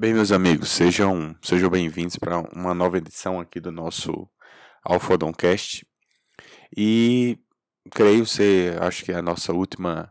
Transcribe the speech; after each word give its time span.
Bem, 0.00 0.14
meus 0.14 0.32
amigos, 0.32 0.70
sejam, 0.70 1.36
sejam 1.42 1.68
bem-vindos 1.68 2.16
para 2.16 2.38
uma 2.56 2.72
nova 2.72 2.96
edição 2.96 3.38
aqui 3.38 3.60
do 3.60 3.70
nosso 3.70 4.26
Alfodoncast. 4.82 5.86
E 6.74 7.38
creio 7.90 8.24
ser, 8.24 8.82
acho 8.82 9.04
que 9.04 9.12
é 9.12 9.16
a 9.16 9.20
nossa 9.20 9.52
última, 9.52 10.10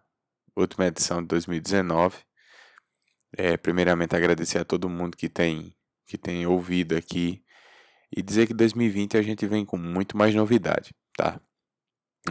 última 0.56 0.86
edição 0.86 1.24
de 1.24 1.30
2019. 1.30 2.18
É, 3.36 3.58
primeiramente, 3.58 4.16
agradecer 4.16 4.60
a 4.60 4.64
todo 4.64 4.88
mundo 4.88 5.18
que 5.18 5.28
tem, 5.28 5.76
que 6.06 6.20
tem 6.20 6.46
ouvido 6.46 6.96
aqui 6.96 7.44
e 8.16 8.22
dizer 8.22 8.46
que 8.46 8.54
2020 8.54 9.18
a 9.18 9.24
gente 9.24 9.48
vem 9.48 9.66
com 9.66 9.76
muito 9.76 10.16
mais 10.16 10.36
novidade, 10.36 10.94
tá? 11.18 11.42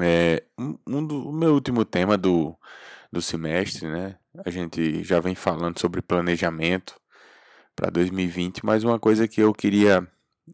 É, 0.01 0.45
um, 0.57 0.79
um 0.87 1.05
do, 1.05 1.29
o 1.29 1.33
meu 1.33 1.55
último 1.55 1.85
tema 1.85 2.17
do, 2.17 2.57
do 3.11 3.21
semestre, 3.21 3.89
né? 3.89 4.17
A 4.47 4.49
gente 4.49 5.03
já 5.03 5.19
vem 5.19 5.35
falando 5.35 5.81
sobre 5.81 6.01
planejamento 6.01 6.95
para 7.79 7.91
2020, 7.91 8.65
mas 8.65 8.83
uma 8.83 8.99
coisa 8.99 9.29
que 9.29 9.41
eu 9.41 9.55
queria 9.55 10.07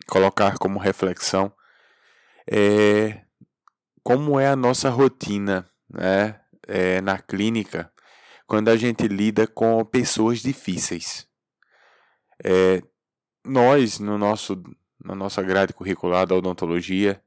colocar 0.07 0.59
como 0.59 0.79
reflexão 0.79 1.51
é 2.47 3.23
como 4.03 4.39
é 4.39 4.49
a 4.49 4.57
nossa 4.57 4.91
rotina, 4.91 5.67
né? 5.89 6.39
É, 6.67 7.01
na 7.01 7.19
clínica 7.19 7.91
quando 8.47 8.69
a 8.69 8.77
gente 8.77 9.09
lida 9.09 9.47
com 9.47 9.85
pessoas 9.85 10.41
difíceis. 10.41 11.27
É, 12.45 12.83
nós, 13.45 13.99
no 13.99 14.19
nosso, 14.19 14.63
na 15.03 15.15
nossa 15.15 15.43
grade 15.43 15.73
curricular 15.73 16.27
da 16.27 16.35
odontologia, 16.35 17.23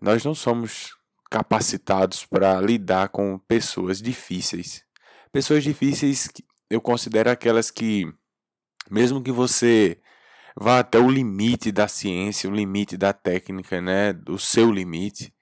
nós 0.00 0.24
não 0.24 0.34
somos 0.34 0.96
capacitados 1.30 2.24
para 2.24 2.60
lidar 2.60 3.08
com 3.08 3.38
pessoas 3.38 4.00
difíceis. 4.00 4.84
Pessoas 5.32 5.64
difíceis, 5.64 6.28
eu 6.68 6.80
considero 6.80 7.30
aquelas 7.30 7.70
que, 7.70 8.12
mesmo 8.92 9.22
que 9.22 9.32
você 9.32 9.98
vá 10.54 10.80
até 10.80 10.98
o 10.98 11.08
limite 11.08 11.72
da 11.72 11.88
ciência, 11.88 12.48
o 12.48 12.54
limite 12.54 12.94
da 12.94 13.12
técnica, 13.14 13.80
né, 13.80 14.12
do 14.12 14.38
seu 14.38 14.70
limite, 14.70 15.32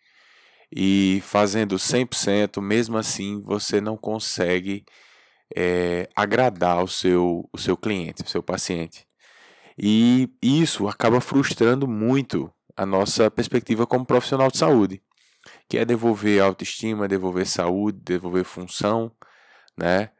e 0.73 1.21
fazendo 1.25 1.75
100%, 1.77 2.63
mesmo 2.63 2.97
assim 2.97 3.41
você 3.41 3.81
não 3.81 3.97
consegue 3.97 4.85
é, 5.57 6.09
agradar 6.15 6.85
o 6.85 6.87
seu, 6.87 7.49
o 7.53 7.59
seu 7.59 7.77
cliente, 7.77 8.23
o 8.23 8.29
seu 8.29 8.41
paciente. 8.41 9.05
E 9.77 10.29
isso 10.41 10.87
acaba 10.87 11.21
frustrando 11.21 11.89
muito 11.89 12.53
a 12.77 12.87
nossa 12.87 13.29
perspectiva 13.33 13.85
como 13.85 14.07
profissional 14.07 14.49
de 14.49 14.59
saúde, 14.59 15.03
que 15.69 15.77
é 15.77 15.85
devolver 15.85 16.41
autoestima, 16.41 17.09
devolver 17.09 17.47
saúde, 17.49 17.99
devolver 17.99 18.45
função, 18.45 19.11
né? 19.77 20.11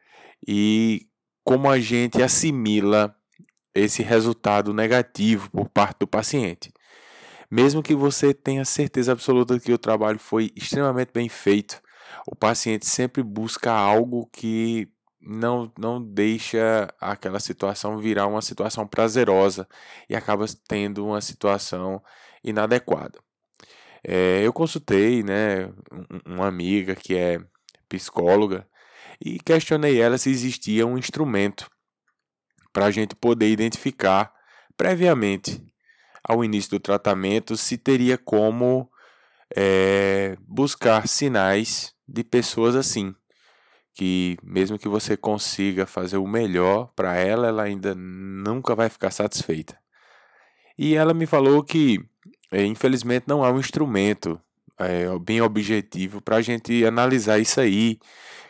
E 0.45 1.07
como 1.45 1.69
a 1.69 1.79
gente 1.79 2.21
assimila 2.21 3.15
esse 3.73 4.03
resultado 4.03 4.73
negativo 4.73 5.49
por 5.51 5.69
parte 5.69 5.99
do 5.99 6.07
paciente. 6.07 6.71
Mesmo 7.49 7.83
que 7.83 7.95
você 7.95 8.33
tenha 8.33 8.63
certeza 8.63 9.11
absoluta 9.11 9.59
que 9.59 9.73
o 9.73 9.77
trabalho 9.77 10.19
foi 10.19 10.51
extremamente 10.55 11.11
bem 11.13 11.27
feito, 11.27 11.81
o 12.27 12.35
paciente 12.35 12.85
sempre 12.85 13.23
busca 13.23 13.71
algo 13.71 14.29
que 14.31 14.89
não, 15.21 15.71
não 15.77 16.01
deixa 16.01 16.87
aquela 16.99 17.39
situação 17.39 17.97
virar 17.97 18.27
uma 18.27 18.41
situação 18.41 18.87
prazerosa 18.87 19.67
e 20.09 20.15
acaba 20.15 20.45
tendo 20.67 21.05
uma 21.05 21.21
situação 21.21 22.01
inadequada. 22.43 23.19
É, 24.03 24.41
eu 24.43 24.51
consultei 24.51 25.21
né, 25.21 25.71
uma 26.25 26.47
amiga 26.47 26.95
que 26.95 27.15
é 27.15 27.39
psicóloga 27.87 28.67
e 29.23 29.39
questionei 29.39 30.01
ela 30.01 30.17
se 30.17 30.29
existia 30.29 30.87
um 30.87 30.97
instrumento 30.97 31.69
para 32.71 32.85
a 32.85 32.91
gente 32.91 33.15
poder 33.15 33.49
identificar 33.49 34.33
previamente 34.77 35.63
ao 36.23 36.43
início 36.43 36.71
do 36.71 36.79
tratamento 36.79 37.57
se 37.57 37.77
teria 37.77 38.17
como 38.17 38.89
é, 39.55 40.37
buscar 40.47 41.07
sinais 41.07 41.93
de 42.07 42.23
pessoas 42.23 42.75
assim, 42.75 43.13
que 43.93 44.37
mesmo 44.43 44.77
que 44.77 44.87
você 44.87 45.17
consiga 45.17 45.85
fazer 45.85 46.17
o 46.17 46.27
melhor 46.27 46.91
para 46.95 47.15
ela, 47.15 47.47
ela 47.47 47.63
ainda 47.63 47.93
nunca 47.95 48.75
vai 48.75 48.89
ficar 48.89 49.11
satisfeita. 49.11 49.77
E 50.77 50.95
ela 50.95 51.13
me 51.13 51.25
falou 51.25 51.63
que, 51.63 52.03
é, 52.51 52.65
infelizmente, 52.65 53.25
não 53.27 53.43
há 53.43 53.51
um 53.51 53.59
instrumento 53.59 54.39
é, 54.77 55.07
bem 55.19 55.41
objetivo 55.41 56.21
para 56.21 56.37
a 56.37 56.41
gente 56.41 56.85
analisar 56.85 57.39
isso 57.39 57.59
aí, 57.59 57.99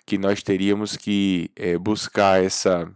que 0.06 0.18
nós 0.18 0.42
teríamos 0.42 0.96
que 0.96 1.52
é, 1.56 1.78
buscar 1.78 2.44
essa 2.44 2.90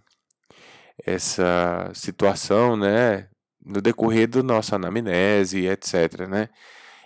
essa 1.04 1.92
situação, 1.94 2.76
né, 2.76 3.28
no 3.66 3.82
decorrer 3.82 4.28
da 4.28 4.44
nossa 4.44 4.76
anamnese, 4.76 5.66
etc. 5.68 6.28
Né? 6.28 6.50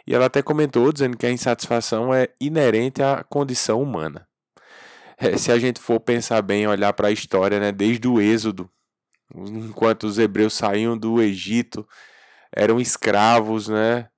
E 0.06 0.14
ela 0.14 0.26
até 0.26 0.42
comentou 0.42 0.92
dizendo 0.92 1.18
que 1.18 1.26
a 1.26 1.32
insatisfação 1.32 2.14
é 2.14 2.28
inerente 2.40 3.02
à 3.02 3.24
condição 3.24 3.82
humana. 3.82 4.28
É, 5.18 5.38
se 5.38 5.52
a 5.52 5.60
gente 5.60 5.80
for 5.80 6.00
pensar 6.00 6.42
bem, 6.42 6.68
olhar 6.68 6.94
para 6.94 7.10
a 7.10 7.12
história, 7.12 7.60
né, 7.60 7.72
desde 7.72 8.08
o 8.08 8.22
Êxodo, 8.22 8.70
enquanto 9.36 10.04
os 10.06 10.18
hebreus 10.18 10.54
saíam 10.54 10.98
do 10.98 11.22
Egito, 11.22 11.88
eram 12.56 12.80
escravos, 12.80 13.68
né? 13.68 14.10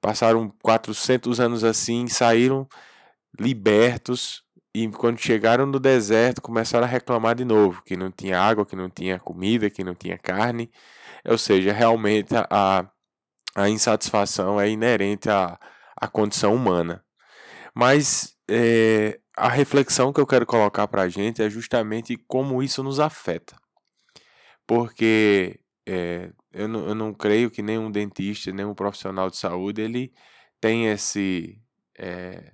Passaram 0.00 0.52
400 0.62 1.40
anos 1.40 1.64
assim, 1.64 2.06
saíram 2.06 2.68
libertos 3.38 4.42
e 4.74 4.88
quando 4.88 5.18
chegaram 5.18 5.66
no 5.66 5.80
deserto 5.80 6.42
começaram 6.42 6.84
a 6.84 6.88
reclamar 6.88 7.34
de 7.34 7.44
novo, 7.44 7.82
que 7.82 7.96
não 7.96 8.10
tinha 8.10 8.40
água, 8.40 8.66
que 8.66 8.76
não 8.76 8.90
tinha 8.90 9.18
comida, 9.18 9.70
que 9.70 9.82
não 9.82 9.94
tinha 9.94 10.18
carne. 10.18 10.70
Ou 11.24 11.38
seja, 11.38 11.72
realmente 11.72 12.34
a, 12.36 12.88
a 13.54 13.68
insatisfação 13.68 14.60
é 14.60 14.68
inerente 14.68 15.28
à, 15.30 15.58
à 15.96 16.06
condição 16.08 16.54
humana. 16.54 17.04
Mas 17.74 18.36
é, 18.48 19.18
a 19.36 19.48
reflexão 19.48 20.12
que 20.12 20.20
eu 20.20 20.26
quero 20.26 20.46
colocar 20.46 20.86
para 20.88 21.02
a 21.02 21.08
gente 21.08 21.42
é 21.42 21.50
justamente 21.50 22.16
como 22.26 22.62
isso 22.62 22.82
nos 22.82 23.00
afeta. 23.00 23.56
Porque 24.66 25.60
é, 25.86 26.30
eu, 26.52 26.68
não, 26.68 26.88
eu 26.88 26.94
não 26.94 27.14
creio 27.14 27.50
que 27.50 27.62
nenhum 27.62 27.90
dentista, 27.90 28.52
nenhum 28.52 28.74
profissional 28.74 29.30
de 29.30 29.36
saúde, 29.36 29.80
ele 29.80 30.12
tem 30.60 30.88
esse. 30.88 31.60
É, 31.98 32.52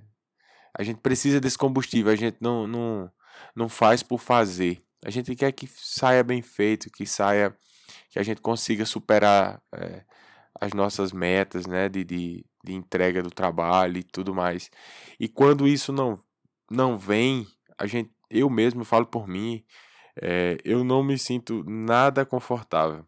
a 0.76 0.82
gente 0.82 1.00
precisa 1.00 1.40
desse 1.40 1.56
combustível, 1.56 2.12
a 2.12 2.16
gente 2.16 2.36
não, 2.40 2.66
não, 2.66 3.10
não 3.54 3.68
faz 3.68 4.02
por 4.02 4.18
fazer. 4.18 4.82
A 5.04 5.10
gente 5.10 5.34
quer 5.36 5.52
que 5.52 5.66
saia 5.66 6.24
bem 6.24 6.42
feito, 6.42 6.90
que 6.90 7.06
saia 7.06 7.56
que 8.10 8.18
a 8.18 8.22
gente 8.22 8.40
consiga 8.40 8.84
superar 8.84 9.62
é, 9.72 10.04
as 10.60 10.72
nossas 10.72 11.12
metas, 11.12 11.66
né, 11.66 11.88
de, 11.88 12.04
de, 12.04 12.44
de 12.64 12.72
entrega 12.72 13.22
do 13.22 13.30
trabalho 13.30 13.98
e 13.98 14.02
tudo 14.02 14.34
mais. 14.34 14.70
E 15.18 15.28
quando 15.28 15.68
isso 15.68 15.92
não, 15.92 16.18
não 16.70 16.96
vem, 16.96 17.46
a 17.78 17.86
gente, 17.86 18.10
eu 18.30 18.48
mesmo 18.50 18.84
falo 18.84 19.06
por 19.06 19.28
mim, 19.28 19.64
é, 20.20 20.58
eu 20.64 20.82
não 20.84 21.02
me 21.02 21.18
sinto 21.18 21.64
nada 21.64 22.24
confortável. 22.24 23.04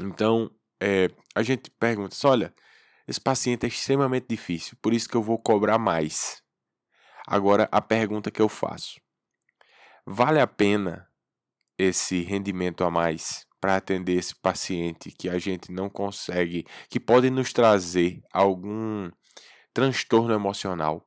Então, 0.00 0.50
é, 0.80 1.10
a 1.34 1.42
gente 1.42 1.70
pergunta, 1.70 2.14
olha, 2.24 2.54
esse 3.08 3.20
paciente 3.20 3.64
é 3.64 3.68
extremamente 3.68 4.26
difícil, 4.28 4.76
por 4.82 4.92
isso 4.92 5.08
que 5.08 5.16
eu 5.16 5.22
vou 5.22 5.38
cobrar 5.38 5.78
mais. 5.78 6.42
Agora, 7.26 7.68
a 7.72 7.80
pergunta 7.80 8.30
que 8.30 8.40
eu 8.40 8.48
faço: 8.48 9.00
vale 10.06 10.40
a 10.40 10.46
pena 10.46 11.08
esse 11.78 12.22
rendimento 12.22 12.84
a 12.84 12.90
mais 12.90 13.46
para 13.60 13.76
atender 13.76 14.14
esse 14.14 14.34
paciente 14.34 15.10
que 15.10 15.28
a 15.28 15.38
gente 15.38 15.72
não 15.72 15.90
consegue, 15.90 16.64
que 16.88 17.00
pode 17.00 17.30
nos 17.30 17.52
trazer 17.52 18.22
algum 18.32 19.10
transtorno 19.74 20.32
emocional? 20.32 21.04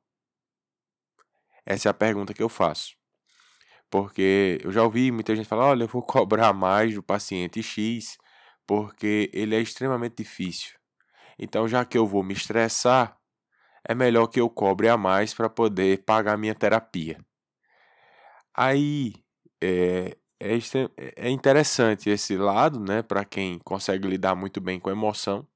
Essa 1.66 1.90
é 1.90 1.92
a 1.92 1.94
pergunta 1.94 2.34
que 2.34 2.44
eu 2.44 2.50
faço. 2.50 2.98
Porque 3.90 4.60
eu 4.64 4.72
já 4.72 4.84
ouvi 4.84 5.12
muita 5.12 5.36
gente 5.36 5.48
falar: 5.48 5.68
olha, 5.68 5.84
eu 5.84 5.88
vou 5.88 6.04
cobrar 6.04 6.54
mais 6.54 6.94
do 6.94 7.04
paciente 7.04 7.64
X 7.64 8.18
porque 8.68 9.32
ele 9.34 9.56
é 9.56 9.60
extremamente 9.62 10.18
difícil. 10.18 10.78
Então, 11.40 11.68
já 11.68 11.84
que 11.84 11.98
eu 11.98 12.06
vou 12.06 12.22
me 12.22 12.34
estressar, 12.34 13.19
é 13.88 13.96
melhor 13.96 14.28
que 14.28 14.40
eu 14.40 14.50
cobre 14.50 14.90
a 14.90 14.98
mais 14.98 15.34
para 15.34 15.50
poder 15.50 16.04
pagar 16.04 16.38
minha 16.38 16.56
terapia. 16.56 17.18
Aí, 18.54 19.14
é, 19.62 20.18
é, 20.40 20.58
é 21.16 21.30
interessante 21.30 22.10
esse 22.10 22.38
lado, 22.38 22.80
né, 22.80 23.02
para 23.02 23.26
quem 23.26 23.60
consegue 23.60 24.08
lidar 24.08 24.36
muito 24.36 24.62
bem 24.62 24.80
com 24.80 24.90
emoção, 24.90 25.48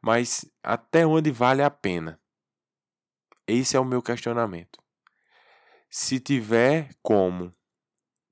mas 0.00 0.44
até 0.62 1.06
onde 1.06 1.30
vale 1.30 1.62
a 1.62 1.70
pena? 1.70 2.20
Esse 3.46 3.76
é 3.76 3.80
o 3.80 3.84
meu 3.84 4.02
questionamento. 4.02 4.82
Se 5.88 6.18
tiver 6.18 6.90
como 7.02 7.54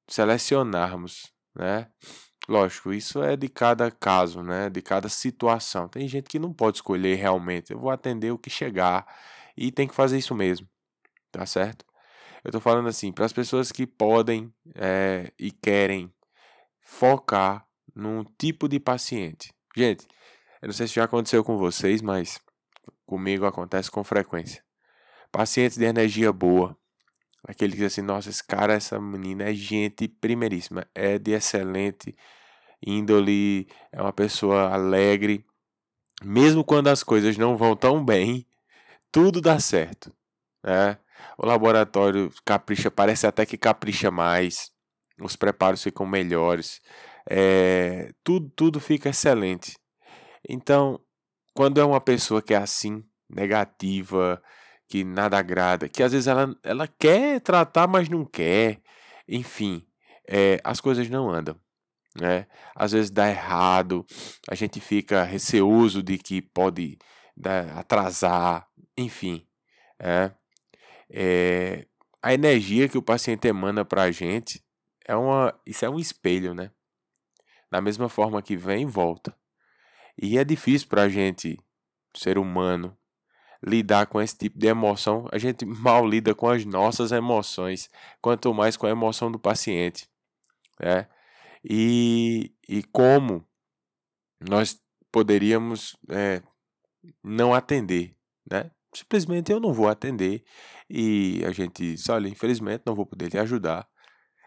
selecionarmos, 0.08 1.32
né? 1.54 1.90
Lógico, 2.50 2.92
isso 2.92 3.22
é 3.22 3.36
de 3.36 3.48
cada 3.48 3.92
caso, 3.92 4.42
né? 4.42 4.68
De 4.68 4.82
cada 4.82 5.08
situação. 5.08 5.86
Tem 5.88 6.08
gente 6.08 6.28
que 6.28 6.36
não 6.36 6.52
pode 6.52 6.78
escolher 6.78 7.14
realmente. 7.14 7.72
Eu 7.72 7.78
vou 7.78 7.90
atender 7.90 8.32
o 8.32 8.38
que 8.38 8.50
chegar 8.50 9.06
e 9.56 9.70
tem 9.70 9.86
que 9.86 9.94
fazer 9.94 10.18
isso 10.18 10.34
mesmo, 10.34 10.68
tá 11.30 11.46
certo? 11.46 11.84
Eu 12.42 12.48
estou 12.48 12.60
falando 12.60 12.88
assim, 12.88 13.12
para 13.12 13.24
as 13.24 13.32
pessoas 13.32 13.70
que 13.70 13.86
podem 13.86 14.52
é, 14.74 15.32
e 15.38 15.52
querem 15.52 16.12
focar 16.80 17.64
num 17.94 18.24
tipo 18.36 18.68
de 18.68 18.80
paciente. 18.80 19.54
Gente, 19.76 20.08
eu 20.60 20.66
não 20.66 20.72
sei 20.72 20.88
se 20.88 20.94
já 20.94 21.04
aconteceu 21.04 21.44
com 21.44 21.56
vocês, 21.56 22.02
mas 22.02 22.40
comigo 23.06 23.46
acontece 23.46 23.88
com 23.88 24.02
frequência. 24.02 24.60
Pacientes 25.30 25.78
de 25.78 25.84
energia 25.84 26.32
boa, 26.32 26.76
aquele 27.46 27.74
que 27.74 27.78
diz 27.78 27.92
assim, 27.92 28.02
nossa, 28.02 28.28
esse 28.28 28.42
cara, 28.42 28.72
essa 28.72 29.00
menina 29.00 29.44
é 29.44 29.54
gente 29.54 30.08
primeiríssima, 30.08 30.84
é 30.92 31.16
de 31.16 31.30
excelente 31.30 32.16
índole, 32.84 33.68
é 33.92 34.00
uma 34.00 34.12
pessoa 34.12 34.72
alegre, 34.72 35.44
mesmo 36.22 36.64
quando 36.64 36.88
as 36.88 37.02
coisas 37.02 37.36
não 37.36 37.56
vão 37.56 37.76
tão 37.76 38.04
bem, 38.04 38.46
tudo 39.12 39.40
dá 39.40 39.58
certo, 39.58 40.12
né? 40.62 40.98
O 41.36 41.46
laboratório 41.46 42.32
capricha, 42.44 42.90
parece 42.90 43.26
até 43.26 43.44
que 43.46 43.58
capricha 43.58 44.10
mais, 44.10 44.70
os 45.20 45.36
preparos 45.36 45.82
ficam 45.82 46.06
melhores, 46.06 46.80
é, 47.28 48.12
tudo, 48.24 48.50
tudo 48.50 48.80
fica 48.80 49.08
excelente. 49.10 49.76
Então, 50.48 51.00
quando 51.54 51.80
é 51.80 51.84
uma 51.84 52.00
pessoa 52.00 52.40
que 52.42 52.54
é 52.54 52.56
assim, 52.56 53.04
negativa, 53.28 54.42
que 54.88 55.04
nada 55.04 55.38
agrada, 55.38 55.88
que 55.88 56.02
às 56.02 56.12
vezes 56.12 56.26
ela, 56.26 56.54
ela 56.62 56.88
quer 56.88 57.40
tratar, 57.40 57.86
mas 57.86 58.08
não 58.08 58.24
quer, 58.24 58.80
enfim, 59.28 59.86
é, 60.28 60.60
as 60.64 60.80
coisas 60.80 61.08
não 61.08 61.30
andam. 61.30 61.56
Né? 62.18 62.46
Às 62.74 62.92
vezes 62.92 63.10
dá 63.10 63.28
errado, 63.28 64.04
a 64.48 64.54
gente 64.54 64.80
fica 64.80 65.22
receoso 65.22 66.02
de 66.02 66.18
que 66.18 66.42
pode 66.42 66.98
atrasar, 67.76 68.66
enfim. 68.96 69.46
É, 69.98 70.32
é, 71.10 71.86
a 72.22 72.34
energia 72.34 72.88
que 72.88 72.98
o 72.98 73.02
paciente 73.02 73.48
emana 73.48 73.84
para 73.84 74.02
a 74.04 74.10
gente 74.10 74.62
é 75.06 75.14
uma, 75.16 75.58
isso 75.66 75.84
é 75.84 75.90
um 75.90 75.98
espelho, 75.98 76.54
né? 76.54 76.70
Da 77.70 77.80
mesma 77.80 78.08
forma 78.08 78.42
que 78.42 78.56
vem, 78.56 78.86
volta. 78.86 79.34
E 80.20 80.36
é 80.38 80.44
difícil 80.44 80.88
para 80.88 81.02
a 81.02 81.08
gente, 81.08 81.58
ser 82.14 82.36
humano, 82.36 82.96
lidar 83.62 84.06
com 84.06 84.20
esse 84.20 84.36
tipo 84.36 84.58
de 84.58 84.66
emoção. 84.66 85.26
A 85.32 85.38
gente 85.38 85.64
mal 85.66 86.06
lida 86.06 86.34
com 86.34 86.48
as 86.48 86.64
nossas 86.64 87.12
emoções, 87.12 87.88
quanto 88.20 88.52
mais 88.52 88.76
com 88.76 88.86
a 88.86 88.90
emoção 88.90 89.30
do 89.30 89.38
paciente. 89.38 90.08
Né? 90.78 91.06
E, 91.64 92.54
e 92.68 92.82
como 92.84 93.46
nós 94.40 94.80
poderíamos 95.12 95.96
é, 96.08 96.42
não 97.22 97.52
atender, 97.52 98.16
né? 98.50 98.70
Simplesmente 98.94 99.52
eu 99.52 99.60
não 99.60 99.72
vou 99.72 99.88
atender 99.88 100.42
e 100.88 101.42
a 101.44 101.52
gente 101.52 101.92
diz, 101.92 102.08
olha, 102.08 102.28
infelizmente 102.28 102.82
não 102.84 102.94
vou 102.94 103.06
poder 103.06 103.30
lhe 103.30 103.38
ajudar 103.38 103.88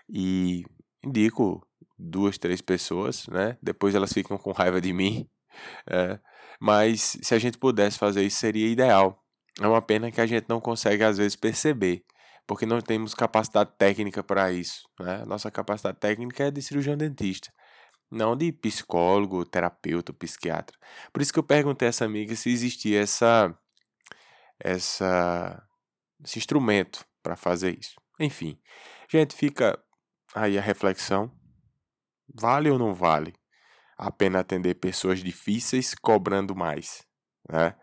e 0.10 0.64
indico 1.04 1.66
duas, 1.98 2.38
três 2.38 2.62
pessoas, 2.62 3.28
né? 3.28 3.58
Depois 3.62 3.96
elas 3.96 4.12
ficam 4.12 4.38
com 4.38 4.52
raiva 4.52 4.82
de 4.82 4.92
mim, 4.92 5.30
é, 5.90 6.20
mas 6.60 7.18
se 7.22 7.34
a 7.34 7.40
gente 7.40 7.58
pudesse 7.58 7.98
fazer 7.98 8.24
isso 8.24 8.38
seria 8.38 8.68
ideal. 8.68 9.22
É 9.62 9.68
uma 9.68 9.82
pena 9.82 10.12
que 10.12 10.20
a 10.20 10.26
gente 10.26 10.46
não 10.50 10.60
consegue 10.60 11.04
às 11.04 11.18
vezes 11.18 11.36
perceber, 11.36 12.04
porque 12.46 12.66
não 12.66 12.82
temos 12.82 13.14
capacidade 13.14 13.72
técnica 13.78 14.24
para 14.24 14.52
isso. 14.52 14.88
Né? 15.00 15.24
Nossa 15.26 15.50
capacidade 15.50 15.98
técnica 15.98 16.46
é 16.46 16.52
de 16.52 16.62
cirurgião 16.62 16.98
dentista, 16.98 17.52
não 18.12 18.36
de 18.36 18.52
psicólogo, 18.52 19.46
terapeuta, 19.46 20.14
psiquiatra. 20.14 20.78
Por 21.12 21.22
isso 21.22 21.34
que 21.34 21.40
eu 21.40 21.44
perguntei 21.44 21.88
a 21.88 21.90
essa 21.90 22.06
amiga 22.06 22.36
se 22.36 22.50
existia 22.50 23.02
essa, 23.02 23.58
essa, 24.60 25.64
esse 26.24 26.38
instrumento 26.38 27.06
para 27.22 27.36
fazer 27.36 27.78
isso. 27.80 27.96
Enfim, 28.20 28.60
gente, 29.10 29.36
fica 29.36 29.82
aí 30.36 30.58
a 30.58 30.62
reflexão. 30.62 31.32
Vale 32.34 32.70
ou 32.70 32.80
não 32.80 32.94
vale 32.94 33.34
a 33.98 34.12
pena 34.12 34.40
atender 34.40 34.76
pessoas 34.76 35.20
difíceis 35.20 35.94
cobrando 35.94 36.56
mais? 36.56 37.06
Né? 37.50 37.76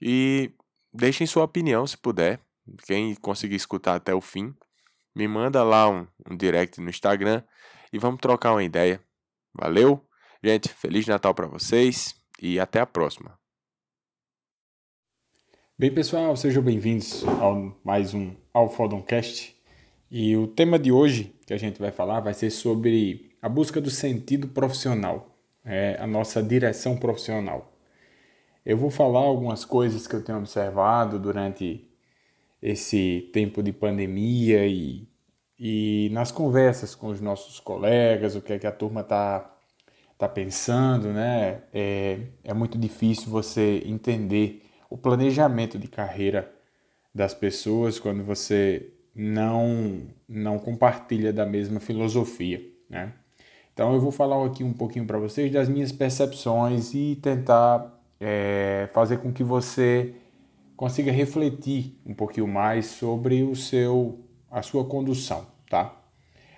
E 0.00 0.54
deixem 0.92 1.26
sua 1.26 1.44
opinião 1.44 1.86
se 1.86 1.96
puder. 1.96 2.40
Quem 2.84 3.14
conseguir 3.14 3.56
escutar 3.56 3.94
até 3.94 4.14
o 4.14 4.20
fim, 4.20 4.54
me 5.14 5.26
manda 5.26 5.62
lá 5.62 5.88
um, 5.88 6.06
um 6.30 6.36
direct 6.36 6.80
no 6.80 6.90
Instagram 6.90 7.42
e 7.92 7.98
vamos 7.98 8.20
trocar 8.20 8.52
uma 8.52 8.64
ideia. 8.64 9.00
Valeu? 9.54 10.04
Gente, 10.42 10.68
Feliz 10.68 11.06
Natal 11.06 11.34
para 11.34 11.46
vocês 11.46 12.14
e 12.40 12.60
até 12.60 12.80
a 12.80 12.86
próxima. 12.86 13.38
Bem, 15.78 15.92
pessoal, 15.92 16.34
sejam 16.36 16.62
bem-vindos 16.62 17.24
a 17.24 17.72
mais 17.84 18.14
um 18.14 18.34
Alphodoncast. 18.52 19.54
E 20.10 20.36
o 20.36 20.46
tema 20.46 20.78
de 20.78 20.90
hoje 20.90 21.34
que 21.46 21.52
a 21.52 21.58
gente 21.58 21.78
vai 21.78 21.90
falar 21.90 22.20
vai 22.20 22.34
ser 22.34 22.50
sobre 22.50 23.36
a 23.40 23.48
busca 23.48 23.80
do 23.80 23.90
sentido 23.90 24.48
profissional, 24.48 25.38
é 25.64 25.96
a 26.00 26.06
nossa 26.06 26.42
direção 26.42 26.96
profissional. 26.96 27.72
Eu 28.64 28.76
vou 28.76 28.90
falar 28.90 29.20
algumas 29.20 29.64
coisas 29.64 30.06
que 30.06 30.14
eu 30.14 30.24
tenho 30.24 30.38
observado 30.38 31.18
durante 31.18 31.88
esse 32.60 33.30
tempo 33.32 33.62
de 33.62 33.72
pandemia 33.72 34.66
e, 34.66 35.08
e 35.58 36.08
nas 36.12 36.32
conversas 36.32 36.94
com 36.94 37.08
os 37.08 37.20
nossos 37.20 37.60
colegas, 37.60 38.34
o 38.34 38.42
que 38.42 38.52
é 38.52 38.58
que 38.58 38.66
a 38.66 38.72
turma 38.72 39.02
está 39.02 39.56
tá 40.18 40.28
pensando, 40.28 41.12
né? 41.12 41.62
É, 41.72 42.20
é 42.44 42.54
muito 42.54 42.78
difícil 42.78 43.30
você 43.30 43.82
entender 43.84 44.62
o 44.88 44.96
planejamento 44.96 45.78
de 45.78 45.88
carreira 45.88 46.52
das 47.14 47.34
pessoas 47.34 47.98
quando 47.98 48.22
você 48.24 48.92
não, 49.14 50.02
não 50.28 50.58
compartilha 50.58 51.32
da 51.32 51.46
mesma 51.46 51.80
filosofia, 51.80 52.62
né? 52.88 53.12
Então 53.72 53.92
eu 53.92 54.00
vou 54.00 54.10
falar 54.10 54.44
aqui 54.46 54.64
um 54.64 54.72
pouquinho 54.72 55.06
para 55.06 55.18
vocês 55.18 55.52
das 55.52 55.68
minhas 55.68 55.92
percepções 55.92 56.94
e 56.94 57.14
tentar 57.16 58.00
é, 58.18 58.88
fazer 58.92 59.18
com 59.18 59.30
que 59.30 59.44
você 59.44 60.14
consiga 60.76 61.10
refletir 61.10 61.98
um 62.04 62.14
pouquinho 62.14 62.46
mais 62.46 62.86
sobre 62.86 63.42
o 63.42 63.56
seu 63.56 64.20
a 64.50 64.62
sua 64.62 64.84
condução, 64.84 65.46
tá? 65.68 65.94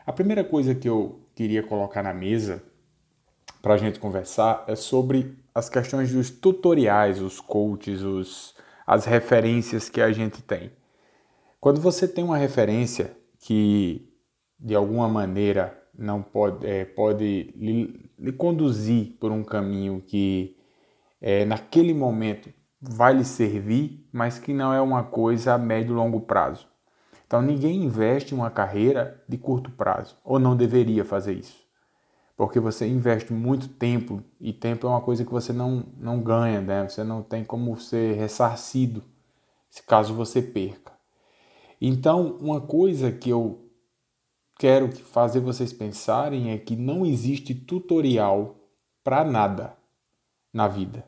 A 0.07 0.13
primeira 0.13 0.45
coisa 0.45 0.75
que 0.75 0.89
eu 0.89 1.21
queria 1.35 1.63
colocar 1.63 2.03
na 2.03 2.13
mesa 2.13 2.63
para 3.63 3.75
a 3.75 3.77
gente 3.77 3.99
conversar 3.99 4.65
é 4.67 4.77
sobre 4.77 5.37
as 5.55 5.69
questões 5.69 6.13
dos 6.13 6.31
tutoriais, 6.31 7.21
os 7.21 7.41
coaches, 7.41 8.03
os, 8.03 8.55
as 8.87 9.05
referências 9.05 9.89
que 9.89 10.01
a 10.01 10.13
gente 10.13 10.43
tem. 10.43 10.71
Quando 11.61 11.81
você 11.81 12.07
tem 12.07 12.23
uma 12.23 12.37
referência 12.37 13.17
que 13.41 14.09
de 14.59 14.75
alguma 14.75 15.09
maneira 15.09 15.83
não 15.97 16.23
pode, 16.23 16.67
é, 16.67 16.85
pode 16.85 17.53
lhe, 17.57 18.11
lhe, 18.19 18.33
conduzir 18.33 19.17
por 19.19 19.33
um 19.33 19.43
caminho 19.43 20.03
que 20.07 20.57
é, 21.21 21.45
naquele 21.45 21.93
momento 21.93 22.51
vai 22.81 23.13
lhe 23.13 23.25
servir, 23.25 24.09
mas 24.13 24.39
que 24.39 24.53
não 24.53 24.73
é 24.73 24.81
uma 24.81 25.03
coisa 25.03 25.55
a 25.55 25.59
médio 25.59 25.93
e 25.93 25.97
longo 25.97 26.21
prazo. 26.21 26.69
Então 27.27 27.43
ninguém 27.43 27.85
investe 27.85 28.35
em 28.35 28.39
uma 28.39 28.51
carreira 28.51 29.23
de 29.29 29.37
curto 29.37 29.71
prazo, 29.71 30.17
ou 30.25 30.39
não 30.39 30.57
deveria 30.57 31.05
fazer 31.05 31.35
isso. 31.35 31.67
Porque 32.37 32.61
você 32.61 32.87
investe 32.87 33.33
muito 33.33 33.69
tempo, 33.69 34.23
e 34.41 34.53
tempo 34.53 34.87
é 34.87 34.91
uma 34.91 35.01
coisa 35.01 35.25
que 35.25 35.31
você 35.31 35.53
não, 35.53 35.85
não 35.99 36.21
ganha, 36.21 36.61
né? 36.61 36.89
você 36.89 37.03
não 37.03 37.23
tem 37.23 37.45
como 37.45 37.79
ser 37.79 38.15
ressarcido 38.15 39.03
se 39.69 39.83
caso 39.83 40.15
você 40.15 40.41
perca. 40.41 40.93
Então, 41.81 42.39
uma 42.41 42.61
coisa 42.61 43.13
que 43.13 43.31
eu 43.31 43.71
quero 44.59 44.91
fazer 44.91 45.41
vocês 45.41 45.73
pensarem 45.73 46.51
é 46.51 46.59
que 46.59 46.75
não 46.75 47.07
existe 47.07 47.55
tutorial 47.55 48.57
para 49.05 49.25
nada 49.25 49.77
na 50.53 50.67
vida. 50.67 51.08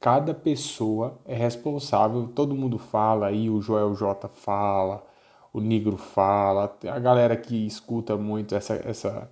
Cada 0.00 0.34
pessoa 0.34 1.18
é 1.24 1.34
responsável, 1.34 2.28
todo 2.28 2.54
mundo 2.54 2.78
fala 2.78 3.26
aí, 3.28 3.48
o 3.48 3.60
Joel 3.60 3.94
J 3.94 4.28
fala, 4.28 5.04
o 5.52 5.60
Negro 5.60 5.96
fala, 5.96 6.76
a 6.90 6.98
galera 6.98 7.36
que 7.36 7.66
escuta 7.66 8.16
muito 8.16 8.54
essa, 8.54 8.74
essa, 8.74 9.30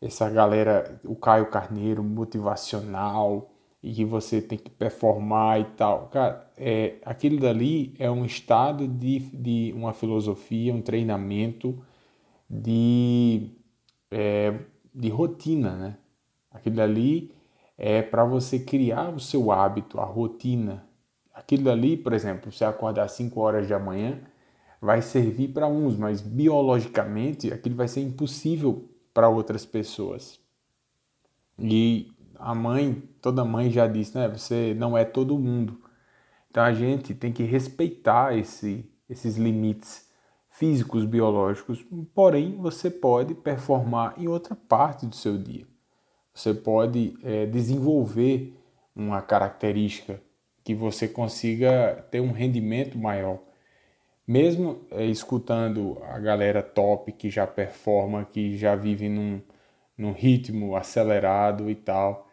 essa 0.00 0.30
galera, 0.30 1.00
o 1.04 1.16
Caio 1.16 1.50
Carneiro, 1.50 2.02
motivacional, 2.04 3.50
e 3.82 3.92
que 3.92 4.04
você 4.04 4.40
tem 4.42 4.58
que 4.58 4.70
performar 4.70 5.60
e 5.60 5.64
tal. 5.76 6.08
Cara, 6.08 6.50
é, 6.56 6.96
aquilo 7.04 7.38
dali 7.38 7.94
é 7.98 8.10
um 8.10 8.24
estado 8.24 8.88
de, 8.88 9.20
de 9.20 9.72
uma 9.76 9.92
filosofia, 9.92 10.74
um 10.74 10.82
treinamento 10.82 11.78
de, 12.50 13.52
é, 14.10 14.54
de 14.94 15.08
rotina, 15.08 15.76
né? 15.76 15.96
Aquilo 16.50 16.76
dali 16.76 17.32
é 17.78 18.02
para 18.02 18.24
você 18.24 18.58
criar 18.58 19.10
o 19.10 19.20
seu 19.20 19.52
hábito, 19.52 20.00
a 20.00 20.04
rotina. 20.04 20.84
Aquilo 21.32 21.64
dali, 21.64 21.96
por 21.96 22.12
exemplo, 22.12 22.50
você 22.50 22.64
acordar 22.64 23.04
às 23.04 23.12
5 23.12 23.40
horas 23.40 23.68
da 23.68 23.78
manhã, 23.78 24.20
vai 24.80 25.00
servir 25.00 25.48
para 25.48 25.68
uns, 25.68 25.96
mas 25.96 26.20
biologicamente 26.20 27.52
aquilo 27.52 27.76
vai 27.76 27.86
ser 27.86 28.00
impossível 28.00 28.90
para 29.14 29.28
outras 29.28 29.64
pessoas. 29.64 30.40
E 31.56 32.10
a 32.36 32.54
mãe, 32.54 33.02
toda 33.22 33.44
mãe 33.44 33.70
já 33.70 33.86
disse, 33.86 34.16
né? 34.16 34.28
Você 34.28 34.74
não 34.74 34.98
é 34.98 35.04
todo 35.04 35.38
mundo. 35.38 35.80
Então 36.50 36.64
a 36.64 36.72
gente 36.72 37.14
tem 37.14 37.32
que 37.32 37.44
respeitar 37.44 38.36
esse, 38.36 38.90
esses 39.08 39.36
limites 39.36 40.08
físicos, 40.50 41.04
biológicos, 41.04 41.84
porém 42.12 42.56
você 42.56 42.90
pode 42.90 43.34
performar 43.34 44.14
em 44.18 44.26
outra 44.26 44.56
parte 44.56 45.06
do 45.06 45.14
seu 45.14 45.38
dia. 45.38 45.66
Você 46.38 46.54
pode 46.54 47.18
é, 47.24 47.46
desenvolver 47.46 48.56
uma 48.94 49.20
característica 49.20 50.22
que 50.62 50.72
você 50.72 51.08
consiga 51.08 52.06
ter 52.12 52.20
um 52.20 52.30
rendimento 52.30 52.96
maior. 52.96 53.40
Mesmo 54.24 54.82
é, 54.92 55.04
escutando 55.04 55.98
a 56.04 56.16
galera 56.20 56.62
top 56.62 57.10
que 57.10 57.28
já 57.28 57.44
performa, 57.44 58.24
que 58.24 58.56
já 58.56 58.76
vive 58.76 59.08
num, 59.08 59.40
num 59.96 60.12
ritmo 60.12 60.76
acelerado 60.76 61.68
e 61.68 61.74
tal, 61.74 62.28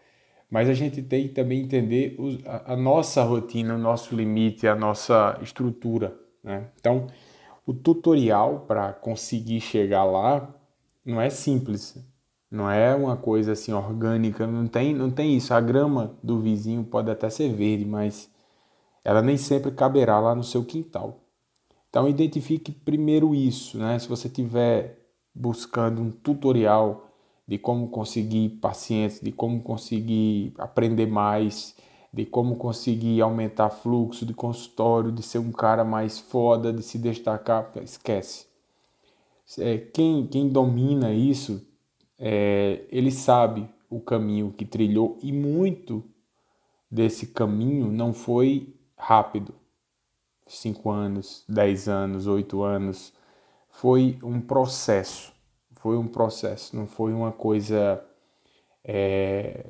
mas 0.51 0.69
a 0.69 0.75
gente 0.75 1.01
tem 1.01 1.27
que 1.27 1.33
também 1.33 1.61
entender 1.63 2.15
a, 2.45 2.73
a 2.73 2.77
nossa 2.77 3.23
rotina, 3.23 3.73
o 3.73 3.79
nosso 3.79 4.15
limite, 4.15 4.67
a 4.67 4.75
nossa 4.75 5.39
estrutura. 5.41 6.15
Né? 6.43 6.67
Então, 6.79 7.07
o 7.65 7.73
tutorial 7.73 8.65
para 8.67 8.93
conseguir 8.93 9.61
chegar 9.61 10.03
lá 10.03 10.47
não 11.03 11.19
é 11.19 11.31
simples, 11.31 11.97
não 12.55 12.71
é 12.71 12.95
uma 12.95 13.17
coisa 13.17 13.51
assim 13.51 13.73
orgânica, 13.73 14.47
não 14.47 14.67
tem, 14.67 14.93
não 14.93 15.11
tem 15.11 15.35
isso. 15.35 15.53
A 15.53 15.59
grama 15.59 16.15
do 16.23 16.39
vizinho 16.39 16.83
pode 16.83 17.11
até 17.11 17.29
ser 17.29 17.53
verde, 17.53 17.85
mas 17.85 18.29
ela 19.03 19.21
nem 19.21 19.37
sempre 19.37 19.71
caberá 19.71 20.19
lá 20.19 20.33
no 20.33 20.43
seu 20.43 20.63
quintal. 20.63 21.19
Então 21.89 22.07
identifique 22.09 22.71
primeiro 22.71 23.35
isso, 23.35 23.77
né? 23.77 23.99
Se 23.99 24.07
você 24.07 24.27
estiver 24.27 24.99
buscando 25.33 26.01
um 26.01 26.09
tutorial 26.09 27.09
de 27.47 27.57
como 27.57 27.89
conseguir 27.89 28.49
pacientes, 28.61 29.19
de 29.21 29.31
como 29.31 29.61
conseguir 29.61 30.53
aprender 30.57 31.05
mais, 31.05 31.75
de 32.11 32.25
como 32.25 32.55
conseguir 32.55 33.21
aumentar 33.21 33.69
fluxo 33.69 34.25
de 34.25 34.33
consultório, 34.33 35.11
de 35.11 35.21
ser 35.21 35.39
um 35.39 35.51
cara 35.51 35.83
mais 35.83 36.17
foda, 36.17 36.73
de 36.73 36.81
se 36.81 36.97
destacar, 36.97 37.71
esquece. 37.83 38.47
É, 39.59 39.77
quem, 39.77 40.25
quem 40.25 40.49
domina 40.49 41.13
isso 41.13 41.61
é, 42.17 42.85
ele 42.89 43.11
sabe 43.11 43.69
o 43.89 43.99
caminho 43.99 44.53
que 44.53 44.65
trilhou 44.65 45.17
e 45.21 45.31
muito 45.31 46.03
desse 46.89 47.27
caminho 47.27 47.91
não 47.91 48.13
foi 48.13 48.73
rápido. 48.97 49.53
Cinco 50.47 50.91
anos, 50.91 51.43
dez 51.47 51.87
anos, 51.87 52.27
oito 52.27 52.61
anos. 52.61 53.13
Foi 53.69 54.17
um 54.23 54.39
processo. 54.39 55.33
Foi 55.75 55.97
um 55.97 56.07
processo, 56.07 56.75
não 56.75 56.87
foi 56.87 57.13
uma 57.13 57.31
coisa 57.31 58.03
é, 58.83 59.65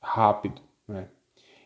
rápido. 0.00 0.62
Né? 0.86 1.08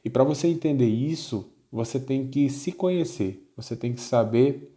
E 0.05 0.11
para 0.11 0.25
você 0.25 0.49
entender 0.49 0.89
isso, 0.89 1.53
você 1.71 2.01
tem 2.01 2.29
que 2.29 2.49
se 2.49 2.73
conhecer. 2.73 3.49
Você 3.57 3.77
tem 3.77 3.93
que 3.93 4.01
saber 4.01 4.75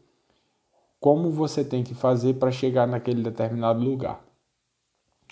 como 0.99 1.31
você 1.31 1.63
tem 1.63 1.83
que 1.83 1.95
fazer 1.95 2.35
para 2.35 2.51
chegar 2.51 2.87
naquele 2.87 3.23
determinado 3.23 3.79
lugar. 3.79 4.23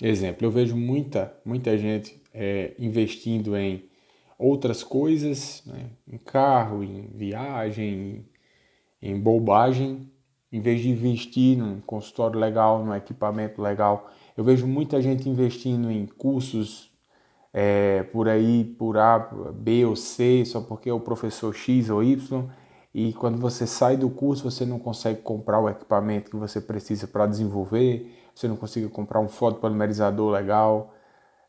Exemplo, 0.01 0.45
eu 0.45 0.51
vejo 0.51 0.77
muita, 0.77 1.33
muita 1.43 1.77
gente 1.77 2.21
é, 2.33 2.73
investindo 2.79 3.55
em 3.57 3.89
outras 4.37 4.81
coisas, 4.81 5.61
né? 5.65 5.87
em 6.07 6.17
carro, 6.17 6.83
em 6.83 7.09
viagem, 7.13 8.25
em, 9.01 9.09
em 9.11 9.19
bobagem, 9.19 10.09
em 10.51 10.61
vez 10.61 10.81
de 10.81 10.89
investir 10.89 11.57
num 11.57 11.81
consultório 11.81 12.39
legal, 12.39 12.83
num 12.83 12.95
equipamento 12.95 13.61
legal. 13.61 14.09
Eu 14.37 14.43
vejo 14.43 14.65
muita 14.65 15.01
gente 15.01 15.27
investindo 15.27 15.91
em 15.91 16.05
cursos 16.05 16.89
é, 17.53 18.03
por 18.03 18.29
aí, 18.29 18.63
por 18.63 18.97
A, 18.97 19.19
B 19.53 19.83
ou 19.85 19.97
C, 19.97 20.45
só 20.45 20.61
porque 20.61 20.89
é 20.89 20.93
o 20.93 20.99
professor 20.99 21.53
X 21.53 21.89
ou 21.89 22.01
Y, 22.01 22.49
e 22.93 23.13
quando 23.13 23.37
você 23.37 23.67
sai 23.67 23.97
do 23.97 24.09
curso 24.09 24.49
você 24.49 24.65
não 24.65 24.79
consegue 24.79 25.21
comprar 25.21 25.59
o 25.59 25.69
equipamento 25.69 26.31
que 26.31 26.37
você 26.37 26.61
precisa 26.61 27.07
para 27.07 27.27
desenvolver, 27.27 28.15
você 28.39 28.47
não 28.47 28.55
consiga 28.55 28.87
comprar 28.87 29.19
um 29.19 29.27
fotopolimerizador 29.27 30.31
legal. 30.31 30.93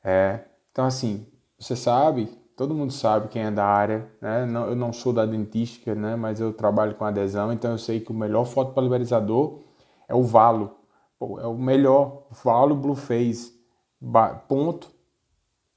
É. 0.02 0.40
Então, 0.72 0.84
assim, 0.84 1.24
você 1.56 1.76
sabe, 1.76 2.26
todo 2.56 2.74
mundo 2.74 2.92
sabe 2.92 3.28
quem 3.28 3.42
é 3.42 3.50
da 3.50 3.64
área, 3.64 4.10
né? 4.20 4.44
Não, 4.44 4.66
eu 4.66 4.74
não 4.74 4.92
sou 4.92 5.12
da 5.12 5.24
dentística, 5.24 5.94
né? 5.94 6.16
Mas 6.16 6.40
eu 6.40 6.52
trabalho 6.52 6.96
com 6.96 7.04
adesão, 7.04 7.52
então 7.52 7.70
eu 7.70 7.78
sei 7.78 8.00
que 8.00 8.10
o 8.10 8.14
melhor 8.14 8.44
fotopolimerizador 8.44 9.60
é 10.08 10.14
o 10.14 10.24
Valo. 10.24 10.78
Pô, 11.18 11.38
é 11.38 11.46
o 11.46 11.54
melhor, 11.56 12.26
Valo 12.42 12.74
Blue 12.74 12.96
Phase. 12.96 13.52
Ponto. 14.48 14.90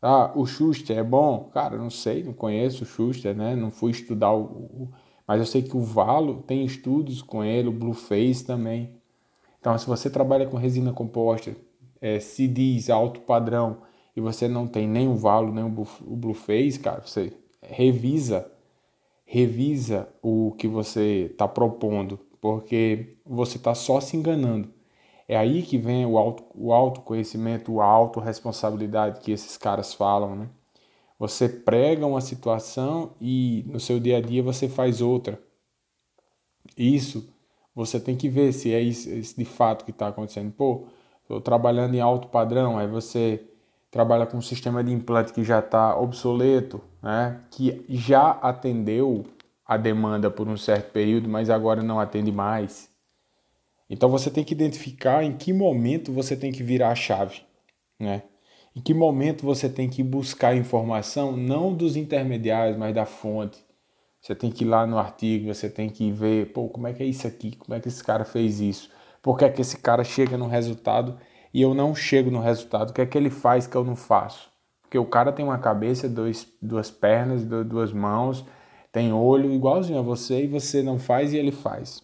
Ah, 0.02 0.32
o 0.36 0.46
Schuster 0.48 0.98
é 0.98 1.04
bom? 1.04 1.50
Cara, 1.54 1.78
não 1.78 1.90
sei, 1.90 2.24
não 2.24 2.34
conheço 2.34 2.84
o 2.84 2.88
Schuster, 2.88 3.36
né? 3.36 3.56
Não 3.56 3.70
fui 3.70 3.92
estudar 3.92 4.32
o, 4.34 4.44
o 4.44 4.94
mas 5.28 5.40
eu 5.40 5.46
sei 5.46 5.62
que 5.62 5.78
o 5.78 5.82
Valo 5.82 6.42
tem 6.44 6.66
estudos 6.66 7.22
com 7.22 7.44
ele, 7.44 7.70
o 7.70 7.72
Blue 7.72 7.94
Phase 7.94 8.44
também. 8.46 9.02
Então, 9.64 9.78
se 9.78 9.88
você 9.88 10.10
trabalha 10.10 10.46
com 10.46 10.58
resina 10.58 10.92
composta, 10.92 11.56
é, 12.02 12.20
CDs 12.20 12.90
alto 12.90 13.22
padrão, 13.22 13.78
e 14.14 14.20
você 14.20 14.46
não 14.46 14.68
tem 14.68 14.86
nem 14.86 15.08
o 15.08 15.16
Valo, 15.16 15.54
nem 15.54 15.64
o 15.64 15.70
Blue 16.18 16.34
Face, 16.34 16.78
cara, 16.78 17.00
você 17.00 17.32
revisa, 17.62 18.52
revisa 19.24 20.10
o 20.22 20.52
que 20.58 20.68
você 20.68 21.30
está 21.32 21.48
propondo, 21.48 22.20
porque 22.42 23.16
você 23.26 23.56
está 23.56 23.74
só 23.74 24.02
se 24.02 24.18
enganando. 24.18 24.68
É 25.30 25.38
aí 25.38 25.64
que 25.64 25.78
vem 25.78 26.06
o, 26.06 26.18
auto, 26.18 26.44
o 26.54 26.74
autoconhecimento, 26.74 27.80
a 27.80 27.86
autorresponsabilidade 27.86 29.22
que 29.22 29.32
esses 29.32 29.56
caras 29.56 29.94
falam, 29.94 30.36
né? 30.36 30.50
Você 31.18 31.48
prega 31.48 32.06
uma 32.06 32.20
situação 32.20 33.14
e 33.22 33.64
no 33.68 33.80
seu 33.80 33.98
dia 33.98 34.18
a 34.18 34.22
dia 34.22 34.44
você 34.44 34.68
faz 34.68 35.00
outra. 35.00 35.42
Isso 36.78 37.33
você 37.76 38.00
tem 38.00 38.16
que 38.16 38.30
ver 38.30 38.54
se 38.54 38.74
é 38.74 38.80
isso, 38.80 39.10
isso 39.10 39.38
de 39.38 39.46
fato 39.46 39.86
que 39.86 39.92
está 39.92 40.08
acontecendo. 40.08 40.52
Pô, 40.52 40.88
estou 41.22 41.42
trabalhando 41.42 41.96
em 41.96 42.00
alto 42.00 42.28
padrão, 42.28 42.78
aí 42.78 42.88
você 42.88 43.44
trabalha 43.90 44.26
com 44.26 44.38
um 44.38 44.42
sistema 44.42 44.84
de 44.84 44.92
implante 44.92 45.34
que 45.34 45.44
já 45.44 45.60
está 45.60 45.98
obsoleto, 45.98 46.82
né? 47.02 47.42
que 47.52 47.86
já 47.90 48.32
atendeu 48.32 49.26
a 49.66 49.78
demanda 49.78 50.30
por 50.30 50.48
um 50.48 50.58
certo 50.58 50.92
período, 50.92 51.30
mas 51.30 51.50
agora 51.50 51.82
não 51.82 52.00
atende 52.00 52.32
mais. 52.32 52.90
Então 53.90 54.10
você 54.10 54.32
tem 54.32 54.44
que 54.44 54.54
identificar 54.54 55.24
em 55.24 55.38
que 55.38 55.54
momento 55.54 56.12
você 56.12 56.36
tem 56.36 56.52
que 56.52 56.64
virar 56.64 56.90
a 56.90 56.96
chave, 56.96 57.42
né? 58.00 58.24
Em 58.76 58.82
que 58.82 58.94
momento 58.94 59.46
você 59.46 59.70
tem 59.70 59.88
que 59.88 60.02
buscar 60.02 60.56
informação 60.56 61.38
não 61.38 61.72
dos 61.72 61.96
intermediários, 61.96 62.76
mas 62.76 62.96
da 62.96 63.06
fonte. 63.06 63.63
Você 64.24 64.34
tem 64.34 64.50
que 64.50 64.64
ir 64.64 64.68
lá 64.68 64.88
no 64.88 64.98
artigo, 64.98 65.54
você 65.54 65.70
tem 65.70 65.90
que 65.90 66.10
ver, 66.10 66.54
pô, 66.54 66.70
como 66.70 66.88
é 66.88 66.94
que 66.94 67.04
é 67.04 67.06
isso 67.06 67.28
aqui? 67.28 67.58
Como 67.58 67.76
é 67.76 67.82
que 67.82 67.90
esse 67.90 68.02
cara 68.02 68.24
fez 68.24 68.62
isso? 68.62 68.90
Por 69.22 69.38
que 69.38 69.44
é 69.44 69.50
que 69.50 69.60
esse 69.60 69.78
cara 69.78 70.02
chega 70.06 70.38
no 70.38 70.48
resultado 70.48 71.20
e 71.54 71.62
eu 71.62 71.74
não 71.74 71.94
chego 71.94 72.32
no 72.32 72.40
resultado? 72.40 72.92
O 72.92 72.94
que 72.94 73.02
é 73.02 73.06
que 73.06 73.18
ele 73.18 73.30
faz 73.30 73.68
que 73.68 73.76
eu 73.76 73.84
não 73.84 73.98
faço? 73.98 74.50
Porque 74.82 74.98
o 74.98 75.06
cara 75.06 75.34
tem 75.34 75.44
uma 75.44 75.58
cabeça, 75.58 76.08
dois, 76.08 76.48
duas 76.62 76.90
pernas, 76.90 77.44
duas 77.44 77.92
mãos, 77.92 78.46
tem 78.94 79.12
olho 79.12 79.52
igualzinho 79.52 80.00
a 80.00 80.02
você 80.02 80.46
e 80.46 80.48
você 80.48 80.82
não 80.82 80.98
faz 80.98 81.34
e 81.34 81.38
ele 81.38 81.52
faz. 81.52 82.02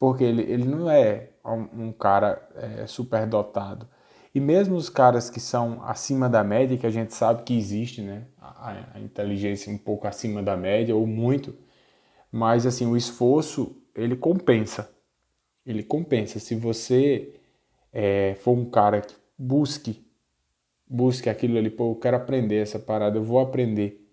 Porque 0.00 0.24
ele, 0.24 0.42
ele 0.42 0.64
não 0.64 0.90
é 0.90 1.30
um, 1.44 1.86
um 1.86 1.92
cara 1.92 2.42
é, 2.56 2.88
superdotado. 2.88 3.86
E 4.36 4.40
mesmo 4.40 4.76
os 4.76 4.90
caras 4.90 5.30
que 5.30 5.40
são 5.40 5.82
acima 5.82 6.28
da 6.28 6.44
média, 6.44 6.76
que 6.76 6.86
a 6.86 6.90
gente 6.90 7.14
sabe 7.14 7.42
que 7.42 7.56
existe, 7.56 8.02
né? 8.02 8.26
A, 8.38 8.84
a, 8.92 9.00
inteligência 9.00 9.72
um 9.72 9.78
pouco 9.78 10.06
acima 10.06 10.42
da 10.42 10.54
média 10.54 10.94
ou 10.94 11.06
muito, 11.06 11.56
mas 12.30 12.66
assim, 12.66 12.84
o 12.84 12.98
esforço 12.98 13.74
ele 13.94 14.14
compensa. 14.14 14.90
Ele 15.64 15.82
compensa. 15.82 16.38
Se 16.38 16.54
você 16.54 17.32
é, 17.90 18.36
for 18.40 18.52
um 18.52 18.68
cara 18.68 19.00
que 19.00 19.14
busque, 19.38 20.06
busque 20.86 21.30
aquilo 21.30 21.56
ali, 21.56 21.70
pô, 21.70 21.92
eu 21.92 21.96
quero 21.96 22.18
aprender 22.18 22.56
essa 22.56 22.78
parada, 22.78 23.16
eu 23.16 23.24
vou 23.24 23.40
aprender. 23.40 24.06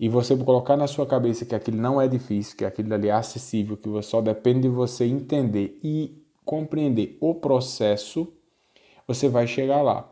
E 0.00 0.08
você 0.08 0.34
colocar 0.34 0.78
na 0.78 0.86
sua 0.86 1.06
cabeça 1.06 1.44
que 1.44 1.54
aquilo 1.54 1.76
não 1.76 2.00
é 2.00 2.08
difícil, 2.08 2.56
que 2.56 2.64
aquilo 2.64 2.94
ali 2.94 3.08
é 3.08 3.12
acessível, 3.12 3.76
que 3.76 4.00
só 4.00 4.22
depende 4.22 4.62
de 4.62 4.68
você 4.68 5.04
entender 5.04 5.78
e 5.84 6.24
compreender 6.42 7.18
o 7.20 7.34
processo 7.34 8.32
você 9.06 9.28
vai 9.28 9.46
chegar 9.46 9.82
lá. 9.82 10.08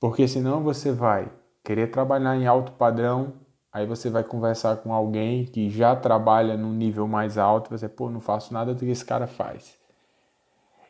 Porque 0.00 0.26
senão 0.26 0.62
você 0.62 0.90
vai 0.90 1.30
querer 1.62 1.88
trabalhar 1.88 2.36
em 2.36 2.46
alto 2.46 2.72
padrão, 2.72 3.34
aí 3.72 3.86
você 3.86 4.10
vai 4.10 4.24
conversar 4.24 4.78
com 4.78 4.92
alguém 4.92 5.44
que 5.44 5.70
já 5.70 5.94
trabalha 5.94 6.56
num 6.56 6.72
nível 6.72 7.06
mais 7.06 7.38
alto, 7.38 7.70
você, 7.70 7.88
pô, 7.88 8.10
não 8.10 8.20
faço 8.20 8.52
nada 8.52 8.74
do 8.74 8.80
que 8.80 8.90
esse 8.90 9.04
cara 9.04 9.26
faz. 9.26 9.78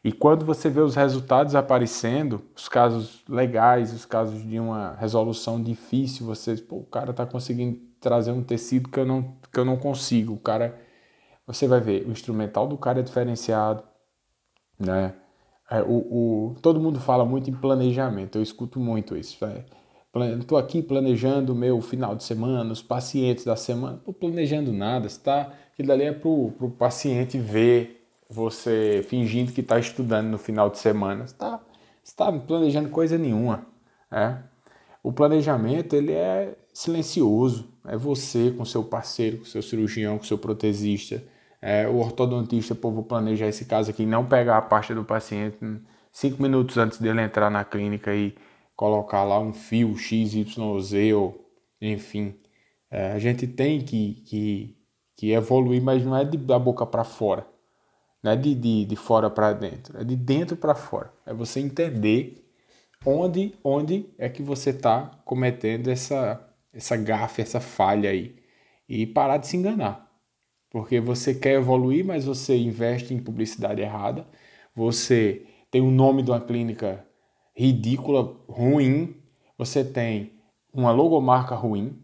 E 0.05 0.11
quando 0.11 0.45
você 0.45 0.69
vê 0.69 0.81
os 0.81 0.97
resultados 0.97 1.55
aparecendo, 1.55 2.43
os 2.57 2.69
casos 2.69 3.23
legais, 3.29 3.93
os 3.93 4.05
casos 4.05 4.43
de 4.43 4.59
uma 4.59 4.95
resolução 4.95 5.63
difícil, 5.63 6.27
você, 6.27 6.57
pô, 6.57 6.77
o 6.77 6.87
cara 6.87 7.13
está 7.13 7.25
conseguindo 7.25 7.79
trazer 8.01 8.33
um 8.33 8.43
tecido 8.43 8.89
que 8.89 8.99
eu 8.99 9.07
não, 9.07 9.37
que 9.53 9.61
eu 9.61 9.65
não 9.65 9.77
consigo. 9.77 10.35
O 10.35 10.41
cara, 10.41 10.77
você 11.47 11.69
vai 11.69 11.81
ver, 11.81 12.05
o 12.07 12.11
instrumental 12.11 12.67
do 12.67 12.77
cara 12.77 12.99
é 12.99 13.03
diferenciado, 13.03 13.85
né? 14.77 15.15
É, 15.73 15.81
o, 15.81 16.51
o, 16.51 16.55
todo 16.61 16.79
mundo 16.79 17.01
fala 17.01 17.25
muito 17.25 17.49
em 17.49 17.55
planejamento, 17.55 18.37
eu 18.37 18.43
escuto 18.43 18.79
muito 18.79 19.17
isso. 19.17 19.39
Estou 20.39 20.59
aqui 20.59 20.83
planejando 20.83 21.55
o 21.55 21.57
meu 21.57 21.81
final 21.81 22.15
de 22.15 22.25
semana, 22.25 22.71
os 22.71 22.83
pacientes 22.83 23.47
da 23.47 23.57
semana. 23.57 23.99
Não 24.07 24.13
planejando 24.13 24.71
nada, 24.71 25.07
está? 25.07 25.51
Aquilo 25.73 25.89
dali 25.89 26.03
é 26.03 26.13
para 26.13 26.29
o 26.29 26.75
paciente 26.79 27.39
ver 27.39 28.07
você 28.29 29.03
fingindo 29.09 29.51
que 29.51 29.63
está 29.63 29.79
estudando 29.79 30.29
no 30.29 30.37
final 30.37 30.69
de 30.69 30.79
semana. 30.79 31.27
Você 31.27 31.33
está 31.33 31.61
tá 32.17 32.31
planejando 32.31 32.91
coisa 32.91 33.17
nenhuma. 33.17 33.67
É? 34.11 34.37
O 35.03 35.11
planejamento 35.11 35.97
ele 35.97 36.13
é 36.13 36.55
silencioso, 36.75 37.67
é 37.87 37.97
você 37.97 38.51
com 38.51 38.67
seu 38.67 38.85
parceiro, 38.85 39.39
com 39.39 39.47
seu 39.47 39.63
cirurgião, 39.63 40.19
com 40.19 40.25
seu 40.25 40.37
protesista, 40.37 41.25
é, 41.63 41.87
o 41.87 41.99
ortodontista, 41.99 42.75
pô, 42.75 42.91
vou 42.91 43.05
planejar 43.05 43.47
esse 43.47 43.65
caso 43.65 43.91
aqui, 43.91 44.05
não 44.05 44.27
pegar 44.27 44.59
a 44.59 44.63
pasta 44.63 44.93
do 44.93 45.05
paciente 45.05 45.57
cinco 46.11 46.43
minutos 46.43 46.77
antes 46.77 46.99
dele 46.99 47.23
entrar 47.23 47.49
na 47.51 47.65
clínica 47.65 48.13
e 48.15 48.35
colocar 48.77 49.23
lá 49.23 49.39
um 49.39 49.53
fio 49.53 49.97
XYZ 49.97 50.59
ou 51.15 51.49
enfim. 51.81 52.35
É, 52.91 53.13
a 53.13 53.19
gente 53.19 53.47
tem 53.47 53.81
que, 53.81 54.23
que, 54.27 54.77
que 55.17 55.33
evoluir, 55.33 55.81
mas 55.81 56.05
não 56.05 56.17
é 56.17 56.25
de, 56.25 56.37
da 56.37 56.59
boca 56.59 56.85
para 56.85 57.05
fora. 57.05 57.47
Não 58.23 58.33
é 58.33 58.37
de, 58.37 58.55
de, 58.55 58.85
de 58.85 58.97
fora 58.97 59.31
para 59.31 59.53
dentro, 59.53 60.01
é 60.01 60.05
de 60.05 60.17
dentro 60.17 60.57
para 60.57 60.75
fora. 60.75 61.13
É 61.25 61.33
você 61.33 61.61
entender 61.61 62.45
onde, 63.05 63.55
onde 63.65 64.11
é 64.19 64.29
que 64.29 64.43
você 64.43 64.71
está 64.71 65.11
cometendo 65.25 65.89
essa, 65.89 66.41
essa 66.73 66.97
gafe, 66.97 67.41
essa 67.43 67.61
falha 67.61 68.11
aí. 68.11 68.37
E 68.89 69.07
parar 69.07 69.39
de 69.39 69.47
se 69.47 69.57
enganar. 69.57 70.12
Porque 70.73 70.99
você 70.99 71.35
quer 71.35 71.53
evoluir, 71.53 72.03
mas 72.03 72.25
você 72.25 72.57
investe 72.57 73.13
em 73.13 73.19
publicidade 73.19 73.83
errada. 73.83 74.27
Você 74.75 75.45
tem 75.71 75.83
o 75.83 75.91
nome 75.91 76.23
de 76.23 76.31
uma 76.31 76.41
clínica 76.41 77.07
ridícula, 77.55 78.35
ruim. 78.49 79.15
Você 79.59 79.85
tem 79.85 80.33
uma 80.73 80.91
logomarca 80.91 81.55
ruim. 81.55 81.99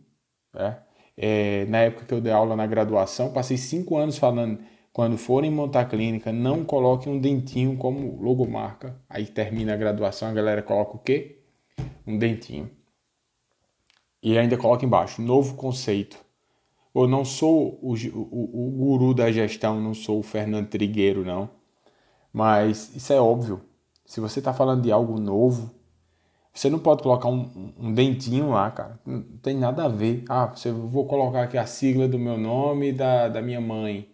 Né? 0.52 0.78
É, 1.16 1.64
na 1.64 1.78
época 1.78 2.04
que 2.04 2.12
eu 2.12 2.20
dei 2.20 2.30
aula 2.30 2.54
na 2.54 2.66
graduação, 2.66 3.32
passei 3.32 3.56
cinco 3.56 3.96
anos 3.96 4.18
falando 4.18 4.58
quando 4.92 5.16
forem 5.16 5.50
montar 5.50 5.86
clínica, 5.86 6.30
não 6.30 6.62
coloquem 6.62 7.10
um 7.10 7.18
dentinho 7.18 7.74
como 7.78 8.20
logomarca. 8.20 9.00
Aí 9.08 9.24
termina 9.26 9.72
a 9.72 9.76
graduação, 9.76 10.28
a 10.28 10.32
galera 10.32 10.60
coloca 10.60 10.96
o 10.96 10.98
quê? 10.98 11.38
Um 12.06 12.18
dentinho. 12.18 12.70
E 14.22 14.36
ainda 14.36 14.58
coloca 14.58 14.84
embaixo, 14.84 15.22
novo 15.22 15.54
conceito. 15.54 16.18
Eu 16.94 17.06
não 17.06 17.24
sou 17.24 17.78
o, 17.82 17.94
o, 17.94 18.66
o 18.66 18.70
guru 18.70 19.14
da 19.14 19.30
gestão, 19.30 19.80
não 19.80 19.94
sou 19.94 20.20
o 20.20 20.22
Fernando 20.22 20.68
Trigueiro, 20.68 21.24
não. 21.24 21.50
Mas 22.32 22.94
isso 22.94 23.12
é 23.12 23.20
óbvio. 23.20 23.62
Se 24.04 24.20
você 24.20 24.38
está 24.38 24.52
falando 24.52 24.82
de 24.82 24.90
algo 24.90 25.18
novo, 25.20 25.70
você 26.52 26.70
não 26.70 26.78
pode 26.78 27.02
colocar 27.02 27.28
um, 27.28 27.72
um, 27.78 27.92
dentinho 27.92 28.50
lá, 28.50 28.70
cara. 28.70 28.98
Não 29.04 29.22
tem 29.42 29.56
nada 29.56 29.84
a 29.84 29.88
ver. 29.88 30.24
Ah, 30.28 30.46
você, 30.46 30.72
vou 30.72 31.06
colocar 31.06 31.42
aqui 31.42 31.56
a 31.58 31.66
sigla 31.66 32.08
do 32.08 32.18
meu 32.18 32.36
nome 32.36 32.88
e 32.88 32.92
da, 32.92 33.28
da 33.28 33.42
minha 33.42 33.60
mãe 33.60 34.08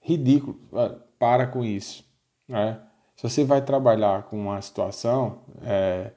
ridículo. 0.00 0.58
Ah, 0.72 0.96
para 1.18 1.46
com 1.46 1.64
isso. 1.64 2.04
Né? 2.48 2.80
Se 3.14 3.28
você 3.28 3.44
vai 3.44 3.62
trabalhar 3.62 4.22
com 4.24 4.38
uma 4.38 4.60
situação 4.62 5.40
é, 5.62 6.12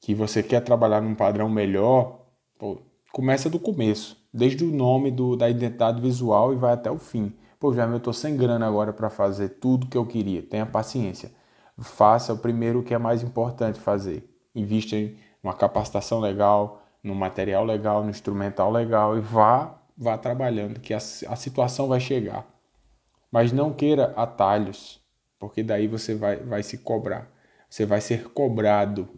que 0.00 0.14
você 0.14 0.42
quer 0.42 0.60
trabalhar 0.60 1.00
num 1.00 1.14
padrão 1.14 1.48
melhor, 1.48 2.20
pô, 2.58 2.78
começa 3.12 3.50
do 3.50 3.58
começo, 3.58 4.19
desde 4.32 4.64
o 4.64 4.70
nome 4.70 5.10
do, 5.10 5.36
da 5.36 5.48
identidade 5.48 6.00
visual 6.00 6.52
e 6.52 6.56
vai 6.56 6.72
até 6.72 6.90
o 6.90 6.98
fim. 6.98 7.34
Pô, 7.58 7.74
já 7.74 7.84
eu 7.84 7.96
estou 7.96 8.12
sem 8.12 8.36
grana 8.36 8.66
agora 8.66 8.92
para 8.92 9.10
fazer 9.10 9.50
tudo 9.60 9.86
que 9.86 9.98
eu 9.98 10.06
queria. 10.06 10.42
Tenha 10.42 10.64
paciência. 10.64 11.30
Faça 11.78 12.32
o 12.32 12.38
primeiro 12.38 12.82
que 12.82 12.94
é 12.94 12.98
mais 12.98 13.22
importante 13.22 13.78
fazer. 13.78 14.24
Invista 14.54 14.96
em 14.96 15.16
uma 15.42 15.54
capacitação 15.54 16.20
legal, 16.20 16.82
no 17.02 17.14
material 17.14 17.64
legal, 17.64 18.02
no 18.02 18.10
instrumental 18.10 18.70
legal 18.70 19.16
e 19.16 19.20
vá, 19.20 19.78
vá 19.96 20.16
trabalhando, 20.16 20.80
que 20.80 20.92
a, 20.92 20.98
a 20.98 21.36
situação 21.36 21.88
vai 21.88 22.00
chegar. 22.00 22.46
Mas 23.30 23.52
não 23.52 23.72
queira 23.72 24.12
atalhos, 24.16 25.00
porque 25.38 25.62
daí 25.62 25.86
você 25.86 26.14
vai, 26.14 26.36
vai 26.36 26.62
se 26.62 26.78
cobrar. 26.78 27.30
Você 27.68 27.86
vai 27.86 28.00
ser 28.00 28.30
cobrado 28.30 29.08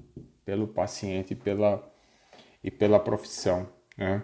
pelo 0.44 0.68
paciente 0.68 1.34
pela, 1.34 1.82
e 2.62 2.70
pela 2.70 3.00
profissão. 3.00 3.68
Né? 3.96 4.22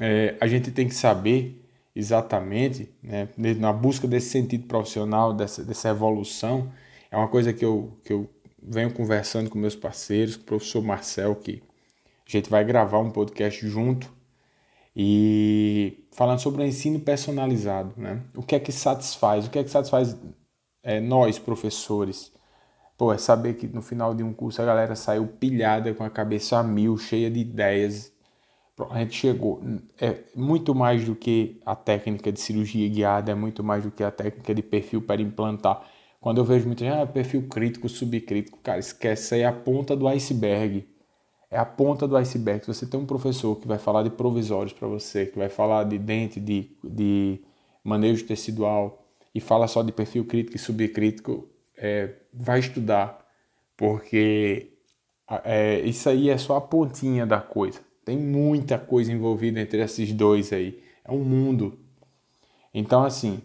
É, 0.00 0.36
a 0.40 0.46
gente 0.46 0.70
tem 0.70 0.86
que 0.86 0.94
saber 0.94 1.64
exatamente, 1.94 2.88
né, 3.02 3.28
na 3.36 3.72
busca 3.72 4.06
desse 4.06 4.30
sentido 4.30 4.66
profissional, 4.66 5.32
dessa, 5.32 5.64
dessa 5.64 5.88
evolução, 5.88 6.70
é 7.10 7.16
uma 7.16 7.28
coisa 7.28 7.52
que 7.52 7.64
eu, 7.64 7.98
que 8.04 8.12
eu 8.12 8.28
venho 8.62 8.92
conversando 8.92 9.50
com 9.50 9.58
meus 9.58 9.74
parceiros, 9.74 10.36
com 10.36 10.42
o 10.42 10.46
professor 10.46 10.82
Marcel, 10.82 11.34
que 11.34 11.62
a 12.26 12.30
gente 12.30 12.50
vai 12.50 12.64
gravar 12.64 12.98
um 12.98 13.10
podcast 13.10 13.66
junto 13.66 14.12
e 14.94 16.04
falando 16.12 16.40
sobre 16.40 16.62
o 16.62 16.66
ensino 16.66 17.00
personalizado, 17.00 17.94
né? 17.96 18.20
O 18.34 18.42
que 18.42 18.54
é 18.54 18.60
que 18.60 18.72
satisfaz? 18.72 19.46
O 19.46 19.50
que 19.50 19.58
é 19.58 19.64
que 19.64 19.70
satisfaz 19.70 20.16
é, 20.82 21.00
nós, 21.00 21.38
professores? 21.38 22.32
Pô, 22.96 23.12
é 23.12 23.18
saber 23.18 23.54
que 23.54 23.68
no 23.68 23.80
final 23.80 24.12
de 24.12 24.24
um 24.24 24.32
curso 24.32 24.60
a 24.60 24.64
galera 24.64 24.96
saiu 24.96 25.26
pilhada 25.26 25.94
com 25.94 26.02
a 26.02 26.10
cabeça 26.10 26.58
a 26.58 26.62
mil, 26.64 26.98
cheia 26.98 27.30
de 27.30 27.38
ideias. 27.38 28.12
A 28.90 28.98
gente 29.00 29.14
chegou. 29.14 29.60
É 30.00 30.24
muito 30.34 30.74
mais 30.74 31.04
do 31.04 31.14
que 31.14 31.60
a 31.64 31.74
técnica 31.74 32.30
de 32.30 32.40
cirurgia 32.40 32.88
guiada, 32.88 33.32
é 33.32 33.34
muito 33.34 33.64
mais 33.64 33.82
do 33.84 33.90
que 33.90 34.02
a 34.02 34.10
técnica 34.10 34.54
de 34.54 34.62
perfil 34.62 35.02
para 35.02 35.20
implantar. 35.20 35.82
Quando 36.20 36.38
eu 36.38 36.44
vejo 36.44 36.68
gente, 36.68 36.86
ah, 36.86 37.06
perfil 37.06 37.48
crítico, 37.48 37.88
subcrítico, 37.88 38.58
cara, 38.58 38.78
esquece, 38.78 39.40
é 39.40 39.46
a 39.46 39.52
ponta 39.52 39.96
do 39.96 40.08
iceberg 40.08 40.86
é 41.50 41.58
a 41.58 41.64
ponta 41.64 42.06
do 42.06 42.16
iceberg. 42.16 42.64
Se 42.64 42.74
você 42.74 42.86
tem 42.86 43.00
um 43.00 43.06
professor 43.06 43.56
que 43.56 43.66
vai 43.66 43.78
falar 43.78 44.02
de 44.02 44.10
provisórios 44.10 44.72
para 44.72 44.86
você, 44.86 45.26
que 45.26 45.38
vai 45.38 45.48
falar 45.48 45.84
de 45.84 45.98
dente, 45.98 46.40
de, 46.40 46.76
de 46.84 47.40
manejo 47.82 48.26
tecidual 48.26 49.06
e 49.34 49.40
fala 49.40 49.66
só 49.66 49.82
de 49.82 49.92
perfil 49.92 50.26
crítico 50.26 50.56
e 50.56 50.60
subcrítico, 50.60 51.48
é, 51.76 52.14
vai 52.32 52.58
estudar, 52.58 53.24
porque 53.76 54.72
é, 55.44 55.80
isso 55.80 56.08
aí 56.08 56.28
é 56.28 56.36
só 56.36 56.56
a 56.56 56.60
pontinha 56.60 57.26
da 57.26 57.40
coisa. 57.40 57.80
Tem 58.08 58.16
muita 58.16 58.78
coisa 58.78 59.12
envolvida 59.12 59.60
entre 59.60 59.82
esses 59.82 60.14
dois 60.14 60.50
aí. 60.50 60.82
É 61.04 61.12
um 61.12 61.22
mundo. 61.22 61.78
Então, 62.72 63.04
assim, 63.04 63.42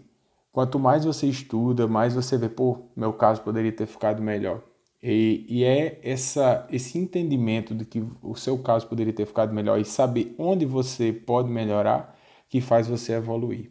quanto 0.54 0.80
mais 0.80 1.04
você 1.04 1.28
estuda, 1.28 1.86
mais 1.86 2.14
você 2.14 2.38
vê, 2.38 2.48
pô, 2.48 2.86
meu 2.96 3.12
caso 3.12 3.42
poderia 3.42 3.74
ter 3.74 3.86
ficado 3.86 4.22
melhor. 4.22 4.64
E, 5.02 5.46
e, 5.50 5.66
é 5.66 6.00
essa, 6.02 6.66
esse 6.72 6.98
entendimento 6.98 7.76
de 7.76 7.84
que 7.84 8.02
o 8.22 8.36
seu 8.36 8.58
caso 8.58 8.88
poderia 8.88 9.12
ter 9.12 9.26
ficado 9.26 9.54
melhor 9.54 9.82
e 9.82 9.84
saber 9.84 10.34
onde 10.38 10.66
você 10.66 11.12
pode 11.12 11.50
melhorar 11.50 12.18
que 12.48 12.62
faz 12.62 12.88
você 12.88 13.12
evoluir. 13.12 13.70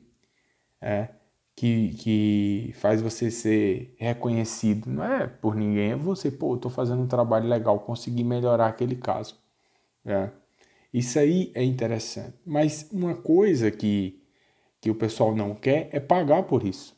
É, 0.79 1.09
que, 1.57 1.95
que 1.95 2.73
faz 2.75 3.01
você 3.01 3.31
ser 3.31 3.97
reconhecido. 3.99 4.91
Não 4.91 5.03
é 5.03 5.27
por 5.27 5.55
ninguém, 5.55 5.93
é 5.93 5.97
você, 5.97 6.31
pô, 6.31 6.55
estou 6.57 6.71
fazendo 6.71 7.01
um 7.01 7.09
trabalho 7.09 7.49
legal, 7.49 7.81
consegui 7.81 8.23
melhorar 8.25 8.67
aquele 8.67 8.97
caso. 8.97 9.41
É. 10.05 10.42
Isso 10.93 11.19
aí 11.19 11.51
é 11.55 11.65
interessante. 11.65 12.37
Mas 12.45 12.89
uma 12.93 13.15
coisa 13.15 13.71
que, 13.71 14.23
que 14.81 14.91
o 14.91 14.95
pessoal 14.95 15.35
não 15.35 15.55
quer 15.55 15.89
é 15.93 15.99
pagar 16.01 16.43
por 16.45 16.65
isso. 16.65 16.95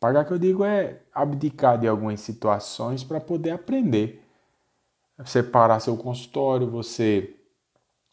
Pagar 0.00 0.24
que 0.24 0.32
eu 0.32 0.38
digo 0.38 0.64
é 0.64 1.00
abdicar 1.12 1.78
de 1.78 1.86
algumas 1.88 2.20
situações 2.20 3.04
para 3.04 3.20
poder 3.20 3.50
aprender. 3.50 4.22
Separar 5.24 5.80
seu 5.80 5.96
consultório, 5.96 6.70
você 6.70 7.34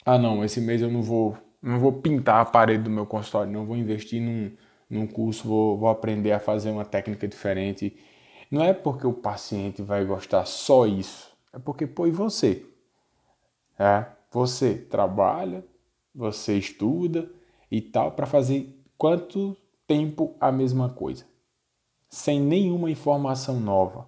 ah 0.06 0.18
não, 0.20 0.44
esse 0.44 0.62
mês 0.62 0.82
eu 0.82 0.92
não 0.92 1.02
vou 1.02 1.36
não 1.62 1.80
vou 1.80 1.94
pintar 1.94 2.42
a 2.42 2.46
parede 2.46 2.84
do 2.84 2.92
meu 2.92 3.08
consultório, 3.08 3.52
não 3.52 3.66
vou 3.66 3.76
investir 3.76 4.22
num, 4.22 4.52
num 4.88 5.08
curso, 5.08 5.48
vou, 5.48 5.78
vou 5.78 5.90
aprender 5.90 6.32
a 6.32 6.40
fazer 6.40 6.70
uma 6.70 6.86
técnica 6.86 7.28
diferente. 7.28 7.98
Não 8.52 8.64
é 8.64 8.72
porque 8.72 9.08
o 9.08 9.14
paciente 9.14 9.82
vai 9.82 10.06
gostar 10.06 10.46
só 10.46 10.86
isso, 10.86 11.36
é 11.52 11.58
porque 11.58 11.88
pô, 11.88 12.06
e 12.06 12.12
você? 12.12 12.64
É, 13.80 14.06
você 14.36 14.76
trabalha, 14.76 15.66
você 16.14 16.58
estuda 16.58 17.32
e 17.72 17.82
tal 17.82 18.12
para 18.12 18.26
fazer 18.26 18.80
quanto 18.98 19.58
tempo 19.88 20.36
a 20.40 20.52
mesma 20.52 20.90
coisa? 20.90 21.26
sem 22.16 22.40
nenhuma 22.40 22.90
informação 22.90 23.60
nova. 23.60 24.08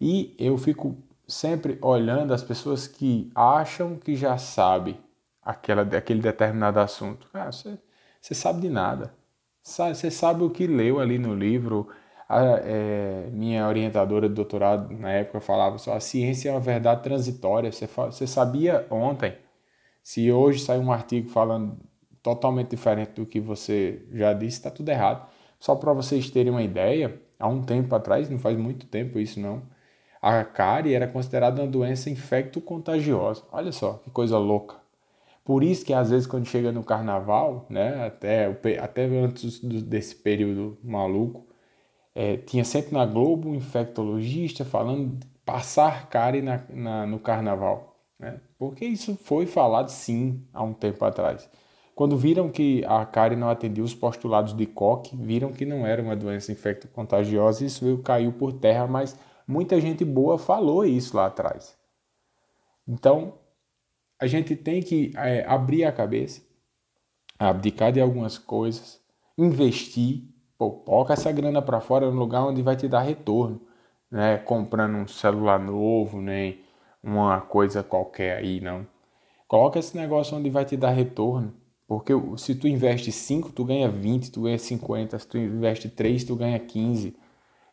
E 0.00 0.36
eu 0.38 0.56
fico 0.56 0.96
sempre 1.26 1.78
olhando 1.82 2.32
as 2.32 2.44
pessoas 2.44 2.86
que 2.86 3.30
acham 3.34 3.96
que 3.96 4.14
já 4.14 4.38
sabe 4.38 5.00
aquela, 5.42 5.82
aquele 5.82 6.20
determinado 6.20 6.78
assunto. 6.78 7.28
Ah, 7.34 7.50
você, 7.50 7.76
você 8.20 8.34
sabe 8.34 8.60
de 8.60 8.68
nada. 8.68 9.12
Você 9.62 10.10
sabe 10.12 10.44
o 10.44 10.50
que 10.50 10.66
leu 10.66 11.00
ali 11.00 11.18
no 11.18 11.34
livro. 11.34 11.88
A, 12.28 12.40
é, 12.62 13.28
minha 13.32 13.66
orientadora 13.66 14.28
de 14.28 14.34
doutorado 14.34 14.94
na 14.94 15.10
época 15.10 15.40
falava 15.40 15.76
só: 15.78 15.94
a 15.94 16.00
ciência 16.00 16.50
é 16.50 16.52
uma 16.52 16.60
verdade 16.60 17.02
transitória. 17.02 17.72
Você, 17.72 17.86
você 17.86 18.26
sabia 18.28 18.86
ontem. 18.90 19.36
Se 20.04 20.30
hoje 20.30 20.60
sai 20.60 20.78
um 20.78 20.92
artigo 20.92 21.30
falando 21.30 21.78
totalmente 22.22 22.70
diferente 22.70 23.12
do 23.12 23.26
que 23.26 23.40
você 23.40 24.06
já 24.12 24.32
disse, 24.34 24.58
está 24.58 24.70
tudo 24.70 24.90
errado. 24.90 25.28
Só 25.58 25.74
para 25.74 25.92
vocês 25.94 26.30
terem 26.30 26.52
uma 26.52 26.62
ideia, 26.62 27.20
há 27.38 27.48
um 27.48 27.62
tempo 27.62 27.94
atrás, 27.94 28.28
não 28.30 28.38
faz 28.38 28.56
muito 28.58 28.86
tempo 28.86 29.18
isso 29.18 29.40
não, 29.40 29.62
a 30.20 30.44
cárie 30.44 30.94
era 30.94 31.08
considerada 31.08 31.62
uma 31.62 31.68
doença 31.68 32.10
infecto-contagiosa. 32.10 33.42
Olha 33.52 33.72
só, 33.72 33.94
que 34.04 34.10
coisa 34.10 34.38
louca. 34.38 34.76
Por 35.44 35.62
isso 35.62 35.84
que 35.84 35.92
às 35.92 36.10
vezes 36.10 36.26
quando 36.26 36.46
chega 36.46 36.72
no 36.72 36.82
carnaval, 36.84 37.66
né, 37.70 38.06
até, 38.06 38.46
até 38.80 39.04
antes 39.04 39.60
desse 39.60 40.14
período 40.16 40.78
maluco, 40.82 41.46
é, 42.14 42.36
tinha 42.38 42.64
sempre 42.64 42.94
na 42.94 43.04
Globo 43.06 43.48
um 43.50 43.54
infectologista 43.54 44.64
falando 44.64 45.18
de 45.18 45.26
passar 45.44 46.08
cárie 46.08 46.42
na, 46.42 46.62
na, 46.70 47.06
no 47.06 47.18
carnaval. 47.18 47.93
Né? 48.18 48.40
Porque 48.58 48.84
isso 48.84 49.16
foi 49.16 49.46
falado 49.46 49.88
sim 49.88 50.46
há 50.52 50.62
um 50.62 50.72
tempo 50.72 51.04
atrás. 51.04 51.48
Quando 51.94 52.16
viram 52.16 52.50
que 52.50 52.84
a 52.86 53.06
cárie 53.06 53.36
não 53.36 53.48
atendia 53.48 53.84
os 53.84 53.94
postulados 53.94 54.52
de 54.56 54.66
Koch, 54.66 55.14
viram 55.14 55.52
que 55.52 55.64
não 55.64 55.86
era 55.86 56.02
uma 56.02 56.16
doença 56.16 56.50
infecto-contagiosa, 56.50 57.64
isso 57.64 57.84
veio, 57.84 58.02
caiu 58.02 58.32
por 58.32 58.52
terra, 58.52 58.86
mas 58.86 59.16
muita 59.46 59.80
gente 59.80 60.04
boa 60.04 60.36
falou 60.36 60.84
isso 60.84 61.16
lá 61.16 61.26
atrás. 61.26 61.76
Então, 62.86 63.34
a 64.20 64.26
gente 64.26 64.56
tem 64.56 64.82
que 64.82 65.12
é, 65.16 65.44
abrir 65.46 65.84
a 65.84 65.92
cabeça, 65.92 66.42
abdicar 67.38 67.92
de 67.92 68.00
algumas 68.00 68.38
coisas, 68.38 69.00
investir, 69.38 70.24
pô, 70.58 70.70
coloca 70.70 71.12
essa 71.12 71.30
grana 71.30 71.62
para 71.62 71.80
fora 71.80 72.10
no 72.10 72.18
lugar 72.18 72.44
onde 72.44 72.62
vai 72.62 72.76
te 72.76 72.88
dar 72.88 73.02
retorno, 73.02 73.60
né? 74.10 74.38
Comprando 74.38 74.96
um 74.96 75.06
celular 75.06 75.60
novo, 75.60 76.20
nem 76.20 76.63
uma 77.04 77.40
coisa 77.40 77.82
qualquer 77.82 78.38
aí, 78.38 78.60
não. 78.60 78.86
Coloca 79.46 79.78
esse 79.78 79.96
negócio 79.96 80.36
onde 80.36 80.50
vai 80.50 80.64
te 80.64 80.76
dar 80.76 80.90
retorno. 80.90 81.54
Porque 81.86 82.12
se 82.38 82.54
tu 82.54 82.66
investe 82.66 83.12
5, 83.12 83.52
tu 83.52 83.64
ganha 83.64 83.88
20, 83.90 84.32
tu 84.32 84.42
ganha 84.42 84.58
50, 84.58 85.18
se 85.18 85.28
tu 85.28 85.36
investe 85.36 85.88
3, 85.88 86.24
tu 86.24 86.34
ganha 86.34 86.58
15. 86.58 87.14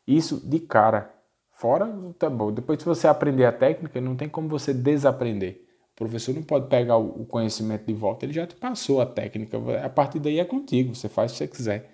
Isso 0.06 0.48
de 0.48 0.60
cara. 0.60 1.14
Fora, 1.52 1.88
tá 2.20 2.30
bom. 2.30 2.52
Depois 2.52 2.80
se 2.80 2.86
você 2.86 3.08
aprender 3.08 3.46
a 3.46 3.52
técnica, 3.52 4.02
não 4.02 4.16
tem 4.16 4.28
como 4.28 4.50
você 4.50 4.74
desaprender. 4.74 5.66
O 5.94 5.96
professor 5.96 6.34
não 6.34 6.44
pode 6.44 6.68
pegar 6.68 6.98
o 6.98 7.26
conhecimento 7.26 7.86
de 7.86 7.94
volta, 7.94 8.26
ele 8.26 8.34
já 8.34 8.48
te 8.48 8.56
passou 8.56 9.00
a 9.00 9.06
técnica. 9.06 9.58
A 9.84 9.90
partir 9.90 10.20
daí 10.20 10.40
é 10.40 10.46
contigo, 10.46 10.96
você 10.96 11.08
faz 11.08 11.32
o 11.32 11.34
que 11.34 11.38
você 11.38 11.48
quiser. 11.48 11.92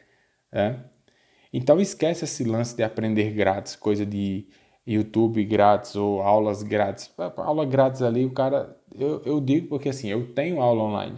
É? 0.51 0.75
Então 1.51 1.79
esquece 1.79 2.23
esse 2.23 2.43
lance 2.43 2.75
de 2.75 2.83
aprender 2.83 3.31
grátis, 3.31 3.75
coisa 3.75 4.05
de 4.05 4.47
YouTube 4.87 5.43
grátis 5.43 5.95
ou 5.95 6.21
aulas 6.21 6.63
grátis. 6.63 7.13
Aula 7.35 7.65
grátis 7.65 8.01
ali, 8.01 8.25
o 8.25 8.31
cara. 8.31 8.77
Eu, 8.97 9.21
eu 9.25 9.41
digo 9.41 9.67
porque 9.67 9.89
assim, 9.89 10.07
eu 10.07 10.33
tenho 10.33 10.61
aula 10.61 10.83
online. 10.83 11.17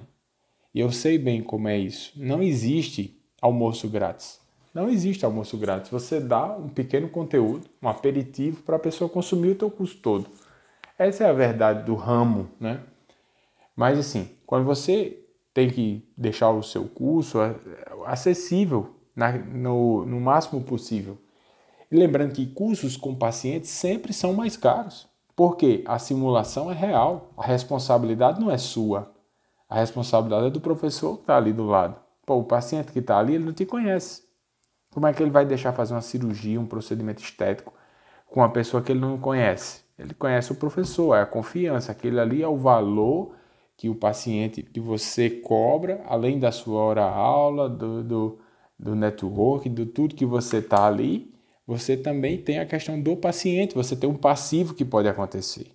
E 0.73 0.79
eu 0.79 0.91
sei 0.91 1.17
bem 1.17 1.41
como 1.43 1.67
é 1.67 1.77
isso. 1.77 2.11
Não 2.15 2.41
existe 2.41 3.21
almoço 3.41 3.87
grátis. 3.87 4.39
Não 4.73 4.89
existe 4.89 5.25
almoço 5.25 5.57
grátis. 5.57 5.91
Você 5.91 6.19
dá 6.19 6.55
um 6.57 6.69
pequeno 6.69 7.09
conteúdo, 7.09 7.67
um 7.81 7.87
aperitivo 7.87 8.63
para 8.63 8.75
a 8.75 8.79
pessoa 8.79 9.09
consumir 9.09 9.51
o 9.51 9.55
teu 9.55 9.69
curso 9.69 9.97
todo. 9.97 10.27
Essa 10.97 11.25
é 11.25 11.29
a 11.29 11.33
verdade 11.33 11.85
do 11.85 11.95
ramo, 11.95 12.49
né? 12.59 12.81
Mas 13.75 13.97
assim, 13.97 14.29
quando 14.45 14.65
você 14.65 15.17
tem 15.53 15.69
que 15.69 16.07
deixar 16.15 16.51
o 16.51 16.61
seu 16.61 16.85
curso 16.85 17.39
acessível 18.05 18.95
na, 19.15 19.31
no, 19.31 20.05
no 20.05 20.19
máximo 20.19 20.61
possível. 20.61 21.17
Lembrando 21.91 22.33
que 22.33 22.45
cursos 22.45 22.95
com 22.95 23.15
pacientes 23.15 23.71
sempre 23.71 24.13
são 24.13 24.33
mais 24.33 24.55
caros, 24.55 25.07
porque 25.35 25.83
a 25.87 25.97
simulação 25.97 26.69
é 26.69 26.73
real, 26.73 27.33
a 27.35 27.43
responsabilidade 27.43 28.39
não 28.39 28.51
é 28.51 28.57
sua. 28.57 29.11
A 29.67 29.75
responsabilidade 29.75 30.47
é 30.47 30.49
do 30.51 30.61
professor 30.61 31.15
que 31.15 31.23
está 31.23 31.37
ali 31.37 31.51
do 31.51 31.65
lado. 31.65 31.99
Pô, 32.25 32.35
o 32.35 32.43
paciente 32.43 32.91
que 32.91 32.99
está 32.99 33.17
ali, 33.17 33.35
ele 33.35 33.45
não 33.45 33.53
te 33.53 33.65
conhece. 33.65 34.23
Como 34.91 35.07
é 35.07 35.13
que 35.13 35.21
ele 35.21 35.31
vai 35.31 35.45
deixar 35.45 35.73
fazer 35.73 35.93
uma 35.93 36.01
cirurgia, 36.01 36.59
um 36.59 36.65
procedimento 36.65 37.23
estético 37.23 37.73
com 38.27 38.39
uma 38.39 38.49
pessoa 38.49 38.83
que 38.83 38.91
ele 38.91 38.99
não 38.99 39.17
conhece? 39.17 39.81
Ele 39.97 40.13
conhece 40.13 40.51
o 40.51 40.55
professor, 40.55 41.15
é 41.15 41.21
a 41.21 41.25
confiança. 41.25 41.91
Aquele 41.91 42.19
ali 42.19 42.41
é 42.41 42.47
o 42.47 42.57
valor 42.57 43.33
que 43.75 43.89
o 43.89 43.95
paciente, 43.95 44.61
que 44.61 44.79
você 44.79 45.29
cobra, 45.29 46.03
além 46.07 46.39
da 46.39 46.51
sua 46.51 46.81
hora-aula, 46.81 47.69
do, 47.69 48.03
do, 48.03 48.39
do 48.77 48.95
network, 48.95 49.69
do 49.69 49.85
tudo 49.85 50.15
que 50.15 50.25
você 50.25 50.57
está 50.57 50.85
ali, 50.85 51.33
você 51.69 51.95
também 51.95 52.35
tem 52.35 52.57
a 52.57 52.65
questão 52.65 52.99
do 52.99 53.15
paciente, 53.15 53.75
você 53.75 53.95
tem 53.95 54.09
um 54.09 54.15
passivo 54.15 54.73
que 54.73 54.83
pode 54.83 55.07
acontecer. 55.07 55.67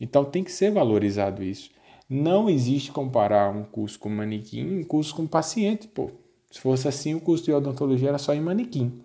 Então 0.00 0.24
tem 0.24 0.42
que 0.42 0.50
ser 0.50 0.70
valorizado 0.70 1.42
isso. 1.42 1.70
Não 2.08 2.48
existe 2.48 2.90
comparar 2.90 3.54
um 3.54 3.62
curso 3.62 3.98
com 3.98 4.08
manequim 4.08 4.60
e 4.60 4.80
um 4.80 4.82
curso 4.82 5.14
com 5.14 5.26
paciente. 5.26 5.86
Pô, 5.86 6.10
se 6.50 6.58
fosse 6.58 6.88
assim, 6.88 7.14
o 7.14 7.20
curso 7.20 7.44
de 7.44 7.52
odontologia 7.52 8.08
era 8.08 8.16
só 8.16 8.32
em 8.32 8.40
manequim. 8.40 9.04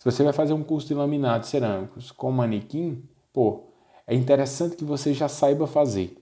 Se 0.00 0.04
você 0.10 0.24
vai 0.24 0.32
fazer 0.32 0.54
um 0.54 0.64
curso 0.64 0.88
de 0.88 0.94
laminado 0.94 1.46
cerâmicos 1.46 2.10
com 2.10 2.32
manequim, 2.32 3.00
pô, 3.32 3.62
é 4.08 4.14
interessante 4.16 4.74
que 4.74 4.84
você 4.84 5.14
já 5.14 5.28
saiba 5.28 5.68
fazer 5.68 6.20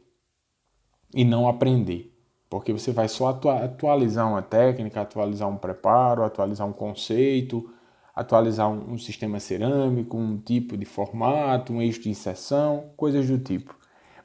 e 1.15 1.25
não 1.25 1.49
aprender. 1.49 2.15
Porque 2.51 2.71
você 2.71 2.93
vai 2.93 3.09
só 3.09 3.29
atualizar 3.29 4.29
uma 4.29 4.43
técnica, 4.43 5.01
atualizar 5.01 5.49
um 5.49 5.57
preparo, 5.57 6.23
atualizar 6.23 6.69
um 6.69 6.73
conceito, 6.73 7.73
atualizar 8.15 8.71
um, 8.71 8.93
um 8.93 8.99
sistema 8.99 9.41
cerâmico, 9.41 10.17
um 10.17 10.39
tipo 10.39 10.77
de 10.77 10.85
formato, 10.85 11.73
um 11.73 11.83
eixo 11.83 12.03
de 12.03 12.11
inserção, 12.11 12.91
coisas 12.97 13.27
do 13.27 13.39
tipo. 13.39 13.77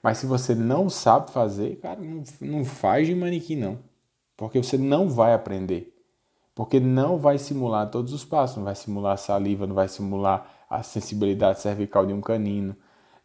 Mas 0.01 0.19
se 0.19 0.25
você 0.25 0.55
não 0.55 0.89
sabe 0.89 1.31
fazer, 1.31 1.77
cara, 1.77 1.99
não, 1.99 2.23
não 2.41 2.63
faz 2.63 3.07
de 3.07 3.15
manequim 3.15 3.55
não. 3.55 3.79
Porque 4.37 4.61
você 4.61 4.77
não 4.77 5.09
vai 5.09 5.33
aprender. 5.33 5.93
Porque 6.55 6.79
não 6.79 7.17
vai 7.17 7.37
simular 7.37 7.89
todos 7.89 8.13
os 8.13 8.23
passos. 8.23 8.57
Não 8.57 8.63
vai 8.63 8.75
simular 8.75 9.13
a 9.13 9.17
saliva, 9.17 9.67
não 9.67 9.75
vai 9.75 9.87
simular 9.87 10.65
a 10.69 10.83
sensibilidade 10.83 11.59
cervical 11.59 12.05
de 12.05 12.13
um 12.13 12.21
canino. 12.21 12.75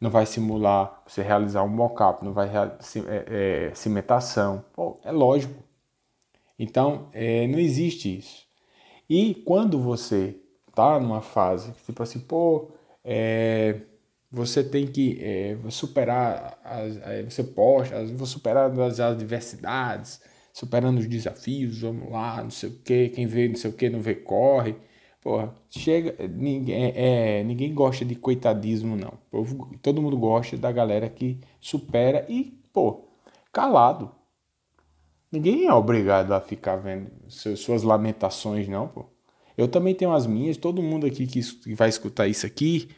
Não 0.00 0.10
vai 0.10 0.26
simular 0.26 1.02
você 1.06 1.22
realizar 1.22 1.62
um 1.62 1.68
mock-up, 1.68 2.24
não 2.24 2.32
vai 2.32 2.48
é, 2.48 3.68
é, 3.68 3.74
cimentação. 3.74 4.64
Pô, 4.72 4.98
é 5.04 5.12
lógico. 5.12 5.62
Então, 6.58 7.08
é, 7.12 7.46
não 7.46 7.58
existe 7.58 8.18
isso. 8.18 8.44
E 9.08 9.34
quando 9.46 9.78
você 9.78 10.40
tá 10.74 10.98
numa 11.00 11.20
fase, 11.22 11.72
tipo 11.86 12.02
assim, 12.02 12.20
pô, 12.20 12.70
é, 13.04 13.80
você 14.30 14.64
tem 14.64 14.86
que 14.86 15.18
é, 15.22 15.56
superar, 15.70 16.58
as, 16.64 16.96
é, 17.02 17.22
você 17.22 17.44
posta, 17.44 18.04
vou 18.06 18.26
superar 18.26 18.70
as 18.80 19.00
adversidades, 19.00 20.20
superando 20.52 20.98
os 20.98 21.06
desafios, 21.06 21.80
vamos 21.80 22.10
lá, 22.10 22.42
não 22.42 22.50
sei 22.50 22.70
o 22.70 22.78
que, 22.82 23.08
quem 23.10 23.26
vê 23.26 23.48
não 23.48 23.56
sei 23.56 23.70
o 23.70 23.74
que, 23.74 23.88
não 23.90 24.00
vê, 24.00 24.14
corre. 24.14 24.76
Porra, 25.20 25.54
chega, 25.70 26.28
ninguém, 26.28 26.84
é, 26.84 27.38
é, 27.40 27.44
ninguém 27.44 27.72
gosta 27.74 28.04
de 28.04 28.14
coitadismo, 28.14 28.94
não. 28.94 29.14
Todo 29.80 30.02
mundo 30.02 30.18
gosta 30.18 30.56
da 30.56 30.70
galera 30.70 31.08
que 31.08 31.40
supera 31.60 32.26
e, 32.28 32.60
pô, 32.72 33.08
calado. 33.50 34.12
Ninguém 35.32 35.66
é 35.66 35.72
obrigado 35.72 36.32
a 36.32 36.40
ficar 36.40 36.76
vendo 36.76 37.10
suas 37.28 37.82
lamentações, 37.82 38.68
não, 38.68 38.86
pô. 38.88 39.13
Eu 39.56 39.68
também 39.68 39.94
tenho 39.94 40.12
as 40.12 40.26
minhas, 40.26 40.56
todo 40.56 40.82
mundo 40.82 41.06
aqui 41.06 41.26
que 41.26 41.40
vai 41.74 41.88
escutar 41.88 42.26
isso 42.26 42.44
aqui 42.44 42.88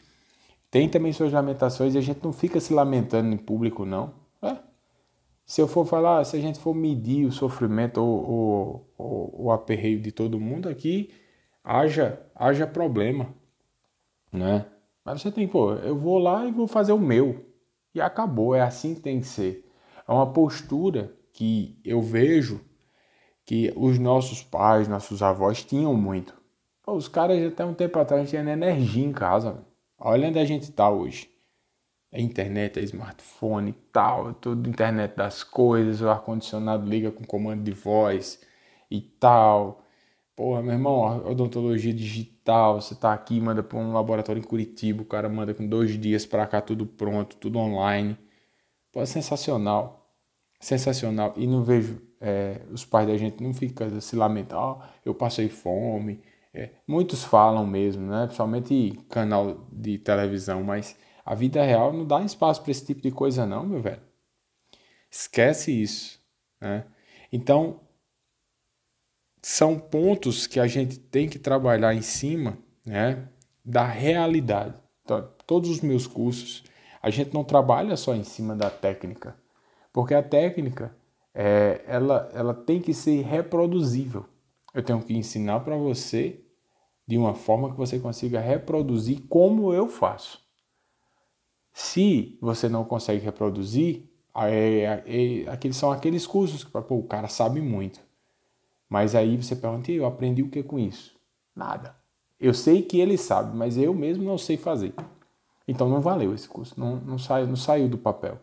tem 0.69 0.89
também 0.89 1.13
suas 1.13 1.31
lamentações 1.31 1.95
e 1.95 1.97
a 1.97 2.01
gente 2.01 2.23
não 2.23 2.33
fica 2.33 2.59
se 2.59 2.73
lamentando 2.73 3.33
em 3.33 3.37
público, 3.37 3.85
não. 3.85 4.13
É. 4.41 4.57
Se 5.45 5.61
eu 5.61 5.67
for 5.67 5.85
falar, 5.85 6.23
se 6.25 6.35
a 6.35 6.39
gente 6.39 6.59
for 6.59 6.75
medir 6.75 7.25
o 7.25 7.31
sofrimento 7.31 7.97
ou, 8.03 8.85
ou, 8.97 9.45
o 9.45 9.51
aperreio 9.51 10.01
de 10.01 10.11
todo 10.11 10.39
mundo 10.39 10.67
aqui, 10.67 11.09
haja, 11.63 12.21
haja 12.35 12.67
problema, 12.67 13.33
né? 14.31 14.65
Mas 15.05 15.21
você 15.21 15.31
tem, 15.31 15.47
pô, 15.47 15.73
eu 15.73 15.97
vou 15.97 16.19
lá 16.19 16.45
e 16.45 16.51
vou 16.51 16.67
fazer 16.67 16.91
o 16.91 16.99
meu. 16.99 17.45
E 17.95 18.01
acabou, 18.01 18.53
é 18.53 18.61
assim 18.61 18.93
que 18.93 18.99
tem 18.99 19.21
que 19.21 19.27
ser. 19.27 19.65
É 20.05 20.11
uma 20.11 20.31
postura 20.33 21.15
que 21.31 21.79
eu 21.83 22.01
vejo 22.01 22.59
que 23.45 23.73
os 23.77 23.97
nossos 23.97 24.43
pais, 24.43 24.87
nossos 24.89 25.23
avós 25.23 25.63
tinham 25.63 25.93
muito. 25.93 26.36
Pô, 26.87 26.93
os 26.93 27.09
caras 27.09 27.45
até 27.45 27.65
um 27.65 27.73
tempo 27.73 27.99
atrás 27.99 28.29
tinham 28.29 28.47
energia 28.47 29.03
em 29.05 29.11
casa. 29.11 29.61
Olha 29.99 30.29
onde 30.29 30.39
a 30.39 30.45
gente 30.45 30.63
está 30.63 30.89
hoje. 30.89 31.29
A 32.13 32.17
internet, 32.17 32.79
é 32.79 32.83
smartphone 32.83 33.71
e 33.71 33.73
tal, 33.91 34.33
tudo 34.35 34.69
internet 34.69 35.13
das 35.17 35.43
coisas, 35.43 35.99
o 35.99 36.07
ar-condicionado 36.07 36.87
liga 36.87 37.11
com 37.11 37.25
comando 37.25 37.61
de 37.61 37.73
voz 37.73 38.41
e 38.89 39.01
tal. 39.01 39.83
Porra, 40.33 40.63
meu 40.63 40.71
irmão, 40.71 41.29
odontologia 41.29 41.93
digital, 41.93 42.79
você 42.79 42.95
tá 42.95 43.11
aqui, 43.11 43.41
manda 43.41 43.61
para 43.61 43.77
um 43.77 43.91
laboratório 43.91 44.39
em 44.39 44.43
Curitiba, 44.43 45.01
o 45.01 45.05
cara 45.05 45.27
manda 45.27 45.53
com 45.53 45.67
dois 45.67 45.99
dias 45.99 46.25
para 46.25 46.47
cá 46.47 46.61
tudo 46.61 46.85
pronto, 46.85 47.35
tudo 47.35 47.59
online. 47.59 48.17
Pô, 48.93 49.01
é 49.01 49.05
sensacional. 49.05 50.09
Sensacional. 50.57 51.33
E 51.35 51.45
não 51.45 51.65
vejo, 51.65 52.01
é, 52.21 52.61
os 52.71 52.85
pais 52.85 53.07
da 53.09 53.17
gente 53.17 53.43
não 53.43 53.53
ficam 53.53 53.99
se 53.99 54.15
lamentando, 54.15 54.77
oh, 54.79 54.83
eu 55.05 55.13
passei 55.13 55.49
fome, 55.49 56.21
é, 56.53 56.71
muitos 56.87 57.23
falam 57.23 57.65
mesmo, 57.65 58.05
né? 58.07 58.25
principalmente 58.25 58.99
canal 59.09 59.67
de 59.71 59.97
televisão, 59.97 60.63
mas 60.63 60.97
a 61.25 61.35
vida 61.35 61.61
real 61.63 61.91
não 61.91 62.05
dá 62.05 62.21
espaço 62.21 62.61
para 62.61 62.71
esse 62.71 62.85
tipo 62.85 63.01
de 63.01 63.11
coisa, 63.11 63.45
não, 63.45 63.65
meu 63.65 63.81
velho. 63.81 64.01
Esquece 65.09 65.71
isso. 65.71 66.21
Né? 66.59 66.85
Então, 67.31 67.81
são 69.41 69.79
pontos 69.79 70.47
que 70.47 70.59
a 70.59 70.67
gente 70.67 70.99
tem 70.99 71.29
que 71.29 71.39
trabalhar 71.39 71.93
em 71.93 72.01
cima 72.01 72.57
né, 72.85 73.27
da 73.63 73.85
realidade. 73.85 74.75
Então, 75.03 75.29
todos 75.45 75.69
os 75.69 75.81
meus 75.81 76.07
cursos, 76.07 76.63
a 77.01 77.09
gente 77.09 77.33
não 77.33 77.43
trabalha 77.43 77.95
só 77.95 78.15
em 78.15 78.23
cima 78.23 78.55
da 78.55 78.69
técnica, 78.69 79.37
porque 79.93 80.13
a 80.13 80.23
técnica 80.23 80.95
é, 81.33 81.81
ela, 81.87 82.29
ela 82.33 82.53
tem 82.53 82.81
que 82.81 82.93
ser 82.93 83.21
reproduzível. 83.23 84.25
Eu 84.77 84.83
tenho 84.83 85.01
que 85.01 85.11
ensinar 85.11 85.61
para 85.61 85.75
você 85.75 86.39
de 87.07 87.17
uma 87.17 87.33
forma 87.33 87.71
que 87.71 87.77
você 87.77 87.97
consiga 87.97 88.39
reproduzir 88.39 89.23
como 89.27 89.73
eu 89.73 89.87
faço. 89.87 90.39
Se 91.73 92.37
você 92.39 92.69
não 92.69 92.85
consegue 92.85 93.25
reproduzir, 93.25 94.07
é, 94.35 95.01
é, 95.03 95.49
aqueles 95.49 95.77
são 95.77 95.91
aqueles 95.91 96.27
cursos 96.27 96.63
que 96.63 96.69
pô, 96.69 96.95
o 96.95 97.07
cara 97.07 97.27
sabe 97.27 97.59
muito. 97.59 97.99
Mas 98.87 99.15
aí 99.15 99.35
você 99.35 99.55
pergunta, 99.55 99.91
eu 99.91 100.05
aprendi 100.05 100.43
o 100.43 100.49
que 100.51 100.61
com 100.61 100.77
isso? 100.77 101.19
Nada. 101.55 101.95
Eu 102.39 102.53
sei 102.53 102.83
que 102.83 102.99
ele 102.99 103.17
sabe, 103.17 103.57
mas 103.57 103.79
eu 103.79 103.95
mesmo 103.95 104.23
não 104.25 104.37
sei 104.37 104.57
fazer. 104.57 104.93
Então 105.67 105.89
não 105.89 106.01
valeu 106.01 106.35
esse 106.35 106.47
curso, 106.47 106.79
não, 106.79 106.97
não, 106.97 107.17
saiu, 107.17 107.47
não 107.47 107.55
saiu 107.55 107.89
do 107.89 107.97
papel. 107.97 108.39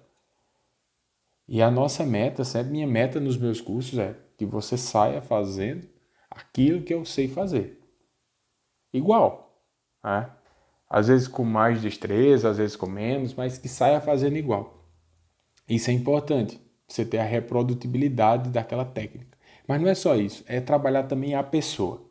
E 1.47 1.63
a 1.63 1.71
nossa 1.71 2.05
meta, 2.05 2.43
sempre 2.43 2.73
minha 2.73 2.89
meta 2.89 3.21
nos 3.21 3.37
meus 3.37 3.61
cursos 3.61 3.97
é 4.01 4.17
que 4.37 4.45
você 4.45 4.77
saia 4.77 5.23
fazendo 5.23 5.94
aquilo 6.35 6.83
que 6.83 6.93
eu 6.93 7.05
sei 7.05 7.29
fazer. 7.29 7.81
Igual. 8.93 9.61
Né? 10.03 10.31
Às 10.89 11.09
vezes 11.09 11.29
com 11.29 11.45
mais 11.45 11.83
destreza, 11.83 12.51
às 12.51 12.59
vezes 12.59 12.77
com 12.77 12.87
menos, 12.87 13.35
mas 13.35 13.59
que 13.59 13.69
saia 13.69 14.01
fazendo 14.01 14.37
igual. 14.37 14.85
Isso 15.69 15.91
é 15.91 15.95
importante, 15.95 16.61
você 16.87 17.05
ter 17.05 17.19
a 17.19 17.25
reprodutibilidade 17.25 18.51
daquela 18.51 18.85
técnica. 18.85 19.37
Mas 19.67 19.81
não 19.81 19.89
é 19.89 19.95
só 19.95 20.15
isso, 20.15 20.45
é 20.47 20.61
trabalhar 20.61 21.05
também 21.05 21.35
a 21.35 21.43
pessoa. 21.43 22.03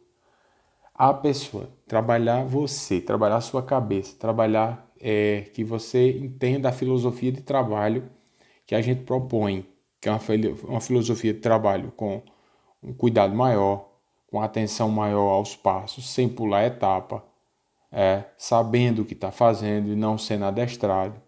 A 0.94 1.14
pessoa, 1.14 1.70
trabalhar 1.88 2.44
você, 2.44 3.00
trabalhar 3.00 3.38
a 3.38 3.42
sua 3.42 3.64
cabeça, 3.64 4.16
trabalhar 4.18 4.92
é, 5.00 5.42
que 5.54 5.64
você 5.64 6.18
entenda 6.18 6.70
a 6.70 6.72
filosofia 6.72 7.32
de 7.32 7.42
trabalho 7.42 8.10
que 8.66 8.76
a 8.76 8.82
gente 8.82 9.04
propõe, 9.04 9.66
que 10.00 10.10
é 10.10 10.12
uma, 10.12 10.22
uma 10.66 10.82
filosofia 10.82 11.34
de 11.34 11.40
trabalho 11.40 11.92
com 11.92 12.22
um 12.82 12.94
cuidado 12.94 13.36
maior, 13.36 13.93
com 14.34 14.42
atenção 14.42 14.90
maior 14.90 15.30
aos 15.30 15.56
passos, 15.56 16.10
sem 16.10 16.28
pular 16.28 16.66
etapa, 16.66 17.24
é, 17.92 18.24
sabendo 18.36 19.04
o 19.04 19.06
que 19.06 19.14
está 19.14 19.32
fazendo 19.32 19.90
e 19.90 19.96
não 19.96 20.18
sendo 20.18 20.46
adestrado. 20.46 21.22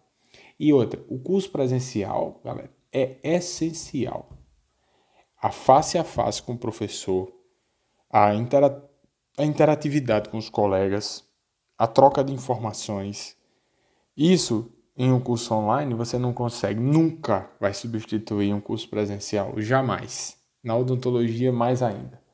E 0.60 0.74
outra, 0.74 1.00
o 1.08 1.20
curso 1.20 1.52
presencial, 1.52 2.42
galera, 2.44 2.72
é 2.92 3.18
essencial. 3.24 4.30
A 5.40 5.52
face 5.52 6.00
a 6.00 6.04
face 6.04 6.42
com 6.42 6.54
o 6.54 6.58
professor, 6.58 7.32
a, 8.10 8.34
intera 8.34 8.84
a 9.38 9.46
interatividade 9.46 10.30
com 10.30 10.40
os 10.40 10.50
colegas, 10.50 11.24
a 11.78 11.86
troca 11.86 12.24
de 12.24 12.34
informações, 12.34 13.38
isso 14.18 14.74
em 14.98 15.12
um 15.12 15.20
curso 15.20 15.54
online 15.54 15.94
você 15.94 16.18
não 16.18 16.34
consegue, 16.34 16.80
nunca 16.80 17.52
vai 17.60 17.72
substituir 17.72 18.52
um 18.52 18.60
curso 18.60 18.90
presencial, 18.90 19.54
jamais. 19.62 20.36
Na 20.64 20.76
odontologia, 20.76 21.54
mais 21.54 21.84
ainda. 21.84 22.25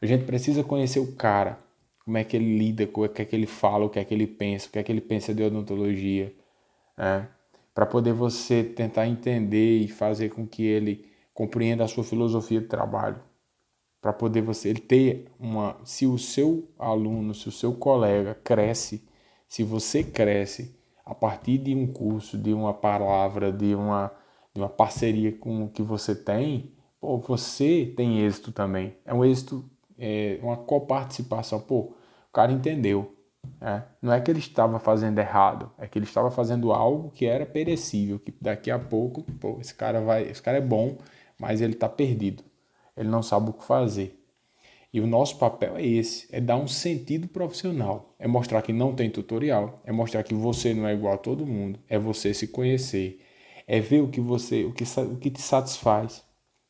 A 0.00 0.06
gente 0.06 0.24
precisa 0.24 0.62
conhecer 0.62 1.00
o 1.00 1.12
cara, 1.14 1.58
como 2.04 2.16
é 2.16 2.24
que 2.24 2.36
ele 2.36 2.58
lida, 2.58 2.88
o 2.92 3.08
que 3.08 3.22
é 3.22 3.24
que 3.24 3.34
ele 3.34 3.46
fala, 3.46 3.84
o 3.84 3.90
que 3.90 3.98
é 3.98 4.04
que 4.04 4.14
ele 4.14 4.26
pensa, 4.26 4.68
o 4.68 4.70
que 4.70 4.78
é 4.78 4.82
que 4.82 4.92
ele 4.92 5.00
pensa 5.00 5.34
de 5.34 5.42
odontologia, 5.42 6.34
né? 6.96 7.28
para 7.74 7.86
poder 7.86 8.12
você 8.12 8.64
tentar 8.64 9.06
entender 9.06 9.78
e 9.78 9.88
fazer 9.88 10.30
com 10.30 10.46
que 10.46 10.64
ele 10.64 11.06
compreenda 11.32 11.84
a 11.84 11.88
sua 11.88 12.02
filosofia 12.02 12.60
de 12.60 12.66
trabalho, 12.66 13.22
para 14.00 14.12
poder 14.12 14.42
você 14.42 14.70
ele 14.70 14.80
ter 14.80 15.30
uma, 15.38 15.76
se 15.84 16.06
o 16.06 16.18
seu 16.18 16.68
aluno, 16.76 17.32
se 17.32 17.48
o 17.48 17.52
seu 17.52 17.72
colega 17.72 18.34
cresce, 18.34 19.06
se 19.46 19.62
você 19.62 20.02
cresce, 20.02 20.76
a 21.04 21.14
partir 21.14 21.58
de 21.58 21.74
um 21.74 21.86
curso, 21.86 22.36
de 22.36 22.52
uma 22.52 22.74
palavra, 22.74 23.52
de 23.52 23.74
uma, 23.74 24.12
de 24.52 24.60
uma 24.60 24.68
parceria 24.68 25.30
com 25.30 25.64
o 25.64 25.68
que 25.70 25.82
você 25.82 26.14
tem, 26.14 26.72
pô, 27.00 27.16
você 27.18 27.94
tem 27.96 28.20
êxito 28.20 28.50
também. 28.50 28.96
É 29.04 29.14
um 29.14 29.24
êxito, 29.24 29.64
é 29.98 30.38
uma 30.42 30.56
coparticipação. 30.56 31.60
Pô, 31.60 31.80
o 32.28 32.32
cara 32.32 32.52
entendeu. 32.52 33.14
É, 33.60 33.82
não 34.02 34.12
é 34.12 34.20
que 34.20 34.30
ele 34.30 34.40
estava 34.40 34.78
fazendo 34.78 35.18
errado, 35.18 35.70
é 35.78 35.86
que 35.86 35.98
ele 35.98 36.06
estava 36.06 36.30
fazendo 36.30 36.72
algo 36.72 37.10
que 37.10 37.26
era 37.26 37.46
perecível, 37.46 38.18
que 38.18 38.32
daqui 38.40 38.70
a 38.70 38.78
pouco, 38.78 39.22
pô, 39.22 39.58
esse 39.60 39.74
cara 39.74 40.00
vai, 40.00 40.24
esse 40.24 40.42
cara 40.42 40.58
é 40.58 40.60
bom, 40.60 40.98
mas 41.38 41.60
ele 41.60 41.72
está 41.72 41.88
perdido. 41.88 42.44
Ele 42.96 43.08
não 43.08 43.22
sabe 43.22 43.50
o 43.50 43.52
que 43.52 43.64
fazer. 43.64 44.18
E 44.92 45.00
o 45.00 45.06
nosso 45.06 45.38
papel 45.38 45.76
é 45.76 45.84
esse, 45.84 46.26
é 46.34 46.40
dar 46.40 46.56
um 46.56 46.66
sentido 46.66 47.28
profissional, 47.28 48.14
é 48.18 48.26
mostrar 48.26 48.62
que 48.62 48.72
não 48.72 48.94
tem 48.94 49.10
tutorial, 49.10 49.82
é 49.84 49.92
mostrar 49.92 50.22
que 50.22 50.34
você 50.34 50.72
não 50.72 50.88
é 50.88 50.94
igual 50.94 51.14
a 51.14 51.18
todo 51.18 51.46
mundo, 51.46 51.78
é 51.88 51.98
você 51.98 52.32
se 52.32 52.48
conhecer, 52.48 53.20
é 53.66 53.80
ver 53.80 54.00
o 54.00 54.08
que 54.08 54.20
você, 54.20 54.64
o 54.64 54.72
que, 54.72 54.84
o 54.84 55.16
que 55.16 55.30
te 55.30 55.42
satisfaz, 55.42 56.24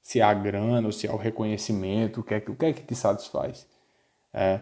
se 0.08 0.20
é 0.20 0.22
a 0.22 0.32
grana 0.32 0.88
ou 0.88 0.90
se 0.92 1.06
é 1.06 1.12
o 1.12 1.18
reconhecimento, 1.18 2.20
o 2.20 2.22
que 2.22 2.32
é, 2.32 2.38
o 2.38 2.56
que, 2.56 2.64
é 2.64 2.72
que 2.72 2.82
te 2.82 2.94
satisfaz. 2.94 3.68
É, 4.32 4.58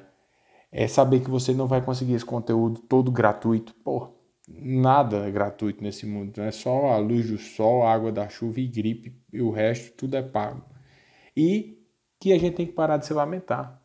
é 0.73 0.89
saber 0.89 1.21
que 1.21 1.31
você 1.31 1.55
não 1.55 1.69
vai 1.69 1.81
conseguir 1.81 2.15
esse 2.15 2.25
conteúdo 2.25 2.81
todo 2.81 3.13
gratuito. 3.13 3.73
Pô, 3.85 4.09
nada 4.49 5.19
é 5.19 5.31
gratuito 5.31 5.85
nesse 5.85 6.05
mundo, 6.05 6.41
é 6.41 6.51
só 6.51 6.87
a 6.87 6.99
luz 6.99 7.31
do 7.31 7.39
sol, 7.39 7.85
a 7.85 7.93
água 7.93 8.11
da 8.11 8.29
chuva 8.29 8.59
e 8.59 8.67
gripe, 8.67 9.17
e 9.33 9.41
o 9.41 9.53
resto 9.53 9.97
tudo 9.97 10.17
é 10.17 10.23
pago. 10.23 10.65
E 11.37 11.81
que 12.19 12.33
a 12.33 12.39
gente 12.41 12.57
tem 12.57 12.67
que 12.67 12.73
parar 12.73 12.97
de 12.97 13.07
se 13.07 13.15
lamentar. 13.15 13.81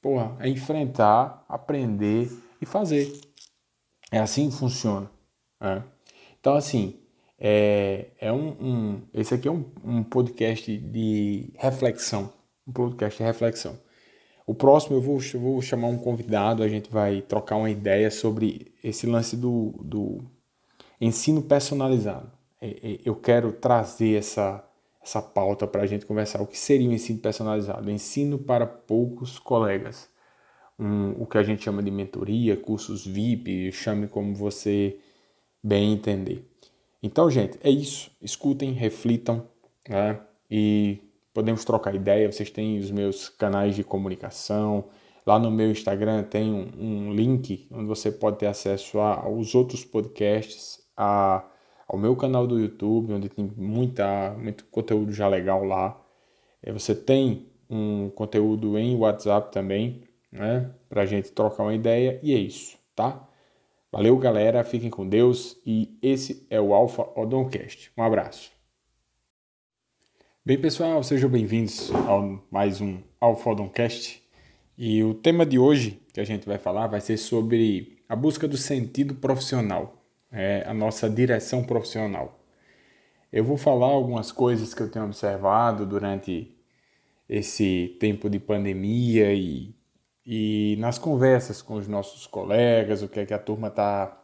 Porra, 0.00 0.34
é 0.40 0.48
enfrentar, 0.48 1.44
aprender 1.46 2.30
e 2.62 2.64
fazer. 2.64 3.12
É 4.10 4.20
assim 4.20 4.48
que 4.48 4.56
funciona. 4.56 5.10
Né? 5.60 5.84
Então, 6.40 6.54
assim, 6.54 6.98
é, 7.46 8.06
é 8.18 8.32
um, 8.32 8.48
um, 8.58 9.02
esse 9.12 9.34
aqui 9.34 9.46
é 9.46 9.50
um, 9.50 9.66
um 9.84 10.02
podcast 10.02 10.74
de 10.78 11.52
reflexão. 11.58 12.32
Um 12.66 12.72
podcast 12.72 13.18
de 13.18 13.22
reflexão. 13.22 13.78
O 14.46 14.54
próximo 14.54 14.96
eu 14.96 15.02
vou, 15.02 15.18
eu 15.34 15.40
vou 15.40 15.60
chamar 15.60 15.88
um 15.88 15.98
convidado, 15.98 16.62
a 16.62 16.68
gente 16.68 16.90
vai 16.90 17.20
trocar 17.20 17.56
uma 17.56 17.68
ideia 17.68 18.10
sobre 18.10 18.72
esse 18.82 19.06
lance 19.06 19.36
do, 19.36 19.74
do 19.84 20.24
ensino 20.98 21.42
personalizado. 21.42 22.32
É, 22.62 22.68
é, 22.68 23.00
eu 23.04 23.14
quero 23.14 23.52
trazer 23.52 24.16
essa, 24.16 24.66
essa 25.02 25.20
pauta 25.20 25.66
para 25.66 25.82
a 25.82 25.86
gente 25.86 26.06
conversar. 26.06 26.40
O 26.40 26.46
que 26.46 26.58
seria 26.58 26.88
o 26.88 26.94
ensino 26.94 27.18
personalizado? 27.18 27.90
Ensino 27.90 28.38
para 28.38 28.66
poucos 28.66 29.38
colegas. 29.38 30.08
Um, 30.78 31.10
o 31.20 31.26
que 31.26 31.36
a 31.36 31.42
gente 31.42 31.62
chama 31.62 31.82
de 31.82 31.90
mentoria, 31.90 32.56
cursos 32.56 33.06
VIP, 33.06 33.70
chame 33.70 34.08
como 34.08 34.34
você 34.34 34.98
bem 35.62 35.92
entender. 35.92 36.53
Então, 37.04 37.30
gente, 37.30 37.58
é 37.62 37.68
isso. 37.68 38.10
Escutem, 38.22 38.72
reflitam 38.72 39.46
né? 39.86 40.18
e 40.50 41.02
podemos 41.34 41.62
trocar 41.62 41.94
ideia. 41.94 42.32
Vocês 42.32 42.50
têm 42.50 42.78
os 42.78 42.90
meus 42.90 43.28
canais 43.28 43.76
de 43.76 43.84
comunicação. 43.84 44.86
Lá 45.26 45.38
no 45.38 45.50
meu 45.50 45.70
Instagram 45.70 46.22
tem 46.22 46.50
um, 46.50 46.70
um 46.78 47.12
link 47.12 47.68
onde 47.70 47.84
você 47.84 48.10
pode 48.10 48.38
ter 48.38 48.46
acesso 48.46 48.98
aos 49.00 49.54
outros 49.54 49.84
podcasts, 49.84 50.80
a 50.96 51.44
ao 51.86 51.98
meu 51.98 52.16
canal 52.16 52.46
do 52.46 52.58
YouTube, 52.58 53.12
onde 53.12 53.28
tem 53.28 53.52
muita, 53.54 54.34
muito 54.38 54.64
conteúdo 54.70 55.12
já 55.12 55.28
legal 55.28 55.62
lá. 55.62 56.00
É, 56.62 56.72
você 56.72 56.94
tem 56.94 57.46
um 57.68 58.08
conteúdo 58.08 58.78
em 58.78 58.96
WhatsApp 58.96 59.52
também, 59.52 60.04
né? 60.32 60.70
Pra 60.88 61.04
gente 61.04 61.30
trocar 61.32 61.64
uma 61.64 61.74
ideia. 61.74 62.18
E 62.22 62.32
é 62.32 62.38
isso, 62.38 62.78
tá? 62.96 63.28
Valeu, 63.94 64.18
galera. 64.18 64.64
Fiquem 64.64 64.90
com 64.90 65.08
Deus. 65.08 65.56
E 65.64 65.96
esse 66.02 66.44
é 66.50 66.60
o 66.60 66.74
Alpha 66.74 67.08
Odoncast. 67.14 67.92
Um 67.96 68.02
abraço. 68.02 68.50
Bem, 70.44 70.60
pessoal, 70.60 71.00
sejam 71.04 71.30
bem-vindos 71.30 71.92
a 71.94 72.40
mais 72.50 72.80
um 72.80 72.98
Alpha 73.20 73.50
Odoncast. 73.50 74.20
E 74.76 75.04
o 75.04 75.14
tema 75.14 75.46
de 75.46 75.60
hoje 75.60 76.02
que 76.12 76.18
a 76.18 76.24
gente 76.24 76.44
vai 76.44 76.58
falar 76.58 76.88
vai 76.88 77.00
ser 77.00 77.16
sobre 77.16 78.02
a 78.08 78.16
busca 78.16 78.48
do 78.48 78.56
sentido 78.56 79.14
profissional 79.14 80.04
é, 80.32 80.64
a 80.66 80.74
nossa 80.74 81.08
direção 81.08 81.62
profissional. 81.62 82.44
Eu 83.32 83.44
vou 83.44 83.56
falar 83.56 83.86
algumas 83.86 84.32
coisas 84.32 84.74
que 84.74 84.82
eu 84.82 84.90
tenho 84.90 85.04
observado 85.04 85.86
durante 85.86 86.52
esse 87.28 87.96
tempo 88.00 88.28
de 88.28 88.40
pandemia 88.40 89.32
e, 89.32 89.72
e 90.26 90.76
nas 90.78 90.98
conversas 90.98 91.60
com 91.60 91.74
os 91.74 91.86
nossos 91.86 92.26
colegas, 92.26 93.02
o 93.02 93.08
que 93.08 93.20
é 93.20 93.26
que 93.26 93.34
a 93.34 93.38
turma 93.38 93.68
está 93.68 94.20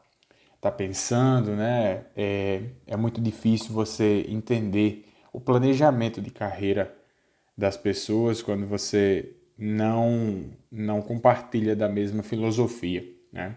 tá 0.61 0.71
pensando, 0.71 1.53
né? 1.53 2.05
É, 2.17 2.63
é 2.87 2.97
muito 2.97 3.21
difícil 3.21 3.73
você 3.73 4.27
entender 4.29 5.07
o 5.33 5.41
planejamento 5.41 6.21
de 6.21 6.31
carreira 6.31 6.95
das 7.57 7.77
pessoas 7.77 8.43
quando 8.43 8.67
você 8.67 9.37
não, 9.57 10.45
não 10.71 11.03
compartilha 11.03 11.77
da 11.77 11.89
mesma 11.89 12.23
filosofia, 12.23 13.05
né? 13.33 13.57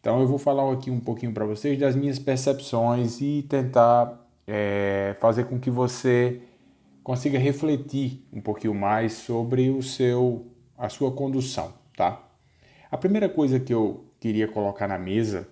Então 0.00 0.20
eu 0.20 0.26
vou 0.26 0.38
falar 0.38 0.70
aqui 0.70 0.90
um 0.90 1.00
pouquinho 1.00 1.32
para 1.32 1.46
vocês 1.46 1.78
das 1.78 1.96
minhas 1.96 2.18
percepções 2.18 3.22
e 3.22 3.42
tentar 3.48 4.22
é, 4.46 5.16
fazer 5.18 5.44
com 5.44 5.58
que 5.58 5.70
você 5.70 6.42
consiga 7.02 7.38
refletir 7.38 8.26
um 8.32 8.40
pouquinho 8.40 8.74
mais 8.74 9.14
sobre 9.14 9.70
o 9.70 9.82
seu, 9.82 10.46
a 10.76 10.88
sua 10.88 11.12
condução, 11.12 11.72
tá? 11.96 12.22
A 12.90 12.96
primeira 12.96 13.28
coisa 13.28 13.58
que 13.58 13.72
eu 13.72 14.04
queria 14.20 14.48
colocar 14.48 14.86
na 14.86 14.98
mesa 14.98 15.48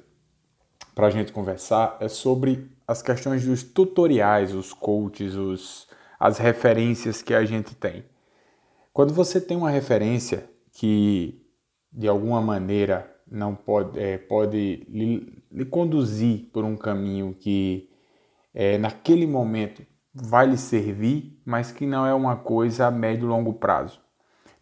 para 0.94 1.06
a 1.06 1.11
gente 1.11 1.32
conversar 1.32 1.96
é 2.00 2.08
sobre 2.08 2.70
as 2.87 3.02
questões 3.02 3.44
dos 3.44 3.62
tutoriais, 3.62 4.54
os 4.54 4.72
coaches, 4.72 5.35
os, 5.35 5.88
as 6.18 6.38
referências 6.38 7.22
que 7.22 7.35
a 7.35 7.44
gente 7.44 7.74
tem. 7.74 8.04
Quando 8.92 9.14
você 9.14 9.40
tem 9.40 9.56
uma 9.56 9.70
referência 9.70 10.48
que 10.72 11.42
de 11.90 12.08
alguma 12.08 12.40
maneira 12.40 13.11
não 13.30 13.54
pode, 13.54 13.98
é, 13.98 14.18
pode 14.18 14.87
lhe, 14.88 15.42
lhe, 15.50 15.64
conduzir 15.64 16.50
por 16.52 16.64
um 16.64 16.76
caminho 16.76 17.35
que 17.35 17.88
é, 18.54 18.76
naquele 18.76 19.26
momento 19.26 19.82
vai 20.14 20.46
lhe 20.46 20.58
servir, 20.58 21.40
mas 21.44 21.72
que 21.72 21.87
não 21.87 22.06
é 22.06 22.12
uma 22.12 22.37
coisa 22.37 22.87
a 22.87 22.90
médio 22.90 23.24
e 23.24 23.28
longo 23.28 23.54
prazo. 23.54 24.00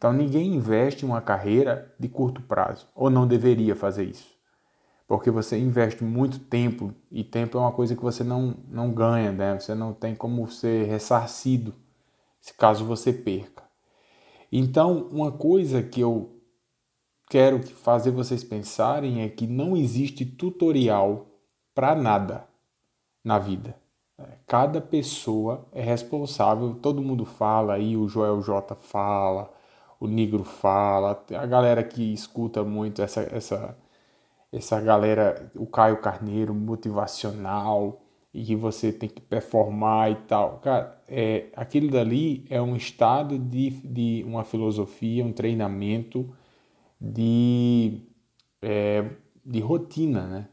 Então 0.00 0.14
ninguém 0.14 0.54
investe 0.54 1.04
em 1.04 1.08
uma 1.10 1.20
carreira 1.20 1.94
de 2.00 2.08
curto 2.08 2.40
prazo, 2.40 2.88
ou 2.94 3.10
não 3.10 3.26
deveria 3.26 3.76
fazer 3.76 4.04
isso. 4.04 4.34
Porque 5.06 5.30
você 5.30 5.58
investe 5.58 6.02
muito 6.02 6.38
tempo, 6.38 6.94
e 7.10 7.22
tempo 7.22 7.58
é 7.58 7.60
uma 7.60 7.70
coisa 7.70 7.94
que 7.94 8.02
você 8.02 8.24
não, 8.24 8.56
não 8.70 8.90
ganha, 8.92 9.30
né? 9.30 9.60
Você 9.60 9.74
não 9.74 9.92
tem 9.92 10.14
como 10.14 10.50
ser 10.50 10.86
ressarcido, 10.86 11.74
caso 12.56 12.82
você 12.86 13.12
perca. 13.12 13.62
Então, 14.50 15.06
uma 15.12 15.30
coisa 15.30 15.82
que 15.82 16.00
eu 16.00 16.34
quero 17.28 17.62
fazer 17.62 18.10
vocês 18.10 18.42
pensarem 18.42 19.20
é 19.20 19.28
que 19.28 19.46
não 19.46 19.76
existe 19.76 20.24
tutorial 20.24 21.26
para 21.74 21.94
nada 21.94 22.48
na 23.22 23.38
vida. 23.38 23.76
Cada 24.46 24.80
pessoa 24.80 25.68
é 25.72 25.82
responsável, 25.82 26.74
todo 26.76 27.02
mundo 27.02 27.26
fala 27.26 27.74
aí, 27.74 27.98
o 27.98 28.08
Joel 28.08 28.40
J 28.40 28.74
fala, 28.74 29.59
o 30.00 30.08
Negro 30.08 30.44
fala, 30.44 31.24
a 31.38 31.46
galera 31.46 31.84
que 31.84 32.12
escuta 32.12 32.64
muito 32.64 33.02
essa 33.02 33.20
essa 33.22 33.76
essa 34.52 34.80
galera, 34.80 35.50
o 35.54 35.66
Caio 35.66 36.00
Carneiro, 36.00 36.54
motivacional, 36.54 38.02
e 38.32 38.44
que 38.44 38.56
você 38.56 38.92
tem 38.92 39.08
que 39.08 39.20
performar 39.20 40.10
e 40.10 40.16
tal. 40.26 40.58
Cara, 40.58 41.00
é, 41.08 41.46
aquilo 41.56 41.90
dali 41.90 42.44
é 42.48 42.60
um 42.60 42.76
estado 42.76 43.38
de, 43.38 43.70
de 43.70 44.24
uma 44.26 44.44
filosofia, 44.44 45.24
um 45.24 45.32
treinamento 45.32 46.28
de, 47.00 48.02
é, 48.62 49.04
de 49.44 49.60
rotina, 49.60 50.26
né? 50.26 50.48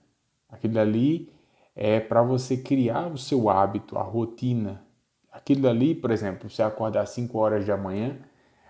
Aquilo 0.49 0.73
dali 0.73 1.31
é 1.75 1.99
para 1.99 2.23
você 2.23 2.57
criar 2.57 3.07
o 3.07 3.17
seu 3.17 3.49
hábito, 3.49 3.97
a 3.97 4.01
rotina. 4.01 4.83
Aquilo 5.31 5.61
dali, 5.61 5.93
por 5.93 6.09
exemplo, 6.11 6.49
você 6.49 6.63
acordar 6.63 7.01
às 7.01 7.09
5 7.11 7.37
horas 7.37 7.65
da 7.65 7.77
manhã, 7.77 8.17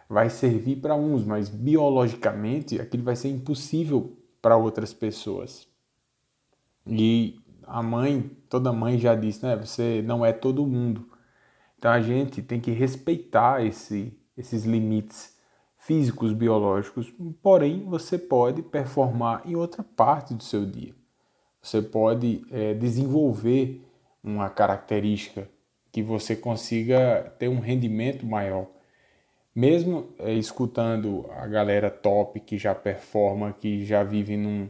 vai 0.10 0.30
servir 0.30 0.78
para 0.78 0.96
uns, 0.96 1.24
mas 1.24 1.50
biologicamente 1.50 2.80
aquilo 2.80 3.04
vai 3.04 3.16
ser 3.16 3.30
impossível 3.30 4.18
para 4.42 4.56
outras 4.56 4.94
pessoas. 4.94 5.68
E 6.86 7.40
a 7.64 7.84
mãe, 7.84 8.32
toda 8.48 8.72
mãe 8.72 8.98
já 8.98 9.14
disse, 9.16 9.46
né? 9.46 9.56
Você 9.58 10.02
não 10.02 10.26
é 10.26 10.32
todo 10.32 10.66
mundo. 10.66 11.10
Então 11.78 11.92
a 11.92 12.02
gente 12.02 12.42
tem 12.42 12.60
que 12.60 12.72
respeitar 12.72 13.64
esse, 13.66 14.18
esses 14.38 14.64
limites 14.64 15.38
físicos, 15.78 16.34
biológicos, 16.34 17.14
porém 17.42 17.86
você 17.86 18.18
pode 18.18 18.62
performar 18.62 19.42
em 19.46 19.56
outra 19.56 19.84
parte 19.84 20.34
do 20.34 20.44
seu 20.44 20.66
dia. 20.66 20.94
Você 21.62 21.82
pode 21.82 22.46
é, 22.52 22.74
desenvolver 22.74 23.86
uma 24.24 24.50
característica 24.50 25.50
que 25.92 26.02
você 26.02 26.36
consiga 26.36 27.34
ter 27.38 27.48
um 27.48 27.60
rendimento 27.60 28.26
maior. 28.26 28.68
Mesmo 29.58 30.10
é, 30.20 30.34
escutando 30.36 31.26
a 31.32 31.48
galera 31.48 31.90
top 31.90 32.40
que 32.42 32.60
já 32.60 32.76
performa, 32.76 33.52
que 33.52 33.84
já 33.84 34.04
vive 34.04 34.38
num, 34.38 34.70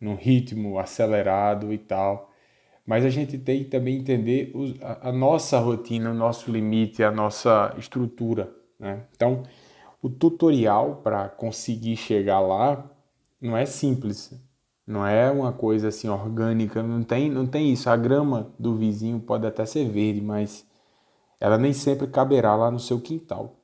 num 0.00 0.14
ritmo 0.14 0.78
acelerado 0.78 1.70
e 1.70 1.76
tal, 1.76 2.30
mas 2.86 3.04
a 3.04 3.10
gente 3.10 3.36
tem 3.36 3.62
que 3.62 3.68
também 3.68 3.98
entender 3.98 4.50
a, 4.80 5.10
a, 5.10 5.12
nossa 5.12 5.58
rotina, 5.58 6.10
o 6.10 6.14
nosso 6.14 6.50
limite, 6.50 7.02
a 7.02 7.10
nossa 7.10 7.74
estrutura. 7.76 8.50
Né? 8.80 9.02
Então, 9.14 9.42
o 10.00 10.08
tutorial 10.08 11.02
para 11.04 11.28
conseguir 11.28 11.98
chegar 11.98 12.40
lá 12.40 12.90
não 13.38 13.54
é 13.54 13.66
simples. 13.66 14.32
Não 14.86 15.06
é 15.06 15.30
uma 15.30 15.52
coisa 15.52 15.88
assim 15.88 16.08
orgânica, 16.08 16.82
não 16.82 17.02
tem, 17.02 17.30
não 17.30 17.46
tem 17.46 17.70
isso. 17.70 17.90
A 17.90 17.98
grama 17.98 18.50
do 18.58 18.76
vizinho 18.76 19.20
pode 19.20 19.46
até 19.46 19.66
ser 19.66 19.86
verde, 19.90 20.22
mas 20.22 20.66
ela 21.38 21.58
nem 21.58 21.74
sempre 21.74 22.06
caberá 22.06 22.56
lá 22.56 22.70
no 22.70 22.78
seu 22.80 22.98
quintal. 22.98 23.58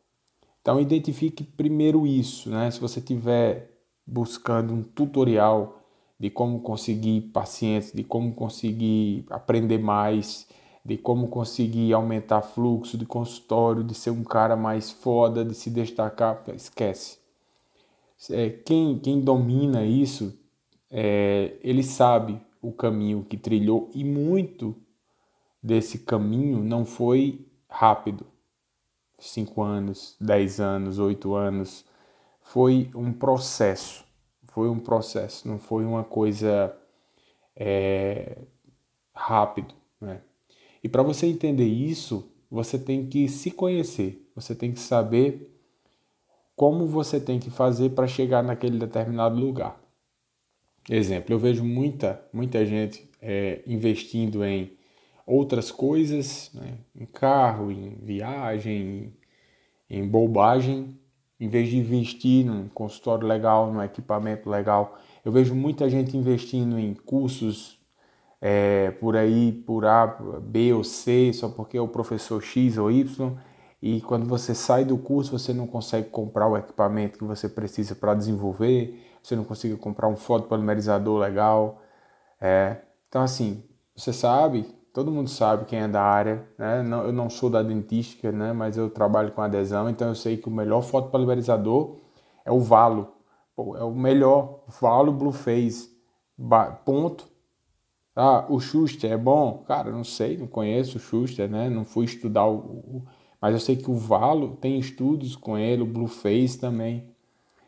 Então 0.68 0.78
identifique 0.78 1.42
primeiro 1.42 2.06
isso, 2.06 2.50
né? 2.50 2.70
Se 2.70 2.78
você 2.78 3.00
estiver 3.00 3.70
buscando 4.06 4.74
um 4.74 4.82
tutorial 4.82 5.80
de 6.20 6.28
como 6.28 6.60
conseguir 6.60 7.22
pacientes, 7.32 7.90
de 7.90 8.04
como 8.04 8.34
conseguir 8.34 9.24
aprender 9.30 9.78
mais, 9.78 10.46
de 10.84 10.98
como 10.98 11.28
conseguir 11.28 11.94
aumentar 11.94 12.42
fluxo 12.42 12.98
de 12.98 13.06
consultório, 13.06 13.82
de 13.82 13.94
ser 13.94 14.10
um 14.10 14.22
cara 14.22 14.56
mais 14.56 14.90
foda, 14.90 15.42
de 15.42 15.54
se 15.54 15.70
destacar, 15.70 16.44
esquece. 16.54 17.16
É, 18.28 18.50
quem, 18.50 18.98
quem 18.98 19.22
domina 19.22 19.86
isso 19.86 20.38
é, 20.90 21.56
ele 21.62 21.82
sabe 21.82 22.38
o 22.60 22.72
caminho 22.72 23.24
que 23.24 23.38
trilhou 23.38 23.88
e 23.94 24.04
muito 24.04 24.76
desse 25.62 26.00
caminho 26.00 26.62
não 26.62 26.84
foi 26.84 27.46
rápido. 27.70 28.26
Cinco 29.18 29.62
anos, 29.62 30.16
dez 30.20 30.60
anos, 30.60 30.98
oito 30.98 31.34
anos. 31.34 31.84
Foi 32.42 32.90
um 32.94 33.12
processo. 33.12 34.04
Foi 34.48 34.68
um 34.68 34.78
processo, 34.78 35.46
não 35.46 35.58
foi 35.58 35.84
uma 35.84 36.02
coisa 36.02 36.74
é, 37.54 38.38
rápido. 39.14 39.74
Né? 40.00 40.20
E 40.82 40.88
para 40.88 41.02
você 41.02 41.26
entender 41.26 41.66
isso, 41.66 42.30
você 42.50 42.78
tem 42.78 43.06
que 43.06 43.28
se 43.28 43.50
conhecer. 43.50 44.26
Você 44.34 44.54
tem 44.54 44.72
que 44.72 44.80
saber 44.80 45.54
como 46.56 46.86
você 46.86 47.20
tem 47.20 47.38
que 47.38 47.50
fazer 47.50 47.90
para 47.90 48.06
chegar 48.06 48.42
naquele 48.42 48.78
determinado 48.78 49.38
lugar. 49.38 49.80
Exemplo, 50.90 51.34
eu 51.34 51.38
vejo 51.38 51.62
muita, 51.64 52.20
muita 52.32 52.64
gente 52.64 53.08
é, 53.20 53.62
investindo 53.66 54.44
em 54.44 54.77
outras 55.28 55.70
coisas, 55.70 56.50
né? 56.54 56.78
em 56.94 57.06
carro, 57.06 57.70
em 57.70 57.96
viagem, 58.02 59.12
em, 59.90 59.98
em 59.98 60.08
bobagem, 60.08 60.98
em 61.38 61.48
vez 61.48 61.68
de 61.68 61.76
investir 61.76 62.44
num 62.44 62.68
consultório 62.68 63.26
legal, 63.26 63.72
num 63.72 63.82
equipamento 63.82 64.48
legal. 64.48 64.98
Eu 65.24 65.30
vejo 65.30 65.54
muita 65.54 65.88
gente 65.88 66.16
investindo 66.16 66.78
em 66.78 66.94
cursos 66.94 67.78
é, 68.40 68.90
por 68.92 69.16
aí, 69.16 69.52
por 69.52 69.84
A, 69.84 70.06
B 70.40 70.72
ou 70.72 70.84
C, 70.84 71.32
só 71.32 71.48
porque 71.48 71.76
é 71.76 71.80
o 71.80 71.88
professor 71.88 72.42
X 72.42 72.78
ou 72.78 72.90
Y, 72.90 73.36
e 73.80 74.00
quando 74.00 74.26
você 74.26 74.54
sai 74.54 74.84
do 74.84 74.98
curso 74.98 75.38
você 75.38 75.52
não 75.52 75.66
consegue 75.66 76.08
comprar 76.08 76.48
o 76.48 76.56
equipamento 76.56 77.18
que 77.18 77.24
você 77.24 77.48
precisa 77.48 77.94
para 77.94 78.14
desenvolver 78.14 79.08
você 79.22 79.36
não 79.36 79.44
consiga 79.44 79.76
comprar 79.76 80.08
um 80.08 80.16
fotopolimerizador 80.16 81.18
legal. 81.18 81.82
É. 82.40 82.78
Então, 83.08 83.22
assim, 83.22 83.62
você 83.94 84.12
sabe, 84.12 84.66
todo 84.92 85.10
mundo 85.10 85.28
sabe 85.28 85.64
quem 85.64 85.80
é 85.80 85.88
da 85.88 86.02
área, 86.02 86.46
né? 86.58 86.82
Não, 86.82 87.04
eu 87.04 87.12
não 87.12 87.30
sou 87.30 87.50
da 87.50 87.62
dentística, 87.62 88.32
né? 88.32 88.52
Mas 88.52 88.76
eu 88.76 88.90
trabalho 88.90 89.32
com 89.32 89.42
adesão, 89.42 89.88
então 89.88 90.08
eu 90.08 90.14
sei 90.14 90.36
que 90.36 90.48
o 90.48 90.50
melhor 90.50 90.82
fotopolimerizador 90.82 91.96
é 92.44 92.50
o 92.50 92.60
Valo. 92.60 93.14
Pô, 93.54 93.76
é 93.76 93.84
o 93.84 93.94
melhor, 93.94 94.60
Valo 94.80 95.12
Blue 95.12 95.32
Phase. 95.32 95.90
Ponto. 96.84 97.28
Ah, 98.14 98.46
o 98.48 98.60
Schuster 98.60 99.12
é 99.12 99.16
bom? 99.16 99.64
Cara, 99.66 99.90
não 99.90 100.04
sei, 100.04 100.36
não 100.36 100.46
conheço 100.46 100.98
o 100.98 101.00
Schuster, 101.00 101.48
né? 101.48 101.68
Não 101.68 101.84
fui 101.84 102.04
estudar 102.04 102.46
o, 102.46 102.56
o 102.56 103.02
mas 103.40 103.54
eu 103.54 103.60
sei 103.60 103.76
que 103.76 103.90
o 103.90 103.94
Valo 103.94 104.56
tem 104.56 104.78
estudos 104.78 105.36
com 105.36 105.56
ele, 105.56 105.82
o 105.82 105.86
Blue 105.86 106.08
Phase 106.08 106.58
também. 106.58 107.08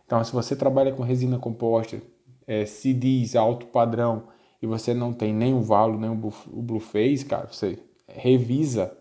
Então, 0.04 0.22
se 0.24 0.33
você 0.33 0.56
trabalha 0.56 0.92
com 0.92 1.02
resina 1.02 1.38
composta, 1.38 2.02
é, 2.46 2.66
CDs 2.66 3.37
alto 3.37 3.66
padrão 3.66 4.24
e 4.62 4.66
você 4.66 4.92
não 4.92 5.12
tem 5.12 5.33
nem 5.33 5.55
o 5.55 5.62
Valo, 5.62 5.99
nem 5.99 6.11
o 6.11 6.62
Blue 6.62 6.81
Face, 6.81 7.25
cara, 7.25 7.46
você 7.46 7.79
revisa, 8.07 8.96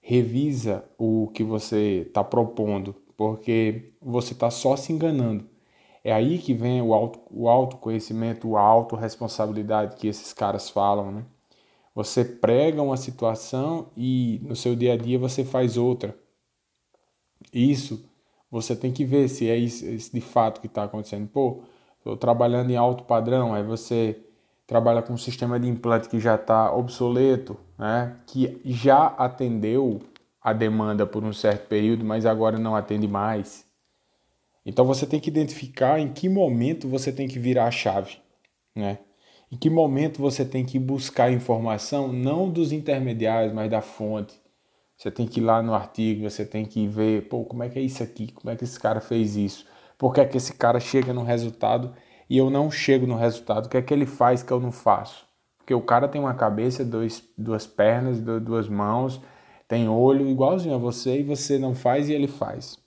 revisa 0.00 0.84
o 0.98 1.28
que 1.34 1.44
você 1.44 2.04
está 2.08 2.24
propondo, 2.24 2.94
porque 3.16 3.92
você 4.00 4.32
está 4.32 4.50
só 4.50 4.76
se 4.76 4.92
enganando. 4.92 5.48
É 6.02 6.12
aí 6.12 6.38
que 6.38 6.54
vem 6.54 6.80
o, 6.80 6.94
auto, 6.94 7.20
o 7.30 7.48
autoconhecimento, 7.48 8.56
a 8.56 8.62
autorresponsabilidade 8.62 9.96
que 9.96 10.08
esses 10.08 10.32
caras 10.32 10.70
falam, 10.70 11.12
né? 11.12 11.24
Você 11.94 12.24
prega 12.24 12.80
uma 12.82 12.96
situação 12.96 13.90
e 13.96 14.40
no 14.42 14.56
seu 14.56 14.74
dia 14.74 14.94
a 14.94 14.96
dia 14.96 15.18
você 15.18 15.44
faz 15.44 15.76
outra. 15.76 16.16
Isso 17.52 18.08
você 18.50 18.74
tem 18.74 18.92
que 18.92 19.04
ver 19.04 19.28
se 19.28 19.48
é 19.48 19.56
isso, 19.56 19.86
isso 19.86 20.12
de 20.12 20.20
fato 20.20 20.60
que 20.60 20.66
está 20.66 20.84
acontecendo. 20.84 21.28
Pô, 21.28 21.62
estou 21.98 22.16
trabalhando 22.16 22.70
em 22.70 22.76
alto 22.76 23.04
padrão, 23.04 23.54
aí 23.54 23.62
você 23.62 24.18
trabalha 24.70 25.02
com 25.02 25.14
um 25.14 25.18
sistema 25.18 25.58
de 25.58 25.68
implante 25.68 26.08
que 26.08 26.20
já 26.20 26.36
está 26.36 26.72
obsoleto, 26.72 27.56
né? 27.76 28.18
que 28.24 28.60
já 28.64 29.06
atendeu 29.06 30.00
a 30.40 30.52
demanda 30.52 31.04
por 31.04 31.24
um 31.24 31.32
certo 31.32 31.66
período, 31.66 32.04
mas 32.04 32.24
agora 32.24 32.56
não 32.56 32.76
atende 32.76 33.08
mais. 33.08 33.66
Então 34.64 34.84
você 34.84 35.08
tem 35.08 35.18
que 35.18 35.28
identificar 35.28 35.98
em 35.98 36.12
que 36.12 36.28
momento 36.28 36.86
você 36.86 37.10
tem 37.10 37.26
que 37.26 37.36
virar 37.36 37.66
a 37.66 37.70
chave, 37.72 38.18
né? 38.76 39.00
Em 39.50 39.56
que 39.56 39.68
momento 39.68 40.22
você 40.22 40.44
tem 40.44 40.64
que 40.64 40.78
buscar 40.78 41.32
informação 41.32 42.12
não 42.12 42.48
dos 42.48 42.70
intermediários, 42.70 43.52
mas 43.52 43.68
da 43.68 43.80
fonte. 43.80 44.40
Você 44.96 45.10
tem 45.10 45.26
que 45.26 45.40
ir 45.40 45.42
lá 45.42 45.60
no 45.60 45.74
artigo, 45.74 46.30
você 46.30 46.44
tem 46.44 46.64
que 46.64 46.86
ver, 46.86 47.26
pô, 47.28 47.44
como 47.44 47.64
é 47.64 47.68
que 47.68 47.80
é 47.80 47.82
isso 47.82 48.04
aqui? 48.04 48.30
Como 48.30 48.48
é 48.48 48.54
que 48.54 48.62
esse 48.62 48.78
cara 48.78 49.00
fez 49.00 49.34
isso? 49.34 49.66
Por 49.98 50.14
que 50.14 50.20
é 50.20 50.24
que 50.24 50.36
esse 50.36 50.54
cara 50.54 50.78
chega 50.78 51.12
num 51.12 51.24
resultado 51.24 51.92
e 52.30 52.38
eu 52.38 52.48
não 52.48 52.70
chego 52.70 53.08
no 53.08 53.16
resultado? 53.16 53.66
O 53.66 53.68
que 53.68 53.76
é 53.76 53.82
que 53.82 53.92
ele 53.92 54.06
faz 54.06 54.40
que 54.40 54.52
eu 54.52 54.60
não 54.60 54.70
faço? 54.70 55.26
Porque 55.58 55.74
o 55.74 55.82
cara 55.82 56.06
tem 56.06 56.20
uma 56.20 56.32
cabeça, 56.32 56.84
dois, 56.84 57.24
duas 57.36 57.66
pernas, 57.66 58.20
duas 58.20 58.68
mãos, 58.68 59.20
tem 59.66 59.88
olho 59.88 60.28
igualzinho 60.28 60.76
a 60.76 60.78
você 60.78 61.18
e 61.18 61.24
você 61.24 61.58
não 61.58 61.74
faz 61.74 62.08
e 62.08 62.12
ele 62.12 62.28
faz. 62.28 62.78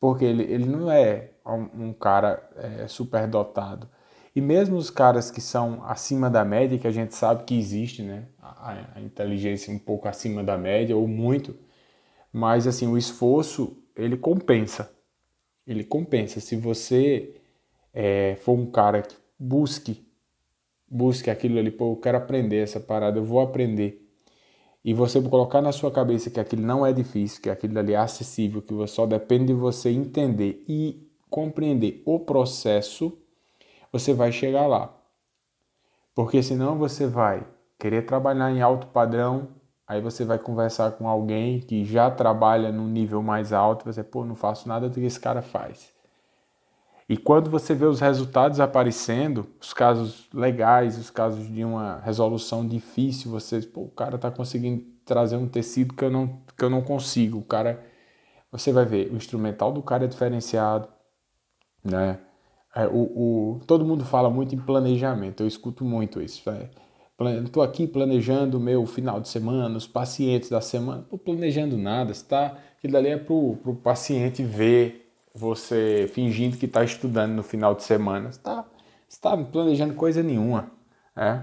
Porque 0.00 0.24
ele, 0.24 0.44
ele 0.44 0.66
não 0.66 0.88
é 0.90 1.32
um, 1.44 1.88
um 1.88 1.92
cara 1.92 2.40
é, 2.56 2.86
super 2.86 3.26
dotado. 3.26 3.88
E 4.34 4.40
mesmo 4.40 4.76
os 4.76 4.90
caras 4.90 5.28
que 5.28 5.40
são 5.40 5.82
acima 5.84 6.30
da 6.30 6.44
média, 6.44 6.78
que 6.78 6.86
a 6.86 6.92
gente 6.92 7.16
sabe 7.16 7.42
que 7.42 7.58
existe, 7.58 8.02
né? 8.02 8.26
A, 8.40 8.86
a 8.94 9.00
inteligência 9.00 9.72
um 9.72 9.78
pouco 9.78 10.06
acima 10.06 10.44
da 10.44 10.56
média 10.56 10.96
ou 10.96 11.08
muito, 11.08 11.56
mas 12.32 12.64
assim, 12.64 12.86
o 12.86 12.96
esforço 12.96 13.76
ele 13.96 14.16
compensa. 14.16 14.88
Ele 15.66 15.82
compensa. 15.82 16.38
Se 16.38 16.54
você 16.54 17.34
é, 17.92 18.36
for 18.40 18.52
um 18.52 18.70
cara 18.70 19.02
que 19.02 19.16
busque, 19.38 20.06
busque 20.90 21.30
aquilo 21.30 21.58
ali, 21.58 21.70
pô, 21.70 21.92
eu 21.92 21.96
quero 21.96 22.18
aprender 22.18 22.62
essa 22.62 22.80
parada, 22.80 23.18
eu 23.18 23.24
vou 23.24 23.40
aprender. 23.40 24.04
E 24.84 24.94
você 24.94 25.20
colocar 25.20 25.60
na 25.60 25.72
sua 25.72 25.90
cabeça 25.90 26.30
que 26.30 26.40
aquilo 26.40 26.62
não 26.62 26.86
é 26.86 26.92
difícil, 26.92 27.42
que 27.42 27.50
aquilo 27.50 27.78
ali 27.78 27.92
é 27.92 27.96
acessível, 27.96 28.62
que 28.62 28.86
só 28.86 29.06
depende 29.06 29.46
de 29.46 29.52
você 29.52 29.90
entender 29.90 30.64
e 30.68 31.06
compreender 31.28 32.02
o 32.06 32.18
processo, 32.20 33.18
você 33.92 34.14
vai 34.14 34.32
chegar 34.32 34.66
lá. 34.66 34.94
Porque 36.14 36.42
senão 36.42 36.78
você 36.78 37.06
vai 37.06 37.46
querer 37.78 38.06
trabalhar 38.06 38.50
em 38.50 38.60
alto 38.60 38.86
padrão, 38.88 39.48
aí 39.86 40.00
você 40.00 40.24
vai 40.24 40.38
conversar 40.38 40.92
com 40.92 41.08
alguém 41.08 41.60
que 41.60 41.84
já 41.84 42.10
trabalha 42.10 42.72
num 42.72 42.88
nível 42.88 43.22
mais 43.22 43.52
alto, 43.52 43.84
você, 43.84 44.02
pô, 44.02 44.24
não 44.24 44.34
faço 44.34 44.68
nada 44.68 44.88
do 44.88 44.94
que 44.94 45.06
esse 45.06 45.20
cara 45.20 45.42
faz. 45.42 45.92
E 47.08 47.16
quando 47.16 47.48
você 47.48 47.74
vê 47.74 47.86
os 47.86 48.00
resultados 48.00 48.60
aparecendo, 48.60 49.46
os 49.58 49.72
casos 49.72 50.28
legais, 50.32 50.98
os 50.98 51.10
casos 51.10 51.50
de 51.50 51.64
uma 51.64 52.00
resolução 52.00 52.66
difícil, 52.66 53.30
você, 53.30 53.62
pô, 53.62 53.82
o 53.82 53.90
cara 53.90 54.16
está 54.16 54.30
conseguindo 54.30 54.84
trazer 55.06 55.36
um 55.36 55.48
tecido 55.48 55.94
que 55.94 56.04
eu 56.04 56.10
não, 56.10 56.42
que 56.56 56.62
eu 56.62 56.68
não 56.68 56.82
consigo. 56.82 57.38
O 57.38 57.42
cara, 57.42 57.82
você 58.52 58.70
vai 58.72 58.84
ver, 58.84 59.10
o 59.10 59.16
instrumental 59.16 59.72
do 59.72 59.82
cara 59.82 60.04
é 60.04 60.06
diferenciado, 60.06 60.86
né? 61.82 62.20
É, 62.76 62.86
o, 62.86 63.56
o, 63.56 63.60
todo 63.66 63.86
mundo 63.86 64.04
fala 64.04 64.28
muito 64.28 64.54
em 64.54 64.58
planejamento, 64.58 65.42
eu 65.42 65.46
escuto 65.46 65.86
muito 65.86 66.20
isso. 66.20 66.42
Estou 67.42 67.62
aqui 67.62 67.86
planejando 67.86 68.58
o 68.58 68.60
meu 68.60 68.84
final 68.84 69.18
de 69.18 69.28
semana, 69.28 69.78
os 69.78 69.86
pacientes 69.86 70.50
da 70.50 70.60
semana. 70.60 71.06
Não 71.10 71.18
planejando 71.18 71.78
nada, 71.78 72.12
está? 72.12 72.58
Aquilo 72.76 72.92
dali 72.92 73.08
é 73.08 73.16
para 73.16 73.32
o 73.34 73.80
paciente 73.82 74.42
ver 74.44 75.07
você 75.34 76.10
fingindo 76.12 76.56
que 76.56 76.66
está 76.66 76.82
estudando 76.84 77.32
no 77.32 77.42
final 77.42 77.74
de 77.74 77.84
semana. 77.84 78.32
Você 78.32 78.38
está 78.38 78.64
tá 79.20 79.36
planejando 79.36 79.94
coisa 79.94 80.22
nenhuma. 80.22 80.70
É? 81.16 81.42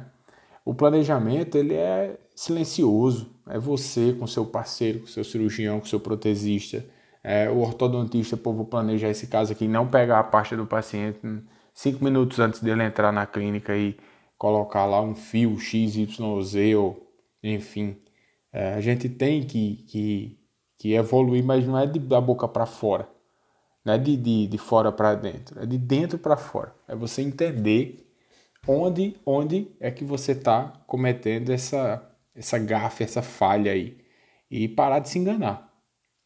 O 0.64 0.74
planejamento 0.74 1.58
ele 1.58 1.74
é 1.74 2.18
silencioso. 2.36 3.34
É 3.48 3.60
você 3.60 4.14
com 4.14 4.26
seu 4.26 4.46
parceiro, 4.46 5.02
com 5.02 5.08
seu 5.08 5.24
cirurgião, 5.24 5.80
com 5.80 5.86
seu 5.86 6.00
protesista 6.00 6.84
é, 7.28 7.50
o 7.50 7.58
ortodontista, 7.58 8.38
pô, 8.38 8.54
vou 8.54 8.66
planejar 8.66 9.10
esse 9.10 9.26
caso 9.26 9.52
aqui, 9.52 9.68
não 9.68 9.88
pegar 9.88 10.20
a 10.20 10.24
pasta 10.24 10.56
do 10.56 10.68
paciente 10.68 11.20
cinco 11.74 12.04
minutos 12.04 12.40
antes 12.40 12.62
dele 12.62 12.84
entrar 12.84 13.12
na 13.12 13.26
clínica 13.26 13.76
e 13.76 13.98
colocar 14.38 14.86
lá 14.86 15.02
um 15.02 15.16
fio 15.16 15.58
XYZ 15.58 16.20
ou 16.78 17.12
enfim. 17.42 17.98
É, 18.54 18.76
a 18.76 18.82
gente 18.82 19.10
tem 19.10 19.42
que, 19.42 19.78
que, 19.88 20.40
que 20.78 20.94
evoluir, 20.94 21.44
mas 21.44 21.66
não 21.66 21.80
é 21.80 21.88
da 21.88 22.22
boca 22.22 22.48
para 22.48 22.68
fora. 22.68 23.10
Não 23.86 23.94
é 23.94 23.98
de, 24.00 24.18
de, 24.18 24.48
de 24.48 24.58
fora 24.58 24.92
para 24.92 25.14
dentro, 25.14 25.62
é 25.62 25.66
de 25.66 25.78
dentro 25.78 26.18
para 26.18 26.36
fora. 26.36 26.74
É 26.88 26.96
você 26.96 27.22
entender 27.22 28.12
onde, 28.68 29.16
onde 29.24 29.68
é 29.80 29.92
que 29.92 30.04
você 30.04 30.32
está 30.32 30.74
cometendo 30.88 31.52
essa, 31.52 32.04
essa 32.34 32.58
gafe, 32.58 33.04
essa 33.04 33.22
falha 33.22 33.72
aí. 33.72 33.98
E 34.50 34.68
parar 34.68 35.00
de 35.00 35.10
se 35.10 35.20
enganar. 35.20 35.72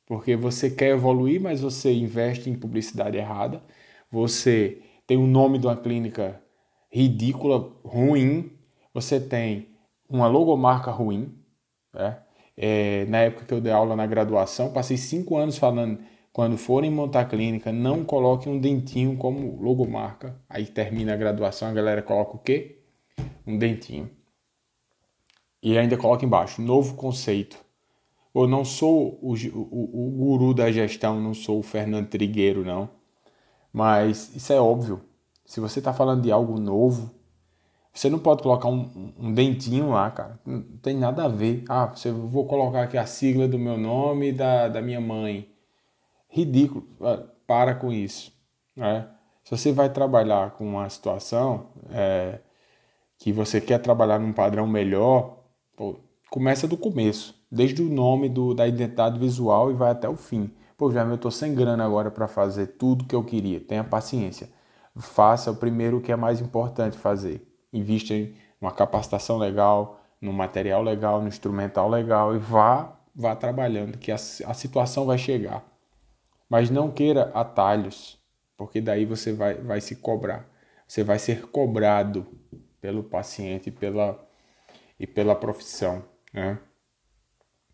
Porque 0.05 0.35
você 0.35 0.69
quer 0.69 0.89
evoluir, 0.91 1.41
mas 1.41 1.59
você 1.59 1.93
investe 1.93 2.49
em 2.49 2.55
publicidade 2.55 3.17
errada. 3.17 3.61
Você 4.09 4.81
tem 5.05 5.17
o 5.17 5.27
nome 5.27 5.59
de 5.59 5.67
uma 5.67 5.75
clínica 5.75 6.41
ridícula, 6.89 7.59
ruim. 7.83 8.51
Você 8.93 9.19
tem 9.19 9.67
uma 10.09 10.27
logomarca 10.27 10.91
ruim. 10.91 11.37
Né? 11.93 12.17
É, 12.55 13.05
na 13.05 13.19
época 13.19 13.45
que 13.45 13.53
eu 13.53 13.61
dei 13.61 13.71
aula 13.71 13.95
na 13.95 14.05
graduação, 14.05 14.71
passei 14.71 14.97
cinco 14.97 15.37
anos 15.37 15.57
falando 15.57 15.99
quando 16.31 16.57
forem 16.57 16.91
montar 16.91 17.25
clínica, 17.25 17.71
não 17.71 18.03
coloquem 18.03 18.51
um 18.51 18.59
dentinho 18.59 19.17
como 19.17 19.61
logomarca. 19.61 20.39
Aí 20.49 20.65
termina 20.65 21.13
a 21.13 21.17
graduação, 21.17 21.67
a 21.67 21.73
galera 21.73 22.01
coloca 22.01 22.35
o 22.35 22.39
quê? 22.39 22.79
Um 23.45 23.57
dentinho. 23.57 24.09
E 25.61 25.77
ainda 25.77 25.97
coloca 25.97 26.23
embaixo, 26.23 26.61
novo 26.61 26.95
conceito. 26.95 27.57
Eu 28.33 28.47
não 28.47 28.63
sou 28.63 29.19
o, 29.21 29.33
o, 29.33 30.07
o 30.07 30.11
guru 30.11 30.53
da 30.53 30.71
gestão, 30.71 31.19
não 31.19 31.33
sou 31.33 31.59
o 31.59 31.63
Fernando 31.63 32.07
Trigueiro, 32.07 32.63
não. 32.63 32.89
Mas 33.73 34.33
isso 34.35 34.53
é 34.53 34.61
óbvio. 34.61 35.01
Se 35.45 35.59
você 35.59 35.79
está 35.79 35.91
falando 35.91 36.21
de 36.21 36.31
algo 36.31 36.59
novo, 36.59 37.11
você 37.91 38.09
não 38.09 38.19
pode 38.19 38.43
colocar 38.43 38.69
um, 38.69 39.13
um, 39.19 39.33
dentinho 39.33 39.89
lá, 39.89 40.09
cara. 40.11 40.39
Não 40.45 40.61
tem 40.81 40.95
nada 40.95 41.25
a 41.25 41.27
ver. 41.27 41.63
Ah, 41.67 41.87
você, 41.87 42.11
vou 42.11 42.45
colocar 42.45 42.83
aqui 42.83 42.97
a 42.97 43.05
sigla 43.05 43.47
do 43.47 43.57
meu 43.59 43.77
nome 43.77 44.29
e 44.29 44.31
da, 44.31 44.67
da 44.67 44.81
minha 44.81 45.01
mãe. 45.01 45.48
Ridículo. 46.29 46.87
Ah, 47.01 47.23
para 47.45 47.75
com 47.75 47.91
isso. 47.91 48.31
Né? 48.75 49.07
Se 49.43 49.57
você 49.57 49.71
vai 49.71 49.89
trabalhar 49.89 50.51
com 50.51 50.65
uma 50.65 50.87
situação 50.89 51.71
é, 51.91 52.39
que 53.17 53.31
você 53.31 53.59
quer 53.59 53.79
trabalhar 53.79 54.19
num 54.19 54.31
padrão 54.31 54.67
melhor, 54.67 55.39
pô, 55.75 55.99
começa 56.29 56.67
do 56.67 56.77
começo 56.77 57.35
desde 57.51 57.81
o 57.81 57.89
nome 57.89 58.29
do, 58.29 58.53
da 58.53 58.67
identidade 58.67 59.17
visual 59.19 59.71
e 59.71 59.73
vai 59.73 59.91
até 59.91 60.07
o 60.07 60.15
fim. 60.15 60.51
Pô, 60.77 60.91
já 60.91 61.03
eu 61.03 61.15
estou 61.15 61.31
sem 61.31 61.53
grana 61.53 61.83
agora 61.83 62.11
para 62.11 62.27
fazer 62.27 62.67
tudo 62.67 63.05
que 63.05 63.15
eu 63.15 63.23
queria. 63.23 63.59
Tenha 63.59 63.83
paciência. 63.83 64.49
Faça 64.95 65.51
o 65.51 65.55
primeiro 65.55 65.99
que 65.99 66.11
é 66.11 66.15
mais 66.15 66.39
importante 66.39 66.97
fazer. 66.97 67.45
Invista 67.73 68.13
em 68.13 68.33
uma 68.61 68.71
capacitação 68.71 69.37
legal, 69.37 69.99
no 70.21 70.31
material 70.31 70.81
legal, 70.81 71.21
no 71.21 71.27
instrumental 71.27 71.89
legal 71.89 72.35
e 72.35 72.39
vá, 72.39 72.97
vá 73.15 73.35
trabalhando, 73.35 73.97
que 73.97 74.11
a, 74.11 74.15
a 74.15 74.53
situação 74.53 75.05
vai 75.05 75.17
chegar. 75.17 75.63
Mas 76.49 76.69
não 76.69 76.89
queira 76.91 77.31
atalhos, 77.33 78.19
porque 78.57 78.81
daí 78.81 79.05
você 79.05 79.31
vai, 79.31 79.53
vai 79.55 79.79
se 79.79 79.95
cobrar. 79.95 80.49
Você 80.87 81.03
vai 81.03 81.19
ser 81.19 81.47
cobrado 81.47 82.25
pelo 82.81 83.03
paciente 83.03 83.69
pela, 83.69 84.19
e 84.99 85.05
pela 85.05 85.35
profissão. 85.35 86.03
Né? 86.33 86.57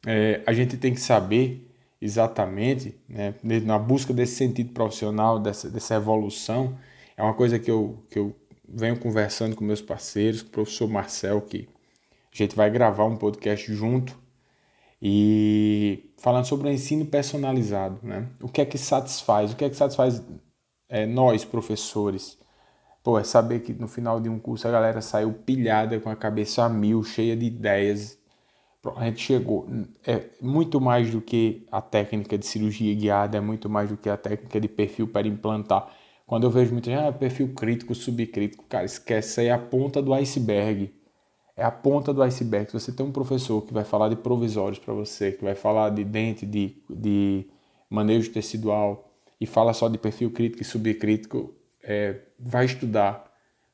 é, 0.06 0.42
a 0.46 0.54
gente 0.54 0.78
tem 0.78 0.94
que 0.94 1.00
saber 1.00 1.72
exatamente, 2.00 2.96
né, 3.10 3.34
na 3.44 3.80
busca 3.80 4.14
desse 4.14 4.36
sentido 4.36 4.72
profissional, 4.74 5.40
dessa, 5.40 5.70
dessa 5.70 5.96
evolução, 5.96 6.78
é 7.18 7.24
uma 7.24 7.34
coisa 7.34 7.58
que 7.58 7.72
eu, 7.72 8.06
que 8.10 8.20
eu 8.20 8.36
venho 8.68 9.00
conversando 9.00 9.56
com 9.56 9.64
meus 9.64 9.82
parceiros, 9.82 10.42
com 10.42 10.50
o 10.50 10.52
professor 10.52 10.88
Marcel, 10.88 11.42
que 11.42 11.68
a 12.34 12.38
gente 12.38 12.56
vai 12.56 12.70
gravar 12.70 13.06
um 13.06 13.16
podcast 13.16 13.74
junto, 13.74 14.18
e 15.08 16.12
falando 16.18 16.46
sobre 16.46 16.68
o 16.68 16.72
ensino 16.72 17.06
personalizado, 17.06 18.00
né? 18.02 18.28
O 18.42 18.50
que 18.50 18.60
é 18.60 18.66
que 18.66 18.76
satisfaz? 18.76 19.54
O 19.54 19.56
que 19.56 19.64
é 19.64 19.70
que 19.70 19.76
satisfaz 19.76 20.20
é, 20.90 21.06
nós, 21.06 21.46
professores? 21.46 22.40
Pô, 23.04 23.20
é 23.20 23.24
saber 23.24 23.60
que 23.60 23.72
no 23.72 23.88
final 23.88 24.20
de 24.20 24.30
um 24.30 24.40
curso 24.40 24.68
a 24.68 24.72
galera 24.72 25.02
saiu 25.02 25.32
pilhada 25.32 26.00
com 26.00 26.10
a 26.10 26.16
cabeça 26.16 26.64
a 26.64 26.70
mil, 26.70 27.04
cheia 27.04 27.38
de 27.38 27.46
ideias, 27.46 28.18
a 28.96 29.06
gente 29.06 29.22
chegou. 29.22 29.68
É 30.04 30.24
muito 30.42 30.82
mais 30.82 31.12
do 31.12 31.22
que 31.22 31.68
a 31.72 31.82
técnica 31.84 32.36
de 32.36 32.46
cirurgia 32.48 32.96
guiada, 32.96 33.38
é 33.38 33.42
muito 33.42 33.70
mais 33.70 33.90
do 33.92 33.98
que 33.98 34.10
a 34.10 34.18
técnica 34.18 34.60
de 34.60 34.68
perfil 34.68 35.08
para 35.08 35.28
implantar. 35.28 35.88
Quando 36.26 36.46
eu 36.48 36.50
vejo 36.50 36.72
muita 36.74 36.90
gente, 36.90 37.00
ah, 37.00 37.12
perfil 37.12 37.54
crítico, 37.54 37.94
subcrítico, 37.94 38.66
cara, 38.68 38.86
esquece, 38.86 39.30
isso 39.30 39.40
aí 39.40 39.48
é 39.48 39.52
a 39.52 39.60
ponta 39.60 40.02
do 40.02 40.16
iceberg. 40.16 40.95
É 41.56 41.64
a 41.64 41.72
ponta 41.72 42.14
do 42.14 42.22
iceberg. 42.22 42.70
Se 42.70 42.74
você 42.74 42.92
tem 42.92 43.06
um 43.06 43.12
professor 43.12 43.62
que 43.62 43.74
vai 43.74 43.86
falar 43.86 44.10
de 44.10 44.16
provisórios 44.16 44.78
para 44.80 44.94
você, 44.94 45.32
que 45.32 45.44
vai 45.44 45.56
falar 45.56 45.90
de 45.90 46.04
dente, 46.04 46.46
de, 46.46 46.76
de 46.90 47.48
manejo 47.90 48.32
tecidual, 48.32 49.12
e 49.40 49.46
fala 49.46 49.74
só 49.74 49.88
de 49.88 49.98
perfil 49.98 50.32
crítico 50.32 50.62
e 50.62 50.66
subcrítico, 50.66 51.54
é, 51.84 52.20
vai 52.40 52.66
estudar, 52.66 53.32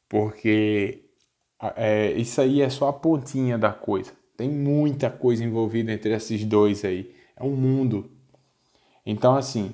porque 0.08 1.06
é, 1.76 2.12
isso 2.14 2.42
aí 2.42 2.62
é 2.62 2.70
só 2.70 2.88
a 2.88 2.94
pontinha 2.94 3.58
da 3.58 3.72
coisa. 3.72 4.12
Tem 4.36 4.50
muita 4.50 5.10
coisa 5.10 5.44
envolvida 5.44 5.92
entre 5.92 6.14
esses 6.14 6.44
dois 6.44 6.84
aí. 6.84 7.14
É 7.36 7.44
um 7.44 7.56
mundo. 7.56 8.10
Então, 9.06 9.36
assim, 9.36 9.74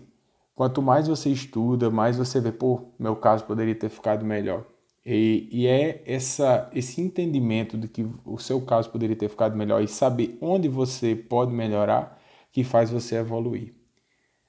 quanto 0.56 0.82
mais 0.82 1.08
você 1.08 1.30
estuda, 1.30 1.90
mais 1.90 2.18
você 2.18 2.40
vê, 2.40 2.52
pô, 2.52 2.92
meu 3.00 3.16
caso 3.16 3.46
poderia 3.46 3.76
ter 3.76 3.90
ficado 3.90 4.26
melhor. 4.26 4.66
E, 5.10 5.48
e, 5.50 5.68
é 5.68 6.04
essa, 6.06 6.70
esse 6.74 7.00
entendimento 7.00 7.78
de 7.78 7.88
que 7.88 8.06
o 8.26 8.38
seu 8.38 8.60
caso 8.66 8.90
poderia 8.90 9.16
ter 9.16 9.30
ficado 9.30 9.56
melhor 9.56 9.82
e 9.82 9.88
saber 9.88 10.38
onde 10.42 10.68
você 10.68 11.16
pode 11.16 11.54
melhorar 11.54 12.22
que 12.52 12.62
faz 12.62 12.92
você 12.92 13.16
evoluir. 13.16 13.74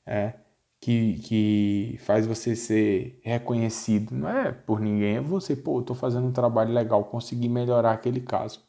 É, 0.04 0.34
que, 0.80 1.20
que 1.20 1.96
faz 2.00 2.26
você 2.26 2.56
ser 2.56 3.20
reconhecido. 3.22 4.12
Não 4.12 4.28
é 4.28 4.52
por 4.52 4.80
ninguém, 4.80 5.16
é 5.16 5.20
você, 5.20 5.54
pô, 5.54 5.80
estou 5.80 5.94
fazendo 5.94 6.26
um 6.26 6.32
trabalho 6.32 6.72
legal, 6.72 7.04
consegui 7.04 7.48
melhorar 7.48 7.92
aquele 7.92 8.20
caso. 8.20 8.60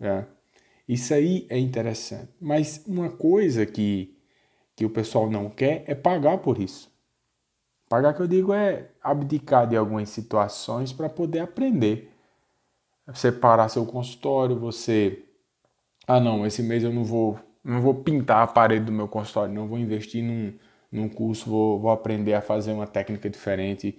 É. 0.00 0.24
Isso 0.88 1.12
aí 1.12 1.46
é 1.50 1.58
interessante. 1.58 2.32
Mas 2.40 2.82
uma 2.86 3.10
coisa 3.10 3.66
que, 3.66 4.16
que 4.74 4.86
o 4.86 4.90
pessoal 4.90 5.30
não 5.30 5.50
quer 5.50 5.84
é 5.86 5.94
pagar 5.94 6.38
por 6.38 6.58
isso. 6.58 6.90
Pagar 7.88 8.12
que 8.12 8.20
eu 8.20 8.26
digo 8.26 8.52
é 8.52 8.90
abdicar 9.02 9.66
de 9.66 9.76
algumas 9.76 10.10
situações 10.10 10.92
para 10.92 11.08
poder 11.08 11.40
aprender. 11.40 12.12
Separar 13.14 13.70
seu 13.70 13.86
consultório, 13.86 14.58
você. 14.58 15.24
Ah 16.06 16.20
não, 16.20 16.46
esse 16.46 16.62
mês 16.62 16.84
eu 16.84 16.92
não 16.92 17.04
vou, 17.04 17.38
não 17.64 17.80
vou 17.80 17.94
pintar 17.94 18.42
a 18.42 18.46
parede 18.46 18.84
do 18.84 18.92
meu 18.92 19.08
consultório, 19.08 19.54
não 19.54 19.66
vou 19.66 19.78
investir 19.78 20.22
num, 20.22 20.52
num 20.92 21.08
curso, 21.08 21.48
vou, 21.48 21.80
vou 21.80 21.90
aprender 21.90 22.34
a 22.34 22.42
fazer 22.42 22.72
uma 22.72 22.86
técnica 22.86 23.30
diferente. 23.30 23.98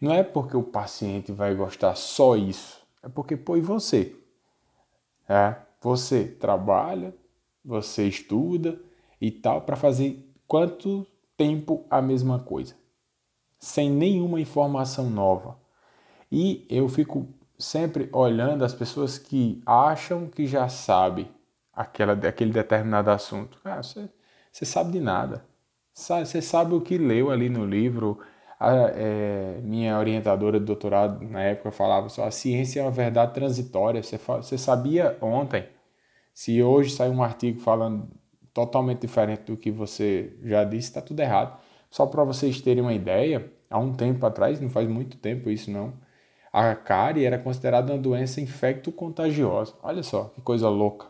Não 0.00 0.12
é 0.12 0.22
porque 0.22 0.56
o 0.56 0.62
paciente 0.62 1.32
vai 1.32 1.54
gostar 1.54 1.94
só 1.94 2.36
isso, 2.36 2.80
é 3.02 3.08
porque, 3.08 3.36
pô, 3.36 3.56
e 3.56 3.60
você? 3.60 4.16
É, 5.28 5.56
você 5.80 6.24
trabalha, 6.24 7.14
você 7.64 8.06
estuda 8.06 8.80
e 9.20 9.30
tal, 9.30 9.62
para 9.62 9.76
fazer 9.76 10.26
quanto 10.46 11.06
tempo 11.36 11.84
a 11.90 12.00
mesma 12.00 12.38
coisa? 12.38 12.74
Sem 13.58 13.90
nenhuma 13.90 14.40
informação 14.40 15.08
nova. 15.10 15.58
E 16.30 16.66
eu 16.68 16.88
fico 16.88 17.28
sempre 17.58 18.08
olhando 18.12 18.64
as 18.64 18.74
pessoas 18.74 19.18
que 19.18 19.62
acham 19.64 20.26
que 20.28 20.46
já 20.46 20.68
sabe 20.68 21.30
aquela, 21.72 22.12
aquele 22.12 22.52
determinado 22.52 23.10
assunto. 23.10 23.58
Ah, 23.64 23.82
você, 23.82 24.08
você 24.52 24.64
sabe 24.64 24.92
de 24.92 25.00
nada. 25.00 25.44
Você 25.92 26.42
sabe 26.42 26.74
o 26.74 26.80
que 26.80 26.98
leu 26.98 27.30
ali 27.30 27.48
no 27.48 27.64
livro. 27.64 28.18
A, 28.58 28.72
é, 28.94 29.60
minha 29.62 29.98
orientadora 29.98 30.58
de 30.58 30.66
doutorado 30.66 31.24
na 31.24 31.42
época 31.42 31.70
falava 31.70 32.08
só: 32.08 32.24
a 32.26 32.30
ciência 32.30 32.80
é 32.80 32.82
uma 32.82 32.90
verdade 32.90 33.34
transitória. 33.34 34.02
Você, 34.02 34.18
você 34.18 34.58
sabia 34.58 35.16
ontem. 35.20 35.66
Se 36.34 36.62
hoje 36.62 36.90
sai 36.90 37.08
um 37.08 37.22
artigo 37.22 37.60
falando 37.60 38.10
totalmente 38.52 39.00
diferente 39.00 39.44
do 39.44 39.56
que 39.56 39.70
você 39.70 40.36
já 40.42 40.64
disse, 40.64 40.88
está 40.88 41.00
tudo 41.00 41.20
errado. 41.20 41.58
Só 41.96 42.04
para 42.04 42.22
vocês 42.24 42.60
terem 42.60 42.82
uma 42.82 42.92
ideia, 42.92 43.50
há 43.70 43.78
um 43.78 43.90
tempo 43.94 44.26
atrás, 44.26 44.60
não 44.60 44.68
faz 44.68 44.86
muito 44.86 45.16
tempo 45.16 45.48
isso 45.48 45.70
não, 45.70 45.94
a 46.52 46.74
cárie 46.74 47.24
era 47.24 47.38
considerada 47.38 47.90
uma 47.90 47.98
doença 47.98 48.38
infecto-contagiosa. 48.38 49.72
Olha 49.82 50.02
só 50.02 50.24
que 50.24 50.42
coisa 50.42 50.68
louca. 50.68 51.06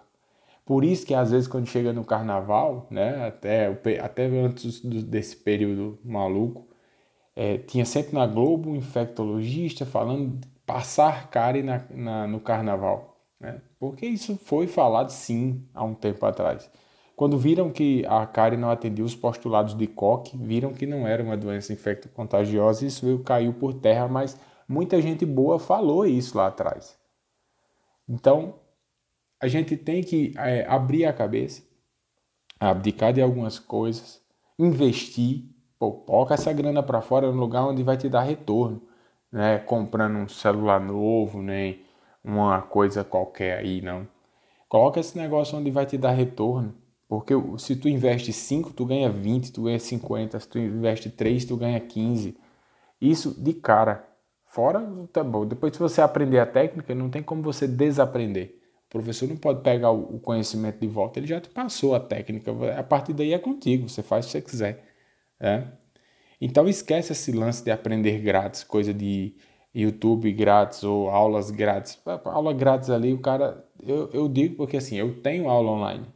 Por 0.65 0.85
isso 0.85 1.05
que 1.05 1.13
às 1.13 1.33
vezes 1.33 1.49
quando 1.49 1.67
chega 1.67 1.93
no 1.93 2.05
carnaval, 2.05 2.87
né, 2.89 3.27
até, 3.27 3.67
até 4.01 4.27
antes 4.27 4.81
desse 4.81 5.35
período 5.35 5.99
maluco, 6.05 6.69
é, 7.35 7.59
tinha 7.59 7.85
sempre 7.85 8.15
na 8.15 8.25
Globo 8.25 8.71
um 8.71 8.77
infectologista 8.77 9.85
falando 9.85 10.39
de 10.39 10.47
passar 10.65 11.29
cárie 11.31 11.65
na, 11.65 11.83
na, 11.91 12.29
no 12.29 12.39
carnaval. 12.39 13.19
Né? 13.41 13.61
Porque 13.81 14.07
isso 14.07 14.37
foi 14.37 14.69
falado 14.69 15.11
sim 15.11 15.67
há 15.75 15.83
um 15.83 15.95
tempo 15.95 16.25
atrás. 16.25 16.71
Quando 17.17 17.39
viram 17.39 17.71
que 17.71 18.05
a 18.07 18.27
cárie 18.27 18.59
não 18.59 18.71
atendia 18.71 19.03
os 19.03 19.17
postulados 19.17 19.75
de 19.75 19.87
Koch, 19.87 20.37
viram 20.37 20.75
que 20.75 20.87
não 20.87 21.09
era 21.09 21.23
uma 21.23 21.35
doença 21.35 21.73
infecto-contagiosa, 21.73 22.85
isso 22.85 23.07
veio, 23.07 23.21
caiu 23.21 23.55
por 23.55 23.73
terra, 23.73 24.07
mas 24.07 24.39
muita 24.69 25.01
gente 25.01 25.25
boa 25.25 25.59
falou 25.59 26.05
isso 26.05 26.37
lá 26.37 26.49
atrás. 26.49 26.99
Então, 28.07 28.57
a 29.41 29.49
gente 29.49 29.79
tem 29.79 30.03
que 30.03 30.35
é, 30.37 30.67
abrir 30.69 31.07
a 31.07 31.13
cabeça, 31.13 31.63
abdicar 32.61 33.15
de 33.15 33.23
algumas 33.23 33.59
coisas, 33.59 34.21
investir, 34.59 35.45
coloca 35.79 36.35
essa 36.35 36.53
grana 36.53 36.83
para 36.83 37.01
fora 37.01 37.33
no 37.33 37.41
lugar 37.41 37.67
onde 37.67 37.83
vai 37.83 37.97
te 37.97 38.11
dar 38.11 38.25
retorno, 38.25 38.83
né? 39.33 39.59
Comprando 39.61 40.17
um 40.17 40.29
celular 40.29 40.81
novo, 40.81 41.41
nem 41.41 41.83
uma 42.23 42.61
coisa 42.61 43.03
qualquer 43.03 43.59
aí, 43.59 43.81
não. 43.81 44.07
Coloca 44.69 45.01
esse 45.01 45.17
negócio 45.17 45.59
onde 45.59 45.71
vai 45.71 45.87
te 45.87 45.97
dar 45.97 46.13
retorno, 46.13 46.75
porque 47.09 47.35
se 47.59 47.77
tu 47.77 47.89
investe 47.89 48.33
5, 48.33 48.73
tu 48.73 48.85
ganha 48.85 49.09
20, 49.11 49.53
tu 49.53 49.63
ganha 49.63 49.79
50, 49.79 50.41
se 50.41 50.49
tu 50.49 50.59
investe 50.59 51.11
3, 51.11 51.45
tu 51.45 51.57
ganha 51.57 51.79
15. 51.79 52.37
Isso 53.01 53.41
de 53.41 53.53
cara. 53.55 54.09
Fora, 54.45 54.81
tá 55.13 55.23
bom. 55.23 55.47
Depois 55.47 55.73
se 55.73 55.79
você 55.79 56.01
aprender 56.01 56.39
a 56.39 56.47
técnica, 56.47 56.95
não 56.95 57.11
tem 57.11 57.23
como 57.23 57.43
você 57.43 57.69
desaprender. 57.69 58.59
O 58.87 58.89
professor 58.89 59.29
não 59.29 59.37
pode 59.37 59.63
pegar 59.63 59.91
o 59.91 60.19
conhecimento 60.21 60.81
de 60.81 60.87
volta, 60.87 61.19
ele 61.19 61.27
já 61.27 61.41
te 61.41 61.49
passou 61.49 61.95
a 61.95 62.01
técnica. 62.01 62.53
A 62.79 62.83
partir 62.83 63.13
daí 63.13 63.33
é 63.33 63.39
contigo, 63.39 63.89
você 63.89 64.03
faz 64.03 64.25
o 64.25 64.29
que 64.29 64.33
você 64.33 64.41
quiser. 64.41 64.85
É? 65.39 65.65
Então 66.41 66.69
esquece 66.69 67.13
esse 67.13 67.33
lance 67.33 67.63
de 67.63 67.71
aprender 67.71 68.19
grátis, 68.21 68.65
coisa 68.65 68.95
de 68.95 69.35
YouTube 69.75 70.33
grátis 70.33 70.83
ou 70.85 71.11
aulas 71.11 71.51
grátis. 71.51 72.01
Aula 72.25 72.53
grátis 72.55 72.91
ali, 72.91 73.13
o 73.13 73.21
cara. 73.21 73.65
Eu, 73.83 74.09
eu 74.13 74.29
digo 74.29 74.57
porque 74.57 74.79
assim, 74.79 74.97
eu 74.97 75.21
tenho 75.21 75.49
aula 75.49 75.71
online. 75.71 76.07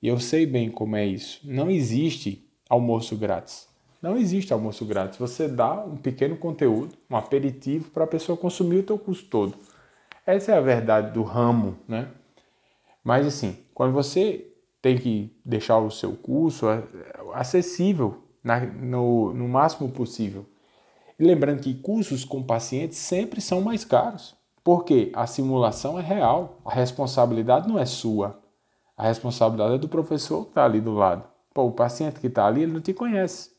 E 0.00 0.08
eu 0.08 0.18
sei 0.20 0.46
bem 0.46 0.70
como 0.70 0.96
é 0.96 1.04
isso. 1.04 1.40
Não 1.44 1.70
existe 1.70 2.48
almoço 2.68 3.16
grátis. 3.16 3.68
Não 4.00 4.16
existe 4.16 4.52
almoço 4.52 4.84
grátis. 4.84 5.18
Você 5.18 5.48
dá 5.48 5.84
um 5.84 5.96
pequeno 5.96 6.36
conteúdo, 6.36 6.94
um 7.10 7.16
aperitivo 7.16 7.90
para 7.90 8.04
a 8.04 8.08
pessoa 8.08 8.38
consumir 8.38 8.78
o 8.78 8.82
teu 8.82 8.98
curso 8.98 9.24
todo. 9.26 9.54
Essa 10.24 10.52
é 10.52 10.56
a 10.56 10.60
verdade 10.60 11.12
do 11.12 11.22
ramo, 11.22 11.78
né? 11.88 12.08
Mas 13.02 13.26
assim, 13.26 13.56
quando 13.74 13.92
você 13.92 14.48
tem 14.80 14.96
que 14.96 15.36
deixar 15.44 15.78
o 15.78 15.90
seu 15.90 16.12
curso 16.12 16.66
acessível 17.34 18.22
na, 18.42 18.60
no, 18.60 19.34
no 19.34 19.48
máximo 19.48 19.90
possível. 19.90 20.46
E 21.18 21.24
lembrando 21.24 21.60
que 21.60 21.74
cursos 21.74 22.24
com 22.24 22.42
pacientes 22.42 22.98
sempre 22.98 23.40
são 23.40 23.60
mais 23.60 23.84
caros, 23.84 24.36
porque 24.62 25.10
a 25.14 25.26
simulação 25.26 25.98
é 25.98 26.02
real, 26.02 26.60
a 26.64 26.72
responsabilidade 26.72 27.68
não 27.68 27.78
é 27.78 27.84
sua, 27.84 28.40
a 28.98 29.06
responsabilidade 29.06 29.74
é 29.74 29.78
do 29.78 29.88
professor 29.88 30.42
que 30.42 30.50
está 30.50 30.64
ali 30.64 30.80
do 30.80 30.92
lado. 30.92 31.22
Pô, 31.54 31.62
o 31.62 31.72
paciente 31.72 32.18
que 32.18 32.26
está 32.26 32.44
ali, 32.44 32.64
ele 32.64 32.72
não 32.72 32.80
te 32.80 32.92
conhece. 32.92 33.50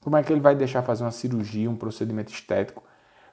Como 0.00 0.16
é 0.16 0.22
que 0.22 0.32
ele 0.32 0.40
vai 0.40 0.54
deixar 0.54 0.82
fazer 0.82 1.04
uma 1.04 1.10
cirurgia, 1.10 1.70
um 1.70 1.76
procedimento 1.76 2.32
estético 2.32 2.82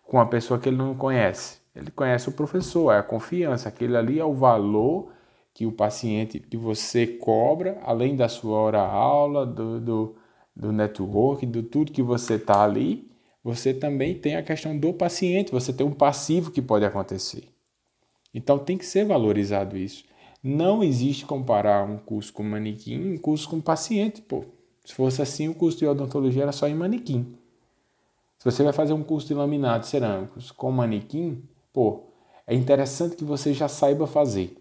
com 0.03 0.17
uma 0.17 0.27
pessoa 0.27 0.59
que 0.59 0.67
ele 0.67 0.75
não 0.75 0.93
conhece? 0.93 1.59
Ele 1.73 1.89
conhece 1.89 2.27
o 2.27 2.33
professor, 2.33 2.91
é 2.91 2.97
a 2.97 3.03
confiança. 3.03 3.69
Aquele 3.69 3.95
ali 3.95 4.19
é 4.19 4.25
o 4.25 4.33
valor 4.33 5.13
que 5.53 5.65
o 5.65 5.71
paciente, 5.71 6.37
que 6.37 6.57
você 6.57 7.07
cobra, 7.07 7.79
além 7.85 8.17
da 8.17 8.27
sua 8.27 8.57
hora-aula, 8.57 9.45
do, 9.45 9.79
do, 9.79 10.15
do 10.53 10.73
network, 10.73 11.45
do 11.45 11.63
tudo 11.63 11.93
que 11.93 12.03
você 12.03 12.33
está 12.33 12.61
ali, 12.61 13.09
você 13.41 13.73
também 13.73 14.13
tem 14.13 14.35
a 14.35 14.43
questão 14.43 14.77
do 14.77 14.91
paciente, 14.91 15.51
você 15.51 15.71
tem 15.71 15.87
um 15.87 15.93
passivo 15.93 16.51
que 16.51 16.61
pode 16.61 16.83
acontecer. 16.83 17.47
Então 18.33 18.59
tem 18.59 18.77
que 18.77 18.85
ser 18.85 19.05
valorizado 19.05 19.77
isso. 19.77 20.03
Não 20.47 20.83
existe 20.83 21.25
comparar 21.25 21.83
um 21.83 21.97
curso 21.97 22.31
com 22.31 22.43
manequim 22.43 22.93
e 22.93 23.13
um 23.15 23.17
curso 23.17 23.49
com 23.49 23.59
paciente. 23.59 24.21
Pô, 24.21 24.45
se 24.85 24.93
fosse 24.93 25.21
assim, 25.21 25.49
o 25.49 25.53
curso 25.53 25.77
de 25.77 25.85
odontologia 25.85 26.43
era 26.43 26.51
só 26.51 26.67
em 26.67 26.75
manequim. 26.75 27.37
Se 28.37 28.45
você 28.45 28.63
vai 28.63 28.73
fazer 28.73 28.93
um 28.93 29.03
curso 29.03 29.27
de 29.27 29.33
laminado 29.33 29.85
cerâmicos 29.85 30.51
com 30.51 30.71
manequim, 30.71 31.43
Pô, 31.77 32.07
é 32.47 32.55
interessante 32.55 33.15
que 33.15 33.23
você 33.23 33.53
já 33.53 33.67
saiba 33.67 34.07
fazer 34.07 34.57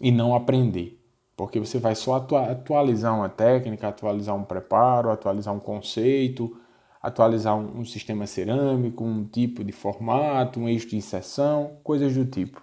e 0.00 0.10
não 0.10 0.34
aprender, 0.34 1.00
porque 1.36 1.60
você 1.60 1.78
vai 1.78 1.94
só 1.94 2.16
atualizar 2.16 3.14
uma 3.14 3.28
técnica, 3.28 3.86
atualizar 3.86 4.34
um 4.34 4.42
preparo, 4.42 5.12
atualizar 5.12 5.54
um 5.54 5.60
conceito, 5.60 6.58
atualizar 7.00 7.56
um, 7.56 7.82
um 7.82 7.84
sistema 7.84 8.26
cerâmico, 8.26 9.04
um 9.04 9.24
tipo 9.24 9.62
de 9.62 9.70
formato, 9.70 10.58
um 10.58 10.68
eixo 10.68 10.88
de 10.88 10.96
inserção, 10.96 11.76
coisas 11.84 12.16
do 12.16 12.24
tipo. 12.24 12.60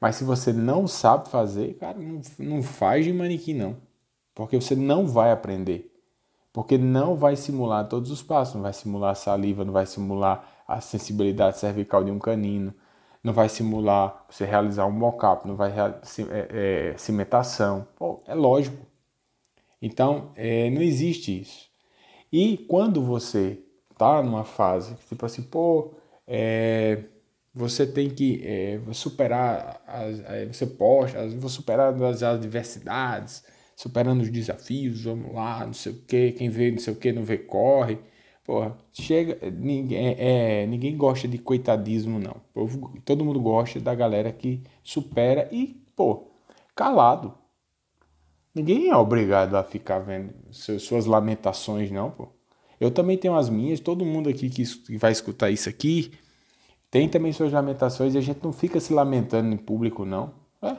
Mas 0.00 0.16
se 0.16 0.24
você 0.24 0.52
não 0.52 0.86
sabe 0.86 1.28
fazer, 1.28 1.74
cara, 1.74 1.98
não, 1.98 2.20
não 2.38 2.62
faz 2.62 3.04
de 3.04 3.12
manequim 3.12 3.54
não, 3.54 3.76
porque 4.34 4.56
você 4.56 4.76
não 4.76 5.06
vai 5.06 5.32
aprender. 5.32 5.92
Porque 6.52 6.78
não 6.78 7.16
vai 7.16 7.36
simular 7.36 7.88
todos 7.88 8.10
os 8.10 8.22
passos, 8.22 8.54
não 8.54 8.62
vai 8.62 8.72
simular 8.72 9.12
a 9.12 9.14
saliva, 9.14 9.64
não 9.64 9.72
vai 9.72 9.86
simular 9.86 10.48
a 10.66 10.80
sensibilidade 10.80 11.58
cervical 11.58 12.02
de 12.02 12.10
um 12.10 12.18
canino, 12.18 12.74
não 13.22 13.32
vai 13.32 13.48
simular 13.48 14.24
você 14.28 14.44
realizar 14.44 14.86
um 14.86 14.92
mockup, 14.92 15.46
não 15.46 15.56
vai 15.56 15.70
é, 15.70 16.92
é, 16.92 16.98
cimentação. 16.98 17.86
Pô, 17.96 18.22
é 18.26 18.34
lógico. 18.34 18.86
Então, 19.80 20.32
é, 20.34 20.70
não 20.70 20.82
existe 20.82 21.40
isso. 21.40 21.68
E 22.32 22.56
quando 22.68 23.02
você 23.02 23.62
está 23.92 24.22
numa 24.22 24.44
fase, 24.44 24.94
tipo 25.08 25.24
assim, 25.24 25.42
pô, 25.42 25.94
é, 26.26 27.04
você 27.58 27.84
tem 27.84 28.08
que 28.08 28.40
é, 28.44 28.80
superar, 28.92 29.82
as, 29.84 30.20
é, 30.20 30.46
você 30.46 30.64
posta, 30.64 31.26
vou 31.30 31.50
superar 31.50 31.92
as 32.04 32.22
adversidades, 32.22 33.44
superando 33.74 34.20
os 34.20 34.30
desafios, 34.30 35.02
vamos 35.02 35.34
lá, 35.34 35.66
não 35.66 35.72
sei 35.72 35.92
o 35.92 35.96
que, 35.96 36.32
quem 36.32 36.48
vê 36.48 36.70
não 36.70 36.78
sei 36.78 36.92
o 36.92 36.96
que, 36.96 37.10
não 37.10 37.24
vê, 37.24 37.36
corre. 37.36 37.98
Porra, 38.44 38.78
chega. 38.92 39.50
Ninguém, 39.50 40.16
é, 40.18 40.66
ninguém 40.66 40.96
gosta 40.96 41.26
de 41.26 41.36
coitadismo, 41.36 42.18
não. 42.18 42.36
Todo 43.04 43.24
mundo 43.24 43.40
gosta 43.40 43.78
da 43.80 43.94
galera 43.94 44.32
que 44.32 44.62
supera 44.82 45.48
e, 45.52 45.82
pô, 45.96 46.30
calado. 46.74 47.34
Ninguém 48.54 48.88
é 48.88 48.96
obrigado 48.96 49.54
a 49.56 49.64
ficar 49.64 49.98
vendo 49.98 50.32
suas 50.52 51.06
lamentações, 51.06 51.90
não, 51.90 52.10
pô. 52.10 52.28
Eu 52.80 52.90
também 52.90 53.18
tenho 53.18 53.34
as 53.34 53.50
minhas, 53.50 53.80
todo 53.80 54.06
mundo 54.06 54.28
aqui 54.28 54.48
que 54.48 54.62
vai 54.96 55.10
escutar 55.10 55.50
isso 55.50 55.68
aqui 55.68 56.12
tem 56.90 57.08
também 57.08 57.32
suas 57.32 57.52
lamentações 57.52 58.14
e 58.14 58.18
a 58.18 58.20
gente 58.20 58.42
não 58.42 58.52
fica 58.52 58.80
se 58.80 58.92
lamentando 58.92 59.52
em 59.52 59.56
público, 59.56 60.04
não. 60.04 60.34
É. 60.62 60.76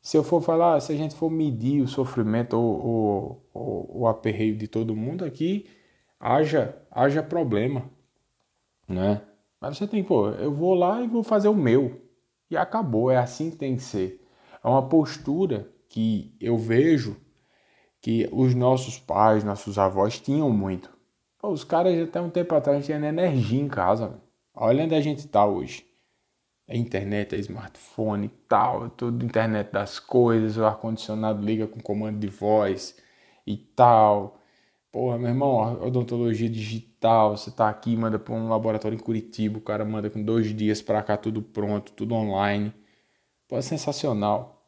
Se 0.00 0.16
eu 0.16 0.22
for 0.24 0.42
falar, 0.42 0.80
se 0.80 0.92
a 0.92 0.96
gente 0.96 1.14
for 1.14 1.30
medir 1.30 1.80
o 1.82 1.88
sofrimento 1.88 2.54
ou, 2.58 3.42
ou, 3.54 4.00
o 4.02 4.06
aperreio 4.06 4.56
de 4.56 4.68
todo 4.68 4.94
mundo 4.94 5.24
aqui, 5.24 5.66
haja, 6.20 6.76
haja 6.90 7.22
problema, 7.22 7.90
né? 8.86 9.22
Mas 9.60 9.78
você 9.78 9.86
tem, 9.86 10.04
pô, 10.04 10.28
eu 10.28 10.52
vou 10.52 10.74
lá 10.74 11.00
e 11.02 11.08
vou 11.08 11.22
fazer 11.22 11.48
o 11.48 11.54
meu. 11.54 12.02
E 12.50 12.56
acabou, 12.56 13.10
é 13.10 13.16
assim 13.16 13.50
que 13.50 13.56
tem 13.56 13.76
que 13.76 13.82
ser. 13.82 14.22
É 14.62 14.68
uma 14.68 14.86
postura 14.86 15.72
que 15.88 16.36
eu 16.38 16.58
vejo 16.58 17.16
que 18.00 18.28
os 18.30 18.54
nossos 18.54 18.98
pais, 18.98 19.42
nossos 19.42 19.78
avós 19.78 20.20
tinham 20.20 20.50
muito. 20.50 20.90
Pô, 21.38 21.48
os 21.48 21.64
caras 21.64 21.98
até 22.06 22.20
um 22.20 22.28
tempo 22.28 22.54
atrás 22.54 22.84
tinham 22.84 23.02
energia 23.02 23.58
em 23.58 23.68
casa. 23.68 24.22
Olha 24.54 24.84
onde 24.84 24.94
a 24.94 25.00
gente 25.00 25.18
está 25.18 25.44
hoje. 25.44 25.84
É 26.66 26.76
internet, 26.76 27.34
é 27.34 27.38
smartphone, 27.38 28.28
tal, 28.48 28.86
é 28.86 28.90
tudo 28.96 29.24
internet 29.24 29.70
das 29.72 29.98
coisas, 29.98 30.56
o 30.56 30.64
ar-condicionado 30.64 31.44
liga 31.44 31.66
com 31.66 31.80
comando 31.80 32.18
de 32.18 32.28
voz 32.28 32.96
e 33.46 33.56
tal. 33.56 34.40
Porra, 34.92 35.18
meu 35.18 35.28
irmão, 35.28 35.82
odontologia 35.82 36.48
digital, 36.48 37.36
você 37.36 37.50
tá 37.50 37.68
aqui, 37.68 37.96
manda 37.96 38.18
para 38.18 38.32
um 38.34 38.48
laboratório 38.48 38.96
em 38.96 39.00
Curitiba, 39.00 39.58
o 39.58 39.60
cara 39.60 39.84
manda 39.84 40.08
com 40.08 40.22
dois 40.22 40.54
dias 40.56 40.80
para 40.80 41.02
cá 41.02 41.16
tudo 41.16 41.42
pronto, 41.42 41.92
tudo 41.92 42.14
online. 42.14 42.72
Pô, 43.48 43.56
é 43.58 43.62
sensacional, 43.62 44.64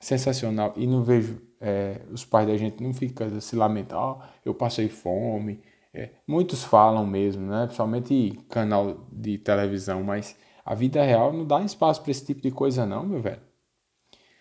sensacional. 0.00 0.74
E 0.76 0.86
não 0.86 1.02
vejo, 1.04 1.40
é, 1.60 2.02
os 2.10 2.24
pais 2.24 2.46
da 2.48 2.56
gente 2.56 2.82
não 2.82 2.92
ficam 2.92 3.40
se 3.40 3.56
lamentando, 3.56 4.18
oh, 4.20 4.24
eu 4.44 4.54
passei 4.54 4.88
fome. 4.88 5.62
É, 5.92 6.10
muitos 6.26 6.62
falam 6.64 7.06
mesmo, 7.06 7.46
né? 7.46 7.64
Principalmente 7.64 8.38
canal 8.48 9.06
de 9.10 9.38
televisão, 9.38 10.02
mas 10.02 10.36
a 10.64 10.74
vida 10.74 11.02
real 11.02 11.32
não 11.32 11.46
dá 11.46 11.62
espaço 11.62 12.02
para 12.02 12.10
esse 12.10 12.26
tipo 12.26 12.42
de 12.42 12.50
coisa 12.50 12.84
não, 12.84 13.06
meu 13.06 13.22
velho. 13.22 13.40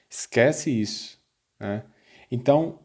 Esquece 0.09 0.69
isso, 0.69 1.19
né? 1.59 1.83
Então, 2.29 2.79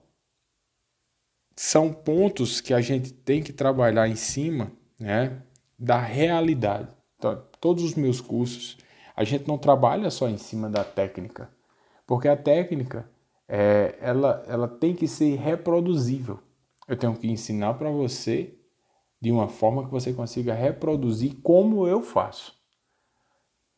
são 1.56 1.92
pontos 1.92 2.60
que 2.60 2.72
a 2.72 2.80
gente 2.80 3.12
tem 3.12 3.42
que 3.42 3.52
trabalhar 3.52 4.08
em 4.08 4.16
cima 4.16 4.72
né, 4.98 5.42
da 5.78 5.98
realidade. 5.98 6.88
Então, 7.16 7.42
todos 7.60 7.84
os 7.84 7.94
meus 7.94 8.20
cursos, 8.20 8.78
a 9.14 9.24
gente 9.24 9.46
não 9.46 9.58
trabalha 9.58 10.10
só 10.10 10.28
em 10.28 10.38
cima 10.38 10.68
da 10.68 10.84
técnica, 10.84 11.50
porque 12.06 12.28
a 12.28 12.36
técnica 12.36 13.08
é, 13.48 13.96
ela, 14.00 14.44
ela 14.48 14.68
tem 14.68 14.94
que 14.94 15.06
ser 15.06 15.36
reproduzível. 15.36 16.40
Eu 16.88 16.96
tenho 16.96 17.14
que 17.16 17.28
ensinar 17.28 17.74
para 17.74 17.90
você 17.90 18.54
de 19.20 19.30
uma 19.30 19.48
forma 19.48 19.84
que 19.84 19.90
você 19.90 20.12
consiga 20.12 20.52
reproduzir 20.52 21.36
como 21.42 21.86
eu 21.86 22.02
faço. 22.02 22.60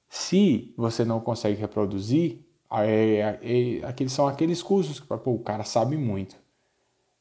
Se 0.09 0.73
você 0.77 1.05
não 1.05 1.21
consegue 1.21 1.61
reproduzir, 1.61 2.47
aqueles 3.87 4.13
são 4.13 4.27
aqueles 4.27 4.63
cursos 4.63 5.01
que 5.01 5.07
pô, 5.07 5.33
o 5.33 5.43
cara 5.43 5.65
sabe 5.65 5.97
muito. 5.97 6.37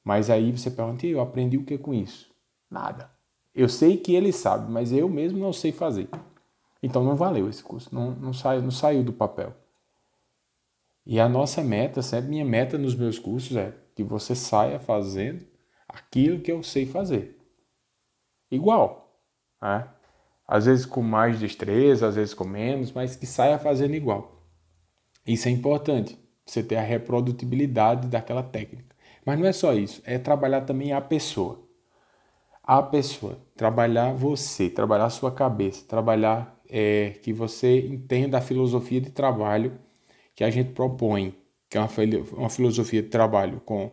Mas 0.03 0.29
aí 0.29 0.51
você 0.51 0.71
pergunta, 0.71 1.05
eu 1.05 1.19
aprendi 1.21 1.57
o 1.57 1.65
que 1.65 1.77
com 1.77 1.93
isso? 1.93 2.33
Nada. 2.69 3.11
Eu 3.53 3.69
sei 3.69 3.97
que 3.97 4.15
ele 4.15 4.31
sabe, 4.31 4.71
mas 4.71 4.91
eu 4.91 5.07
mesmo 5.09 5.37
não 5.39 5.53
sei 5.53 5.71
fazer. 5.71 6.09
Então 6.81 7.03
não 7.03 7.15
valeu 7.15 7.49
esse 7.49 7.63
curso, 7.63 7.93
não, 7.93 8.11
não, 8.11 8.33
saiu, 8.33 8.61
não 8.61 8.71
saiu 8.71 9.03
do 9.03 9.13
papel. 9.13 9.55
E 11.05 11.19
a 11.19 11.27
nossa 11.27 11.61
meta, 11.61 12.01
sempre 12.01 12.29
minha 12.29 12.45
meta 12.45 12.77
nos 12.77 12.95
meus 12.95 13.19
cursos 13.19 13.55
é 13.55 13.73
que 13.95 14.03
você 14.03 14.33
saia 14.33 14.79
fazendo 14.79 15.45
aquilo 15.93 16.41
que 16.41 16.51
eu 16.51 16.63
sei 16.63 16.85
fazer. 16.85 17.37
Igual. 18.49 19.19
Né? 19.61 19.87
Às 20.47 20.65
vezes 20.65 20.85
com 20.85 21.01
mais 21.01 21.39
destreza, 21.39 22.07
às 22.07 22.15
vezes 22.15 22.33
com 22.33 22.43
menos, 22.43 22.91
mas 22.91 23.15
que 23.15 23.25
saia 23.25 23.57
fazendo 23.57 23.95
igual. 23.95 24.43
Isso 25.25 25.47
é 25.47 25.51
importante, 25.51 26.17
você 26.45 26.61
ter 26.61 26.75
a 26.75 26.81
reprodutibilidade 26.81 28.07
daquela 28.07 28.43
técnica. 28.43 28.93
Mas 29.25 29.39
não 29.39 29.47
é 29.47 29.53
só 29.53 29.73
isso, 29.73 30.01
é 30.05 30.19
trabalhar 30.19 30.61
também 30.61 30.91
a 30.91 30.99
pessoa. 30.99 31.63
A 32.61 32.81
pessoa, 32.81 33.39
trabalhar 33.55 34.13
você, 34.13 34.69
trabalhar 34.69 35.05
a 35.05 35.09
sua 35.09 35.31
cabeça, 35.31 35.85
trabalhar 35.87 36.61
é, 36.69 37.11
que 37.21 37.31
você 37.31 37.87
entenda 37.87 38.37
a 38.37 38.41
filosofia 38.41 38.99
de 38.99 39.11
trabalho 39.11 39.79
que 40.35 40.43
a 40.43 40.49
gente 40.49 40.71
propõe, 40.73 41.35
que 41.69 41.77
é 41.77 41.81
uma, 41.81 41.89
uma 42.37 42.49
filosofia 42.49 43.01
de 43.01 43.09
trabalho 43.09 43.61
com 43.61 43.91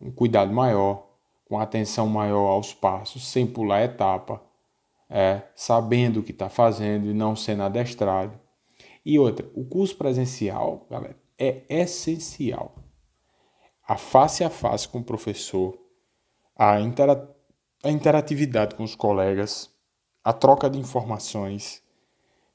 um 0.00 0.10
cuidado 0.10 0.52
maior, 0.52 1.11
com 1.52 1.60
atenção 1.60 2.08
maior 2.08 2.46
aos 2.46 2.72
passos, 2.72 3.28
sem 3.30 3.46
pular 3.46 3.82
etapa, 3.82 4.42
é, 5.10 5.42
sabendo 5.54 6.20
o 6.20 6.22
que 6.22 6.32
está 6.32 6.48
fazendo 6.48 7.10
e 7.10 7.12
não 7.12 7.36
sendo 7.36 7.62
adestrado. 7.62 8.40
E 9.04 9.18
outra, 9.18 9.46
o 9.54 9.62
curso 9.62 9.94
presencial, 9.94 10.86
galera, 10.90 11.14
é 11.38 11.60
essencial 11.68 12.74
a 13.86 13.98
face 13.98 14.42
a 14.42 14.48
face 14.48 14.88
com 14.88 15.00
o 15.00 15.04
professor, 15.04 15.78
a, 16.56 16.80
intera 16.80 17.30
a 17.84 17.90
interatividade 17.90 18.74
com 18.74 18.82
os 18.82 18.94
colegas, 18.94 19.70
a 20.24 20.32
troca 20.32 20.70
de 20.70 20.78
informações. 20.78 21.82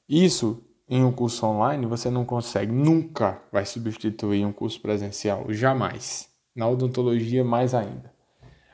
Isso 0.08 0.60
em 0.88 1.04
um 1.04 1.12
curso 1.12 1.46
online 1.46 1.86
você 1.86 2.10
não 2.10 2.24
consegue, 2.24 2.72
nunca 2.72 3.40
vai 3.52 3.64
substituir 3.64 4.44
um 4.44 4.52
curso 4.52 4.80
presencial, 4.80 5.44
jamais. 5.52 6.28
Na 6.52 6.68
odontologia, 6.68 7.44
mais 7.44 7.74
ainda. 7.74 8.17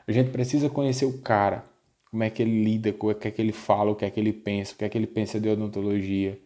A 0.07 0.11
gente 0.11 0.29
precisa 0.31 0.69
conhecer 0.69 1.05
o 1.05 1.19
cara, 1.19 1.65
como 2.09 2.23
é 2.23 2.29
que 2.29 2.41
ele 2.41 2.63
lida, 2.63 2.95
o 2.97 3.15
que 3.15 3.27
é 3.27 3.31
que 3.31 3.41
ele 3.41 3.51
fala, 3.51 3.91
o 3.91 3.95
que 3.95 4.05
é 4.05 4.09
que 4.09 4.19
ele 4.19 4.33
pensa, 4.33 4.73
o 4.73 4.77
que 4.77 4.85
é 4.85 4.89
que 4.89 4.97
ele 4.97 5.07
pensa 5.07 5.39
de 5.39 5.49
odontologia, 5.49 6.39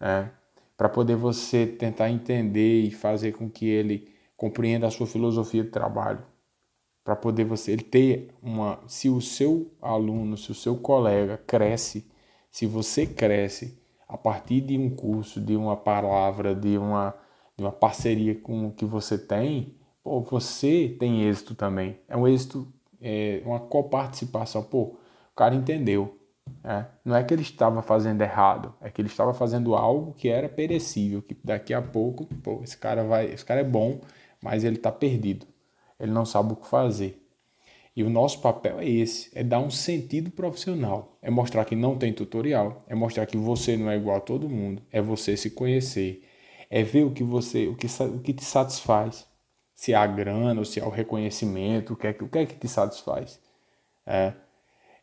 né? 0.00 0.30
para 0.76 0.88
poder 0.88 1.16
você 1.16 1.66
tentar 1.66 2.10
entender 2.10 2.82
e 2.82 2.90
fazer 2.90 3.32
com 3.32 3.48
que 3.48 3.66
ele 3.66 4.08
compreenda 4.36 4.86
a 4.86 4.90
sua 4.90 5.06
filosofia 5.06 5.62
de 5.62 5.70
trabalho, 5.70 6.24
para 7.04 7.14
poder 7.14 7.44
você 7.44 7.76
ter 7.76 8.34
uma, 8.42 8.80
se 8.86 9.08
o 9.08 9.20
seu 9.20 9.72
aluno, 9.80 10.36
se 10.36 10.50
o 10.50 10.54
seu 10.54 10.76
colega 10.76 11.36
cresce, 11.46 12.10
se 12.50 12.66
você 12.66 13.06
cresce 13.06 13.80
a 14.08 14.16
partir 14.16 14.60
de 14.60 14.76
um 14.76 14.90
curso, 14.90 15.40
de 15.40 15.56
uma 15.56 15.76
palavra, 15.76 16.54
de 16.54 16.76
uma, 16.76 17.14
de 17.56 17.64
uma 17.64 17.72
parceria 17.72 18.34
com 18.34 18.66
o 18.66 18.72
que 18.72 18.84
você 18.84 19.16
tem, 19.16 19.76
pô, 20.02 20.20
você 20.20 20.96
tem 20.98 21.22
êxito 21.22 21.54
também. 21.54 21.98
É 22.08 22.16
um 22.16 22.26
êxito, 22.28 22.66
é 23.02 23.42
uma 23.44 23.60
coparticipação. 23.60 24.62
Pô, 24.62 24.82
o 25.32 25.34
cara 25.36 25.54
entendeu. 25.54 26.18
É, 26.64 26.84
não 27.04 27.16
é 27.16 27.22
que 27.22 27.32
ele 27.34 27.42
estava 27.42 27.82
fazendo 27.82 28.20
errado, 28.20 28.74
é 28.80 28.90
que 28.90 29.00
ele 29.00 29.08
estava 29.08 29.32
fazendo 29.32 29.74
algo 29.74 30.12
que 30.12 30.28
era 30.28 30.48
perecível, 30.48 31.22
que 31.22 31.36
daqui 31.42 31.72
a 31.72 31.80
pouco, 31.80 32.26
pô, 32.42 32.60
esse 32.62 32.76
cara 32.76 33.04
vai, 33.04 33.26
esse 33.26 33.44
cara 33.44 33.60
é 33.60 33.64
bom, 33.64 34.00
mas 34.42 34.64
ele 34.64 34.76
está 34.76 34.90
perdido. 34.90 35.46
Ele 35.98 36.12
não 36.12 36.24
sabe 36.24 36.52
o 36.52 36.56
que 36.56 36.66
fazer. 36.66 37.22
E 37.94 38.02
o 38.02 38.10
nosso 38.10 38.40
papel 38.40 38.80
é 38.80 38.88
esse, 38.88 39.30
é 39.34 39.44
dar 39.44 39.60
um 39.60 39.70
sentido 39.70 40.30
profissional, 40.30 41.18
é 41.20 41.30
mostrar 41.30 41.64
que 41.66 41.76
não 41.76 41.96
tem 41.98 42.12
tutorial, 42.12 42.82
é 42.88 42.94
mostrar 42.94 43.26
que 43.26 43.36
você 43.36 43.76
não 43.76 43.90
é 43.90 43.96
igual 43.96 44.16
a 44.16 44.20
todo 44.20 44.48
mundo, 44.48 44.82
é 44.90 45.00
você 45.02 45.36
se 45.36 45.50
conhecer, 45.50 46.24
é 46.70 46.82
ver 46.82 47.04
o 47.04 47.10
que 47.10 47.22
você, 47.22 47.68
o 47.68 47.76
que, 47.76 47.86
o 47.86 48.18
que 48.20 48.32
te 48.32 48.44
satisfaz, 48.44 49.26
se 49.82 49.92
é 49.92 49.96
a 49.96 50.06
grana 50.06 50.60
ou 50.60 50.64
se 50.64 50.78
é 50.78 50.84
o 50.84 50.90
reconhecimento, 50.90 51.94
o 51.94 51.96
que 51.96 52.06
é, 52.06 52.10
o 52.20 52.28
que, 52.28 52.38
é 52.38 52.46
que 52.46 52.54
te 52.54 52.68
satisfaz. 52.68 53.40
É, 54.06 54.32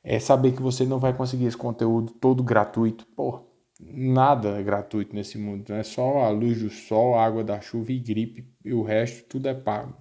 é 0.02 0.20
saber 0.20 0.54
que 0.54 0.62
você 0.62 0.86
não 0.86 1.00
vai 1.00 1.12
conseguir 1.12 1.48
esse 1.48 1.58
conteúdo 1.58 2.14
todo 2.14 2.42
gratuito. 2.42 3.06
Pô, 3.08 3.42
nada 3.78 4.58
é 4.58 4.64
gratuito 4.64 5.14
nesse 5.14 5.38
mundo, 5.38 5.74
é 5.74 5.84
só 5.84 6.20
a 6.20 6.30
luz 6.30 6.62
do 6.62 6.70
sol, 6.70 7.16
a 7.16 7.26
água 7.26 7.44
da 7.44 7.60
chuva 7.60 7.92
e 7.92 8.00
gripe, 8.00 8.50
e 8.64 8.74
o 8.74 8.82
resto 8.82 9.28
tudo 9.28 9.50
é 9.50 9.54
pago. 9.54 9.98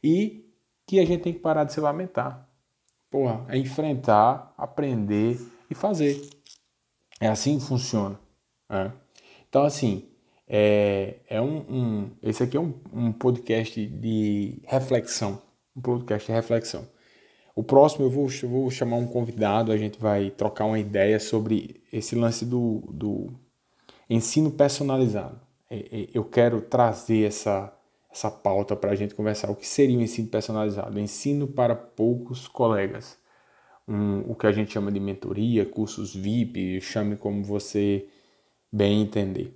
E 0.00 0.48
que 0.86 1.00
a 1.00 1.04
gente 1.04 1.24
tem 1.24 1.32
que 1.32 1.40
parar 1.40 1.64
de 1.64 1.72
se 1.72 1.80
lamentar. 1.80 2.48
Porra, 3.10 3.44
é 3.48 3.58
enfrentar, 3.58 4.54
aprender 4.56 5.40
e 5.68 5.74
fazer. 5.74 6.20
É 7.20 7.26
assim 7.26 7.58
que 7.58 7.64
funciona. 7.64 8.20
Né? 8.70 8.92
Então, 9.48 9.64
assim, 9.64 10.08
é, 10.56 11.16
é 11.28 11.40
um, 11.40 11.56
um, 11.68 12.10
esse 12.22 12.44
aqui 12.44 12.56
é 12.56 12.60
um, 12.60 12.72
um 12.92 13.10
podcast 13.10 13.84
de 13.84 14.60
reflexão. 14.62 15.42
Um 15.76 15.80
podcast 15.80 16.28
de 16.28 16.32
reflexão. 16.32 16.86
O 17.56 17.64
próximo 17.64 18.04
eu 18.04 18.10
vou, 18.10 18.28
eu 18.40 18.48
vou 18.48 18.70
chamar 18.70 18.98
um 18.98 19.06
convidado, 19.08 19.72
a 19.72 19.76
gente 19.76 19.98
vai 19.98 20.30
trocar 20.30 20.66
uma 20.66 20.78
ideia 20.78 21.18
sobre 21.18 21.82
esse 21.92 22.14
lance 22.14 22.44
do, 22.46 22.84
do 22.88 23.32
ensino 24.08 24.48
personalizado. 24.48 25.40
É, 25.68 25.76
é, 25.76 26.08
eu 26.14 26.22
quero 26.22 26.60
trazer 26.60 27.26
essa, 27.26 27.76
essa 28.08 28.30
pauta 28.30 28.76
para 28.76 28.92
a 28.92 28.94
gente 28.94 29.12
conversar. 29.12 29.50
O 29.50 29.56
que 29.56 29.66
seria 29.66 29.98
o 29.98 30.02
ensino 30.02 30.28
personalizado? 30.28 31.00
Ensino 31.00 31.48
para 31.48 31.74
poucos 31.74 32.46
colegas. 32.46 33.18
Um, 33.88 34.20
o 34.30 34.36
que 34.36 34.46
a 34.46 34.52
gente 34.52 34.72
chama 34.72 34.92
de 34.92 35.00
mentoria, 35.00 35.66
cursos 35.66 36.14
VIP, 36.14 36.80
chame 36.80 37.16
como 37.16 37.42
você 37.42 38.06
bem 38.72 39.02
entender. 39.02 39.52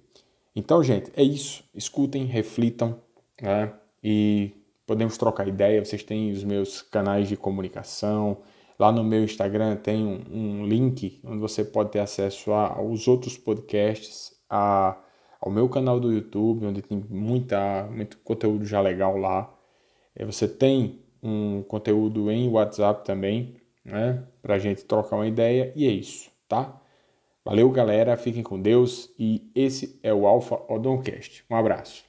Então, 0.59 0.83
gente, 0.83 1.11
é 1.17 1.23
isso. 1.23 1.65
Escutem, 1.75 2.25
reflitam 2.25 3.01
né? 3.41 3.73
e 4.03 4.53
podemos 4.87 5.17
trocar 5.17 5.47
ideia. 5.47 5.85
Vocês 5.85 6.03
têm 6.03 6.33
os 6.33 6.43
meus 6.45 6.83
canais 6.83 7.29
de 7.29 7.37
comunicação, 7.37 8.39
Lá 8.79 8.93
no 8.93 9.03
meu 9.03 9.25
Instagram 9.25 9.75
tem 9.77 10.07
um, 10.07 10.23
um 10.31 10.67
link 10.67 11.21
onde 11.25 11.39
você 11.39 11.65
pode 11.65 11.91
ter 11.91 11.99
acesso 11.99 12.53
aos 12.53 13.09
outros 13.09 13.37
podcasts, 13.37 14.33
a, 14.49 14.97
ao 15.41 15.51
meu 15.51 15.69
canal 15.69 15.99
do 15.99 16.13
YouTube, 16.13 16.65
onde 16.65 16.81
tem 16.81 17.05
muita, 17.11 17.89
muito 17.91 18.19
conteúdo 18.19 18.65
já 18.65 18.81
legal 18.81 19.17
lá. 19.17 19.53
É, 20.15 20.25
você 20.25 20.47
tem 20.47 21.01
um 21.21 21.63
conteúdo 21.63 22.31
em 22.31 22.49
WhatsApp 22.49 23.05
também, 23.05 23.57
né? 23.85 24.25
Pra 24.41 24.59
gente 24.61 24.85
trocar 24.85 25.17
uma 25.17 25.27
ideia. 25.27 25.73
E 25.75 25.85
é 25.85 25.91
isso, 25.91 26.31
tá? 26.49 26.81
Valeu, 27.49 27.71
galera. 27.71 28.15
Fiquem 28.19 28.43
com 28.43 28.61
Deus. 28.61 29.11
E 29.19 29.51
esse 29.55 29.99
é 30.03 30.13
o 30.13 30.27
Alpha 30.27 30.61
Odoncast. 30.69 31.47
Um 31.49 31.57
abraço. 31.57 32.08